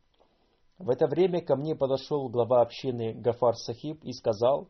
В 0.79 0.91
это 0.91 1.07
время 1.07 1.41
ко 1.41 1.57
мне 1.57 1.77
подошел 1.77 2.29
глава 2.29 2.61
общины 2.61 3.13
Гафар 3.15 3.57
Сахиб 3.57 4.03
и 4.05 4.13
сказал, 4.13 4.69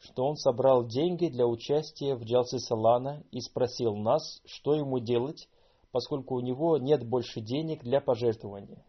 что 0.00 0.24
он 0.24 0.36
собрал 0.36 0.86
деньги 0.86 1.28
для 1.28 1.46
участия 1.46 2.14
в 2.14 2.22
Джалсе-Салана 2.22 3.22
и 3.30 3.40
спросил 3.40 3.94
нас, 3.94 4.40
что 4.46 4.74
ему 4.74 4.98
делать, 4.98 5.48
поскольку 5.90 6.36
у 6.36 6.40
него 6.40 6.78
нет 6.78 7.06
больше 7.06 7.40
денег 7.40 7.82
для 7.82 8.00
пожертвования. 8.00 8.84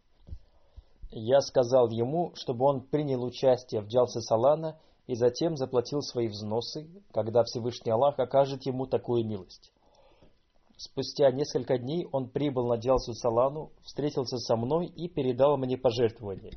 Я 1.11 1.41
сказал 1.41 1.89
ему, 1.89 2.31
чтобы 2.35 2.65
он 2.65 2.81
принял 2.81 3.23
участие 3.23 3.81
в 3.81 3.87
Джалсе-Салана 3.87 4.79
и 5.05 5.15
затем 5.15 5.57
заплатил 5.57 6.01
свои 6.01 6.27
взносы, 6.27 6.89
когда 7.11 7.43
Всевышний 7.43 7.91
Аллах 7.91 8.17
окажет 8.17 8.65
ему 8.65 8.87
такую 8.87 9.25
милость. 9.25 9.72
Спустя 10.77 11.31
несколько 11.31 11.77
дней 11.77 12.07
он 12.11 12.29
прибыл 12.29 12.67
на 12.67 12.75
Джалсу 12.75 13.13
Салану, 13.13 13.71
встретился 13.83 14.37
со 14.37 14.55
мной 14.55 14.87
и 14.87 15.07
передал 15.07 15.57
мне 15.57 15.77
пожертвование. 15.77 16.53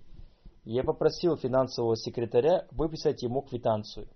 Я 0.64 0.82
попросил 0.84 1.36
финансового 1.36 1.96
секретаря 1.96 2.66
выписать 2.70 3.22
ему 3.22 3.42
квитанцию. 3.42 4.08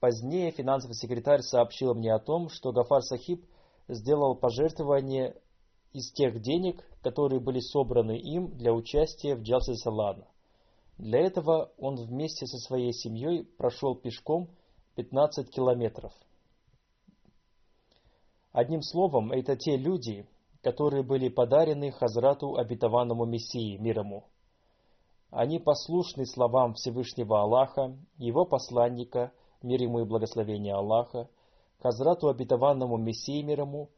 Позднее 0.00 0.50
финансовый 0.50 0.94
секретарь 0.94 1.42
сообщил 1.42 1.94
мне 1.94 2.12
о 2.12 2.18
том, 2.18 2.48
что 2.48 2.72
Гафар 2.72 3.02
Сахиб 3.02 3.44
сделал 3.88 4.34
пожертвование 4.34 5.36
из 5.92 6.12
тех 6.12 6.40
денег, 6.40 6.84
которые 7.00 7.40
были 7.40 7.60
собраны 7.60 8.18
им 8.18 8.56
для 8.58 8.72
участия 8.72 9.36
в 9.36 9.42
Джалсе 9.42 9.74
Салана. 9.74 10.26
Для 10.98 11.20
этого 11.20 11.72
он 11.78 11.94
вместе 11.94 12.46
со 12.46 12.58
своей 12.58 12.92
семьей 12.92 13.44
прошел 13.44 13.94
пешком 13.94 14.50
15 14.96 15.50
километров– 15.50 16.12
Одним 18.52 18.80
словом, 18.82 19.30
это 19.30 19.56
те 19.56 19.76
люди, 19.76 20.26
которые 20.62 21.02
были 21.02 21.28
подарены 21.28 21.90
Хазрату 21.92 22.56
обетованному 22.56 23.26
Мессии, 23.26 23.76
мир 23.76 24.00
ему. 24.00 24.24
Они 25.30 25.58
послушны 25.58 26.24
словам 26.24 26.72
Всевышнего 26.72 27.42
Аллаха, 27.42 27.94
его 28.16 28.46
посланника, 28.46 29.32
мир 29.62 29.82
ему 29.82 30.00
и 30.00 30.04
благословение 30.04 30.74
Аллаха, 30.74 31.28
Хазрату 31.80 32.28
обетованному 32.28 32.96
Мессии, 32.96 33.42
мир 33.42 33.60
ему, 33.60 33.90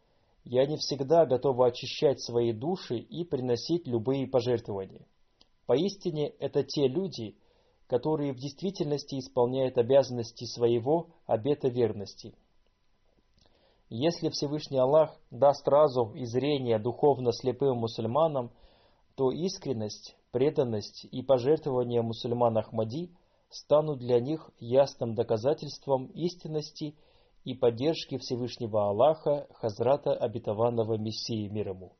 и 0.44 0.58
они 0.58 0.76
всегда 0.78 1.26
готовы 1.26 1.68
очищать 1.68 2.20
свои 2.20 2.52
души 2.52 2.96
и 2.96 3.24
приносить 3.24 3.86
любые 3.86 4.26
пожертвования. 4.26 5.06
Поистине, 5.66 6.30
это 6.40 6.64
те 6.64 6.88
люди, 6.88 7.36
которые 7.86 8.32
в 8.32 8.36
действительности 8.36 9.20
исполняют 9.20 9.78
обязанности 9.78 10.44
своего 10.44 11.10
обета 11.26 11.68
верности– 11.68 12.34
если 13.90 14.28
Всевышний 14.30 14.78
Аллах 14.78 15.16
даст 15.30 15.66
разум 15.66 16.14
и 16.14 16.24
зрение 16.24 16.78
духовно 16.78 17.32
слепым 17.32 17.78
мусульманам, 17.78 18.52
то 19.16 19.32
искренность, 19.32 20.16
преданность 20.30 21.06
и 21.10 21.22
пожертвования 21.22 22.00
мусульман 22.00 22.56
Ахмади 22.56 23.10
станут 23.50 23.98
для 23.98 24.20
них 24.20 24.48
ясным 24.60 25.14
доказательством 25.16 26.06
истинности 26.06 26.94
и 27.44 27.54
поддержки 27.54 28.16
Всевышнего 28.18 28.88
Аллаха, 28.88 29.48
Хазрата 29.54 30.12
обетованного 30.12 30.96
Мессии 30.96 31.48
мир 31.48 31.70
ему. 31.70 31.92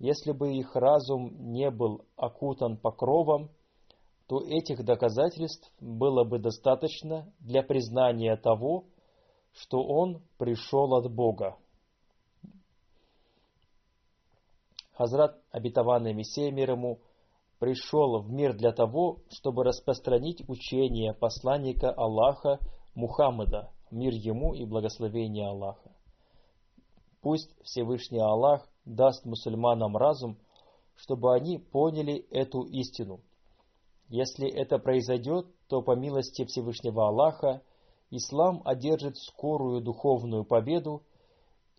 Если 0.00 0.32
бы 0.32 0.54
их 0.54 0.74
разум 0.74 1.52
не 1.52 1.70
был 1.70 2.04
окутан 2.16 2.76
покровом, 2.76 3.50
то 4.26 4.40
этих 4.40 4.84
доказательств 4.84 5.70
было 5.78 6.24
бы 6.24 6.40
достаточно 6.40 7.32
для 7.38 7.62
признания 7.62 8.36
того, 8.36 8.86
что 9.52 9.82
он 9.82 10.22
пришел 10.38 10.94
от 10.94 11.12
Бога. 11.12 11.56
Хазрат, 14.94 15.40
обетованный 15.50 16.12
Мессия 16.12 16.50
мир 16.50 16.72
ему, 16.72 17.00
пришел 17.58 18.20
в 18.20 18.30
мир 18.30 18.54
для 18.54 18.72
того, 18.72 19.18
чтобы 19.30 19.64
распространить 19.64 20.42
учение 20.48 21.14
посланника 21.14 21.90
Аллаха 21.90 22.58
Мухаммада, 22.94 23.70
мир 23.90 24.12
ему 24.12 24.54
и 24.54 24.64
благословение 24.64 25.48
Аллаха. 25.48 25.92
Пусть 27.20 27.50
Всевышний 27.62 28.18
Аллах 28.18 28.68
даст 28.84 29.24
мусульманам 29.24 29.96
разум, 29.96 30.36
чтобы 30.96 31.34
они 31.34 31.58
поняли 31.58 32.26
эту 32.30 32.62
истину. 32.62 33.20
Если 34.08 34.50
это 34.50 34.78
произойдет, 34.78 35.46
то 35.68 35.82
по 35.82 35.96
милости 35.96 36.44
Всевышнего 36.44 37.08
Аллаха 37.08 37.62
ислам 38.12 38.60
одержит 38.64 39.16
скорую 39.16 39.80
духовную 39.80 40.44
победу, 40.44 41.02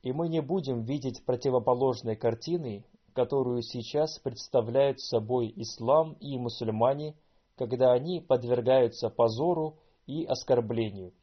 и 0.01 0.11
мы 0.11 0.27
не 0.27 0.41
будем 0.41 0.83
видеть 0.83 1.23
противоположной 1.25 2.15
картины, 2.15 2.83
которую 3.13 3.61
сейчас 3.61 4.17
представляют 4.17 4.99
собой 4.99 5.53
ислам 5.55 6.13
и 6.13 6.37
мусульмане, 6.37 7.15
когда 7.55 7.93
они 7.93 8.19
подвергаются 8.19 9.09
позору 9.09 9.77
и 10.07 10.25
оскорблению. 10.25 11.13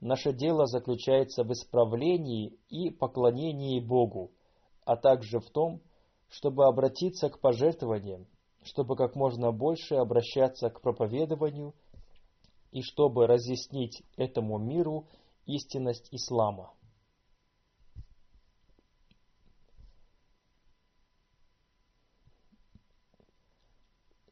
Наше 0.00 0.32
дело 0.32 0.66
заключается 0.66 1.42
в 1.42 1.52
исправлении 1.52 2.56
и 2.68 2.90
поклонении 2.90 3.80
Богу, 3.80 4.30
а 4.84 4.96
также 4.96 5.40
в 5.40 5.50
том, 5.50 5.80
чтобы 6.28 6.66
обратиться 6.66 7.28
к 7.28 7.40
пожертвованиям, 7.40 8.28
чтобы 8.62 8.94
как 8.94 9.16
можно 9.16 9.50
больше 9.50 9.96
обращаться 9.96 10.70
к 10.70 10.80
проповедованию 10.80 11.74
и 12.72 12.82
чтобы 12.82 13.26
разъяснить 13.26 14.02
этому 14.16 14.58
миру 14.58 15.06
истинность 15.46 16.08
ислама. 16.12 16.72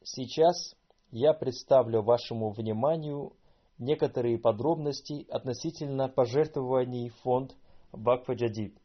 Сейчас 0.03 0.75
я 1.11 1.33
представлю 1.33 2.01
вашему 2.01 2.51
вниманию 2.51 3.33
некоторые 3.77 4.37
подробности 4.37 5.27
относительно 5.29 6.07
пожертвований 6.07 7.09
в 7.09 7.15
фонд 7.17 7.55
Бакфаджадид. 7.91 8.77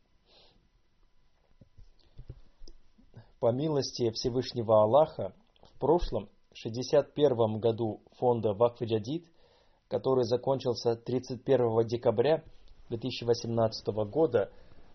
По 3.39 3.53
милости 3.53 4.11
Всевышнего 4.11 4.83
Аллаха, 4.83 5.35
в 5.63 5.79
прошлом, 5.79 6.29
61 6.55 7.59
году 7.59 8.03
фонда 8.19 8.53
Вакфаджадид, 8.53 9.27
который 9.93 10.25
закончился 10.25 10.97
31 10.97 11.87
декабря 11.87 12.43
2018 12.89 13.87
года, 14.11 14.51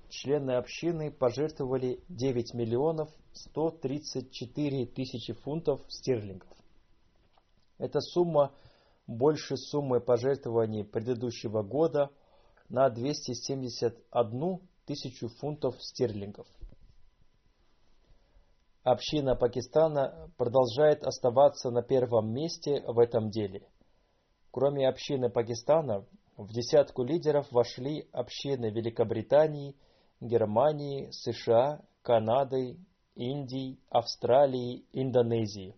члены 0.10 0.54
общины 0.54 1.12
пожертвовали 1.12 2.00
9 2.10 2.56
миллионов 2.56 3.08
134 3.32 4.88
тысячи 4.88 5.34
фунтов 5.34 5.82
стерлингов. 5.88 6.50
Эта 7.78 8.02
сумма– 8.02 8.56
больше 9.08 9.56
суммы 9.56 10.00
пожертвований 10.00 10.84
предыдущего 10.84 11.62
года 11.62 12.10
на 12.68 12.90
271 12.90 14.60
тысячу 14.88 15.28
фунтов 15.28 15.76
стерлингов. 15.80 16.48
Община 18.82 19.36
Пакистана 19.36 20.32
продолжает 20.38 21.06
оставаться 21.06 21.70
на 21.70 21.84
первом 21.84 22.34
месте 22.34 22.84
в 22.88 22.98
этом 22.98 23.30
деле. 23.30 23.62
Кроме 24.58 24.90
общины 24.90 25.30
Пакистана, 25.30 26.04
в 26.36 26.52
десятку 26.52 27.04
лидеров 27.04 27.46
вошли 27.52 28.08
общины 28.12 28.72
Великобритании, 28.72 29.76
Германии, 30.20 31.12
США, 31.12 31.82
Канады, 32.02 32.80
Индии, 33.14 33.78
Австралии, 33.92 34.88
Индонезии. 34.94 35.76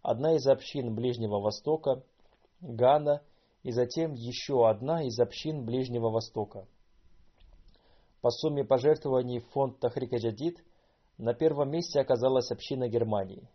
Одна 0.00 0.36
из 0.36 0.46
общин 0.46 0.94
Ближнего 0.94 1.38
Востока– 1.38 2.02
Гана 2.62 3.20
и 3.62 3.72
затем 3.72 4.14
еще 4.14 4.70
одна 4.70 5.02
из 5.04 5.20
общин 5.20 5.66
Ближнего 5.66 6.08
Востока. 6.08 6.66
По 8.22 8.30
сумме 8.30 8.64
пожертвований 8.64 9.40
в 9.40 9.50
фонд 9.50 9.80
Тахрика 9.80 10.16
на 11.18 11.34
первом 11.34 11.70
месте 11.70 12.00
оказалась 12.00 12.50
община 12.50 12.88
Германии. 12.88 13.46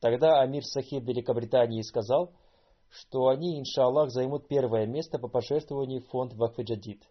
Тогда 0.00 0.40
Амир 0.40 0.64
Сахиб 0.64 1.04
Великобритании 1.04 1.82
сказал, 1.82 2.32
что 2.90 3.28
они, 3.28 3.58
иншаллах, 3.58 4.10
займут 4.10 4.48
первое 4.48 4.86
место 4.86 5.18
по 5.18 5.28
пожертвованию 5.28 6.02
фонд 6.02 6.34
Вакфы 6.34 6.62
Джадид. 6.62 7.02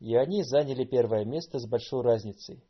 И 0.00 0.16
они 0.16 0.42
заняли 0.42 0.84
первое 0.84 1.24
место 1.24 1.58
с 1.58 1.66
большой 1.66 2.02
разницей. 2.02 2.64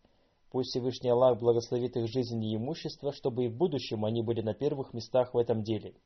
Пусть 0.50 0.70
Всевышний 0.70 1.10
Аллах 1.10 1.38
благословит 1.38 1.96
их 1.96 2.08
жизнь 2.08 2.44
и 2.44 2.56
имущество, 2.56 3.12
чтобы 3.12 3.44
и 3.44 3.48
в 3.48 3.56
будущем 3.56 4.04
они 4.04 4.22
были 4.22 4.42
на 4.42 4.52
первых 4.52 4.92
местах 4.92 5.32
в 5.32 5.38
этом 5.38 5.62
деле– 5.62 5.94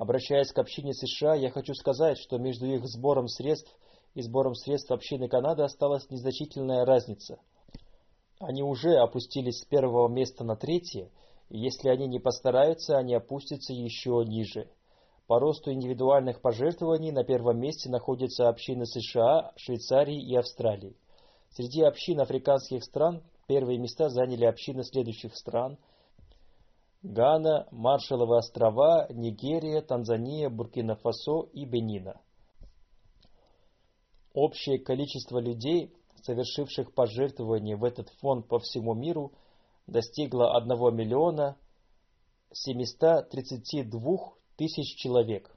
Обращаясь 0.00 0.50
к 0.50 0.58
общине 0.58 0.94
США, 0.94 1.34
я 1.34 1.50
хочу 1.50 1.74
сказать, 1.74 2.16
что 2.16 2.38
между 2.38 2.64
их 2.64 2.86
сбором 2.86 3.28
средств 3.28 3.70
и 4.14 4.22
сбором 4.22 4.54
средств 4.54 4.90
общины 4.90 5.28
Канады 5.28 5.62
осталась 5.62 6.08
незначительная 6.08 6.86
разница. 6.86 7.38
Они 8.38 8.62
уже 8.62 8.96
опустились 8.96 9.58
с 9.58 9.66
первого 9.66 10.08
места 10.08 10.42
на 10.42 10.56
третье, 10.56 11.10
и 11.50 11.58
если 11.58 11.90
они 11.90 12.06
не 12.06 12.18
постараются, 12.18 12.96
они 12.96 13.14
опустятся 13.14 13.74
еще 13.74 14.24
ниже. 14.26 14.70
По 15.30 15.38
росту 15.38 15.70
индивидуальных 15.72 16.40
пожертвований 16.40 17.12
на 17.12 17.22
первом 17.22 17.60
месте 17.60 17.88
находятся 17.88 18.48
общины 18.48 18.84
США, 18.84 19.52
Швейцарии 19.54 20.20
и 20.20 20.34
Австралии. 20.34 20.96
Среди 21.50 21.82
общин 21.82 22.20
африканских 22.20 22.82
стран 22.82 23.22
первые 23.46 23.78
места 23.78 24.08
заняли 24.08 24.44
общины 24.44 24.82
следующих 24.82 25.36
стран– 25.36 25.78
Гана, 27.04 27.68
Маршалловы 27.70 28.38
острова, 28.38 29.06
Нигерия, 29.08 29.82
Танзания, 29.82 30.50
Буркина-Фасо 30.50 31.48
и 31.52 31.64
Бенина. 31.64 32.20
Общее 34.34 34.80
количество 34.80 35.38
людей, 35.38 35.94
совершивших 36.24 36.92
пожертвования 36.92 37.76
в 37.76 37.84
этот 37.84 38.08
фонд 38.20 38.48
по 38.48 38.58
всему 38.58 38.94
миру, 38.94 39.30
достигло 39.86 40.56
1 40.56 40.70
миллиона 40.92 41.56
732 42.52 44.39
тысяч 44.60 44.94
человек. 44.96 45.50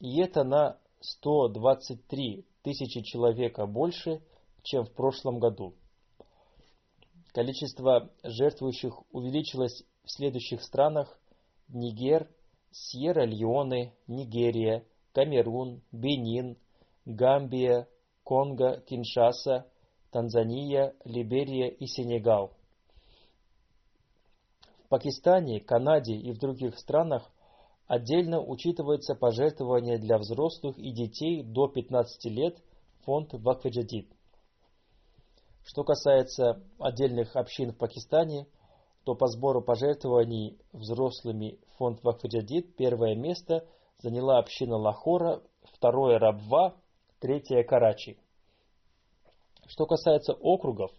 И 0.00 0.20
это 0.20 0.42
на 0.42 0.76
123 0.98 2.44
тысячи 2.62 3.02
человека 3.02 3.64
больше, 3.64 4.22
чем 4.64 4.84
в 4.84 4.92
прошлом 4.92 5.38
году. 5.38 5.76
Количество 7.32 8.10
жертвующих 8.24 9.00
увеличилось 9.12 9.84
в 10.02 10.10
следующих 10.10 10.64
странах 10.64 11.16
Нигер, 11.68 12.28
Сьерра-Леоне, 12.72 13.92
Нигерия, 14.08 14.84
Камерун, 15.12 15.80
Бенин, 15.92 16.56
Гамбия, 17.04 17.86
Конго, 18.24 18.80
Киншаса, 18.80 19.68
Танзания, 20.10 20.96
Либерия 21.04 21.68
и 21.68 21.86
Сенегал. 21.86 22.52
В 24.84 24.88
Пакистане, 24.88 25.60
Канаде 25.60 26.16
и 26.16 26.32
в 26.32 26.38
других 26.38 26.76
странах 26.80 27.30
отдельно 27.86 28.40
учитываются 28.40 29.14
пожертвования 29.14 29.98
для 29.98 30.18
взрослых 30.18 30.78
и 30.78 30.90
детей 30.92 31.42
до 31.42 31.68
15 31.68 32.24
лет 32.26 32.62
фонд 33.04 33.32
Вакфеджадид. 33.32 34.08
Что 35.64 35.84
касается 35.84 36.62
отдельных 36.78 37.36
общин 37.36 37.72
в 37.72 37.76
Пакистане– 37.76 38.46
то 39.04 39.14
по 39.14 39.26
сбору 39.26 39.62
пожертвований 39.62 40.58
взрослыми 40.72 41.58
фонд 41.76 42.02
Вакфаджадид 42.02 42.74
первое 42.76 43.14
место 43.14 43.66
заняла 43.98 44.38
община 44.38 44.76
Лахора, 44.76 45.42
второе 45.62 46.18
Рабва, 46.18 46.74
третье 47.20 47.62
Карачи. 47.62 48.18
Что 49.66 49.86
касается 49.86 50.32
округов, 50.32 50.90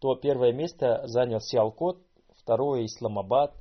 то 0.00 0.14
первое 0.16 0.52
место 0.52 1.02
занял 1.06 1.40
Сиалкот, 1.40 1.98
второе 2.40 2.86
Исламабад, 2.86 3.54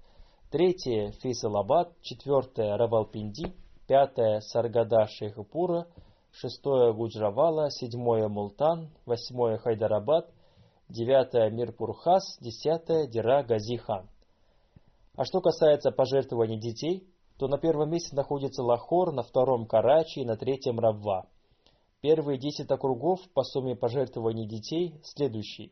третье 0.51 1.11
Фейсалабад, 1.21 1.93
четвертое 2.01 2.75
Равалпинди, 2.75 3.53
пятое 3.87 4.41
Саргада 4.41 5.07
Шейхапура, 5.07 5.87
шестое 6.31 6.93
Гуджравала, 6.93 7.71
седьмое 7.71 8.27
Мултан, 8.27 8.89
восьмое 9.05 9.57
Хайдарабад– 9.57 10.29
девятое 10.89 11.49
Мирпурхас, 11.49 12.37
десятое 12.41 13.07
Дира 13.07 13.43
Газихан. 13.43 14.09
А 15.15 15.23
что 15.23 15.39
касается 15.39 15.91
пожертвований 15.91 16.59
детей, 16.59 17.07
то 17.37 17.47
на 17.47 17.57
первом 17.57 17.89
месте 17.89 18.13
находится 18.13 18.61
Лахор, 18.61 19.13
на 19.13 19.23
втором 19.23 19.65
Карачи 19.65 20.19
и 20.19 20.25
на 20.25 20.35
третьем 20.35 20.79
Равва. 20.79 21.27
Первые 22.01 22.37
десять 22.37 22.69
округов 22.69 23.21
по 23.33 23.43
сумме 23.43 23.77
пожертвований 23.77 24.47
детей 24.47 24.99
следующие. 25.03 25.71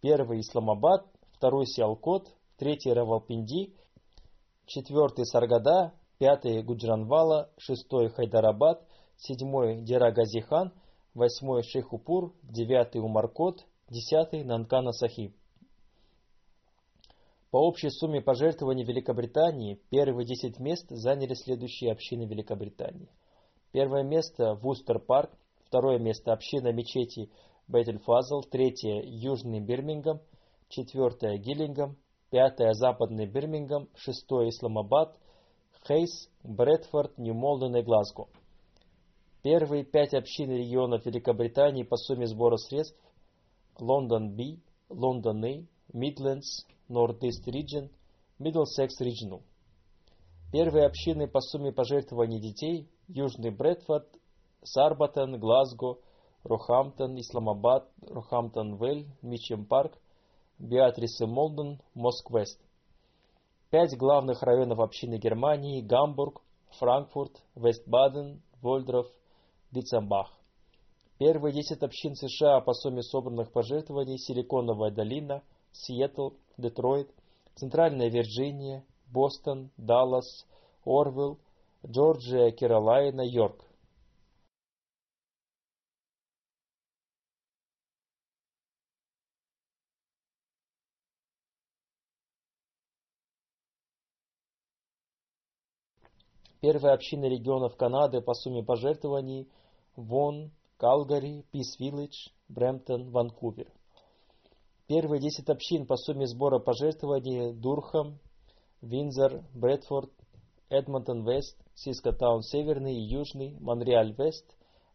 Первый 0.00 0.40
Исламабад, 0.40 1.04
второй 1.32 1.66
Сиалкот, 1.66 2.28
третий 2.56 2.92
Равалпинди, 2.92 3.74
четвертый 4.68 5.24
Саргада, 5.24 5.94
пятый 6.18 6.62
Гуджранвала, 6.62 7.50
шестой 7.56 8.10
Хайдарабад, 8.10 8.86
седьмой 9.16 9.80
Дирагазихан, 9.80 10.72
восьмой 11.14 11.62
Шейхупур, 11.62 12.34
девятый 12.42 13.00
Умаркот, 13.00 13.64
Десятый 13.88 14.44
Нанкана 14.44 14.92
Сахиб. 14.92 15.34
По 17.50 17.56
общей 17.56 17.88
сумме 17.88 18.20
пожертвований 18.20 18.84
Великобритании 18.84 19.80
первые 19.88 20.26
10 20.26 20.58
мест 20.58 20.84
заняли 20.90 21.32
следующие 21.32 21.90
общины 21.90 22.24
Великобритании. 22.24 23.08
Первое 23.72 24.02
место– 24.02 24.54
Вустер-парк, 24.62 25.30
второе 25.64 25.98
место– 25.98 26.32
община 26.34 26.70
мечети 26.72 27.30
Бейтель-Фазл, 27.68 28.42
третье– 28.50 29.00
Южный 29.04 29.60
Бирмингем, 29.60 30.20
четвертое– 30.68 31.38
Гиллингем, 31.38 31.96
пятое– 32.30 32.72
Западный 32.74 33.26
Бирмингем, 33.26 33.88
шестое– 33.94 34.48
Исламабад, 34.50 35.16
Хейс, 35.86 36.30
Брэдфорд, 36.42 37.16
Нью-Молден 37.18 37.76
и 37.76 37.82
Глазго. 37.82 38.28
Первые 39.42 39.84
пять 39.84 40.14
общин 40.14 40.50
регионов 40.50 41.06
Великобритании 41.06 41.84
по 41.84 41.96
сумме 41.96 42.26
сбора 42.26 42.56
средств– 42.56 42.98
Лондон 43.78 44.34
Би, 44.34 44.60
Лондон 44.88 45.44
A, 45.44 45.64
Midlands, 45.92 46.66
Northeast 46.88 47.46
Region, 47.46 47.90
Middlesex 48.38 48.88
Regional. 49.00 49.42
Первые 50.52 50.86
общины 50.86 51.28
по 51.28 51.40
сумме 51.40 51.72
пожертвований 51.72 52.40
детей– 52.40 52.88
Южный 53.08 53.50
Брэдфорд, 53.50 54.08
Сарбатон, 54.62 55.38
Глазго, 55.38 55.98
Рохамптон, 56.44 57.18
Исламабад, 57.20 57.88
Рохамптон-Вель, 58.02 59.06
Мичем 59.22 59.64
Парк, 60.58 60.70
Беатрис 60.70 61.20
и 61.20 61.26
Молден, 61.26 61.80
Москвест. 61.94 62.60
Пять 63.70 63.96
главных 63.96 64.42
районов 64.42 64.80
общины 64.80 65.18
Германии– 65.18 65.80
Гамбург, 65.82 66.42
Франкфурт, 66.78 67.42
Вестбаден, 67.54 68.40
Вольдров, 68.62 69.06
Дитцамбах. 69.70 70.32
Первые 71.18 71.52
десять 71.52 71.82
общин 71.82 72.14
США 72.14 72.60
по 72.60 72.72
сумме 72.72 73.02
собранных 73.02 73.52
пожертвований– 73.52 74.18
Силиконовая 74.18 74.90
долина, 74.90 75.42
Сиэтл, 75.72 76.30
Детройт, 76.56 77.10
Центральная 77.54 78.08
Вирджиния, 78.08 78.84
Бостон, 79.12 79.70
Даллас, 79.76 80.46
Орвилл, 80.84 81.38
Джорджия, 81.86 82.52
Каролайна, 82.52 83.22
Йорк. 83.22 83.64
Первая 96.60 96.94
община 96.94 97.26
регионов 97.26 97.76
Канады 97.76 98.20
по 98.20 98.34
сумме 98.34 98.64
пожертвований– 98.64 99.48
Вон, 99.96 100.50
Калгари, 100.76 101.44
Пис-Виллидж, 101.52 102.30
Брэмптон, 102.48 103.10
Ванкувер. 103.10 103.72
Первые 104.88 105.20
10 105.20 105.48
общин 105.50 105.86
по 105.86 105.96
сумме 105.96 106.26
сбора 106.26 106.58
пожертвований– 106.58 107.52
Дурхам, 107.54 108.18
Виндзор, 108.80 109.44
Брэдфорд, 109.54 110.10
Эдмонтон-Вест, 110.68 111.56
Саскатун-Северный 111.74 112.94
и 112.94 113.08
Южный, 113.08 113.56
Монреаль-Вест, 113.60 114.44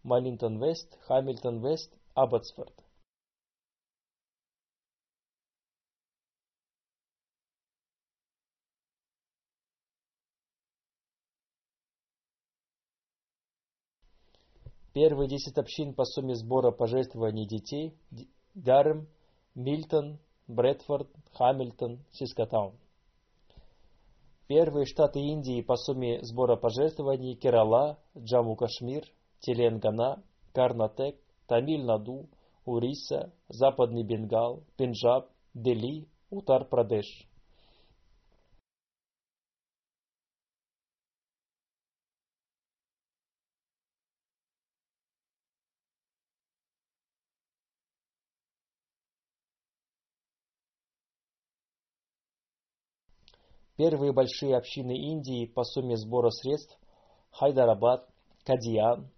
Милтон-Вест, 0.04 1.00
Хамильтон-Вест, 1.08 1.92
Абботсфорд. 2.14 2.74
Первые 14.94 15.28
десять 15.28 15.58
общин 15.58 15.96
по 15.96 16.06
сумме 16.06 16.36
сбора 16.36 16.70
пожертвований 16.70 17.48
детей– 17.48 17.98
Гарем, 18.54 19.08
Мильтон, 19.56 20.20
Брэдфорд, 20.48 21.10
Хамильтон, 21.32 22.06
Сискотаун. 22.12 22.76
Первые 24.48 24.86
штаты 24.86 25.20
Индии 25.20 25.64
по 25.64 25.78
сумме 25.78 26.22
сбора 26.22 26.58
пожертвований– 26.58 27.34
Керала, 27.42 27.98
Джамму-Кашмир, 28.16 29.06
Теленгана, 29.40 30.22
Карнатек, 30.54 31.16
Тамиль-Наду, 31.48 32.30
Уриса, 32.64 33.34
Западный 33.48 34.04
Бенгал, 34.04 34.62
Пенджаб, 34.78 35.28
Дели, 35.56 36.08
Утар-Прадеш. 36.30 37.08
Первые 53.76 54.14
большие 54.14 54.56
общины 54.56 54.96
Индии 54.96 55.46
по 55.46 55.64
сумме 55.64 55.98
сбора 55.98 56.30
средств– 56.30 56.78
Хайдарабад, 57.32 58.08
Кадьян, 58.46 59.10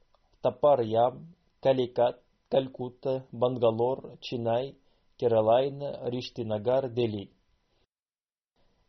Тапар-Ям, 0.41 1.35
Каликат, 1.61 2.21
Калькутта, 2.49 3.25
Бангалор, 3.33 4.17
Чинай, 4.21 4.77
Кералайна, 5.17 6.09
Риштинагар, 6.09 6.89
Дели. 6.89 7.31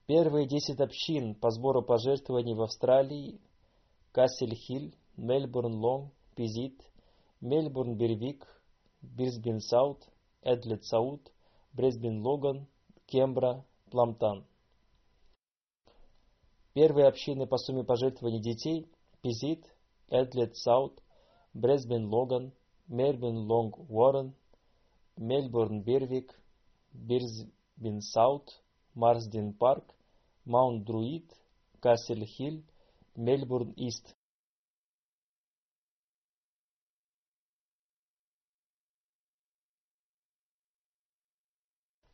Первые 0.07 0.47
десять 0.47 0.81
общин 0.81 1.35
по 1.35 1.51
сбору 1.51 1.83
пожертвований 1.83 2.55
в 2.55 2.63
Австралии– 2.63 3.41
Кассельхилл, 4.13 4.95
Мельбурн-Лонг, 5.19 6.11
Пизит, 6.37 6.81
Мельбурн-Бервик, 7.43 8.47
Бирсбин-Саут, 9.03 10.05
Эдлет-Саут, 10.43 11.31
Бресбин-Логан, 11.75 12.67
Кембра, 13.07 13.65
Пламтан. 13.91 14.47
Первые 16.77 17.09
общины 17.09 17.47
по 17.47 17.57
сумме 17.57 17.85
пожертвований 17.85 18.39
детей– 18.39 18.87
Пизит, 19.23 19.65
Эдлет 20.09 20.59
Саут, 20.59 21.03
Бресбен 21.55 22.05
Логан, 22.05 22.53
Мельбурн 22.87 23.51
Лонг 23.51 23.79
Уоррен, 23.89 24.35
Мельбурн 25.17 25.81
Бервик, 25.81 26.39
Бирсбин 26.93 28.03
Саут, 28.03 28.63
Марсден 28.93 29.55
Парк, 29.55 29.95
Маунт 30.45 30.85
Друид, 30.85 31.33
Кассель 31.81 32.27
Хилл, 32.27 32.63
Мельбурн 33.15 33.71
Ист. 33.71 34.15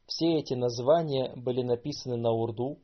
Все 0.07 0.39
эти 0.39 0.55
названия 0.55 1.35
были 1.35 1.63
написаны 1.63 2.17
на 2.17 2.31
урду, 2.31 2.79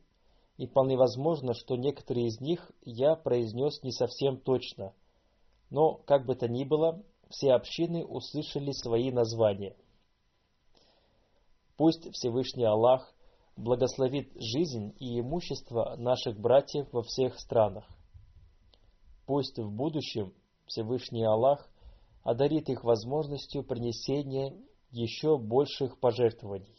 и 0.59 0.67
вполне 0.67 0.97
возможно, 0.97 1.53
что 1.53 1.77
некоторые 1.77 2.27
из 2.27 2.41
них 2.41 2.69
я 2.83 3.15
произнес 3.15 3.81
не 3.81 3.93
совсем 3.93 4.37
точно. 4.37 4.93
Но, 5.69 5.93
как 6.05 6.25
бы 6.25 6.35
то 6.35 6.49
ни 6.49 6.65
было, 6.65 7.01
все 7.29 7.53
общины 7.53 8.05
услышали 8.05 8.71
свои 8.73 9.09
названия. 9.09 9.77
Пусть 11.77 12.11
Всевышний 12.11 12.65
Аллах 12.65 13.15
благословит 13.55 14.33
жизнь 14.35 14.93
и 14.99 15.21
имущество 15.21 15.95
наших 15.97 16.37
братьев 16.37 16.91
во 16.91 17.03
всех 17.03 17.39
странах. 17.39 17.87
Пусть 19.25 19.57
в 19.57 19.71
будущем 19.71 20.33
Всевышний 20.65 21.23
Аллах 21.23 21.69
одарит 22.23 22.67
их 22.67 22.83
возможностью 22.83 23.63
принесения 23.63 24.53
еще 24.91 25.37
больших 25.37 26.01
пожертвований. 26.01 26.78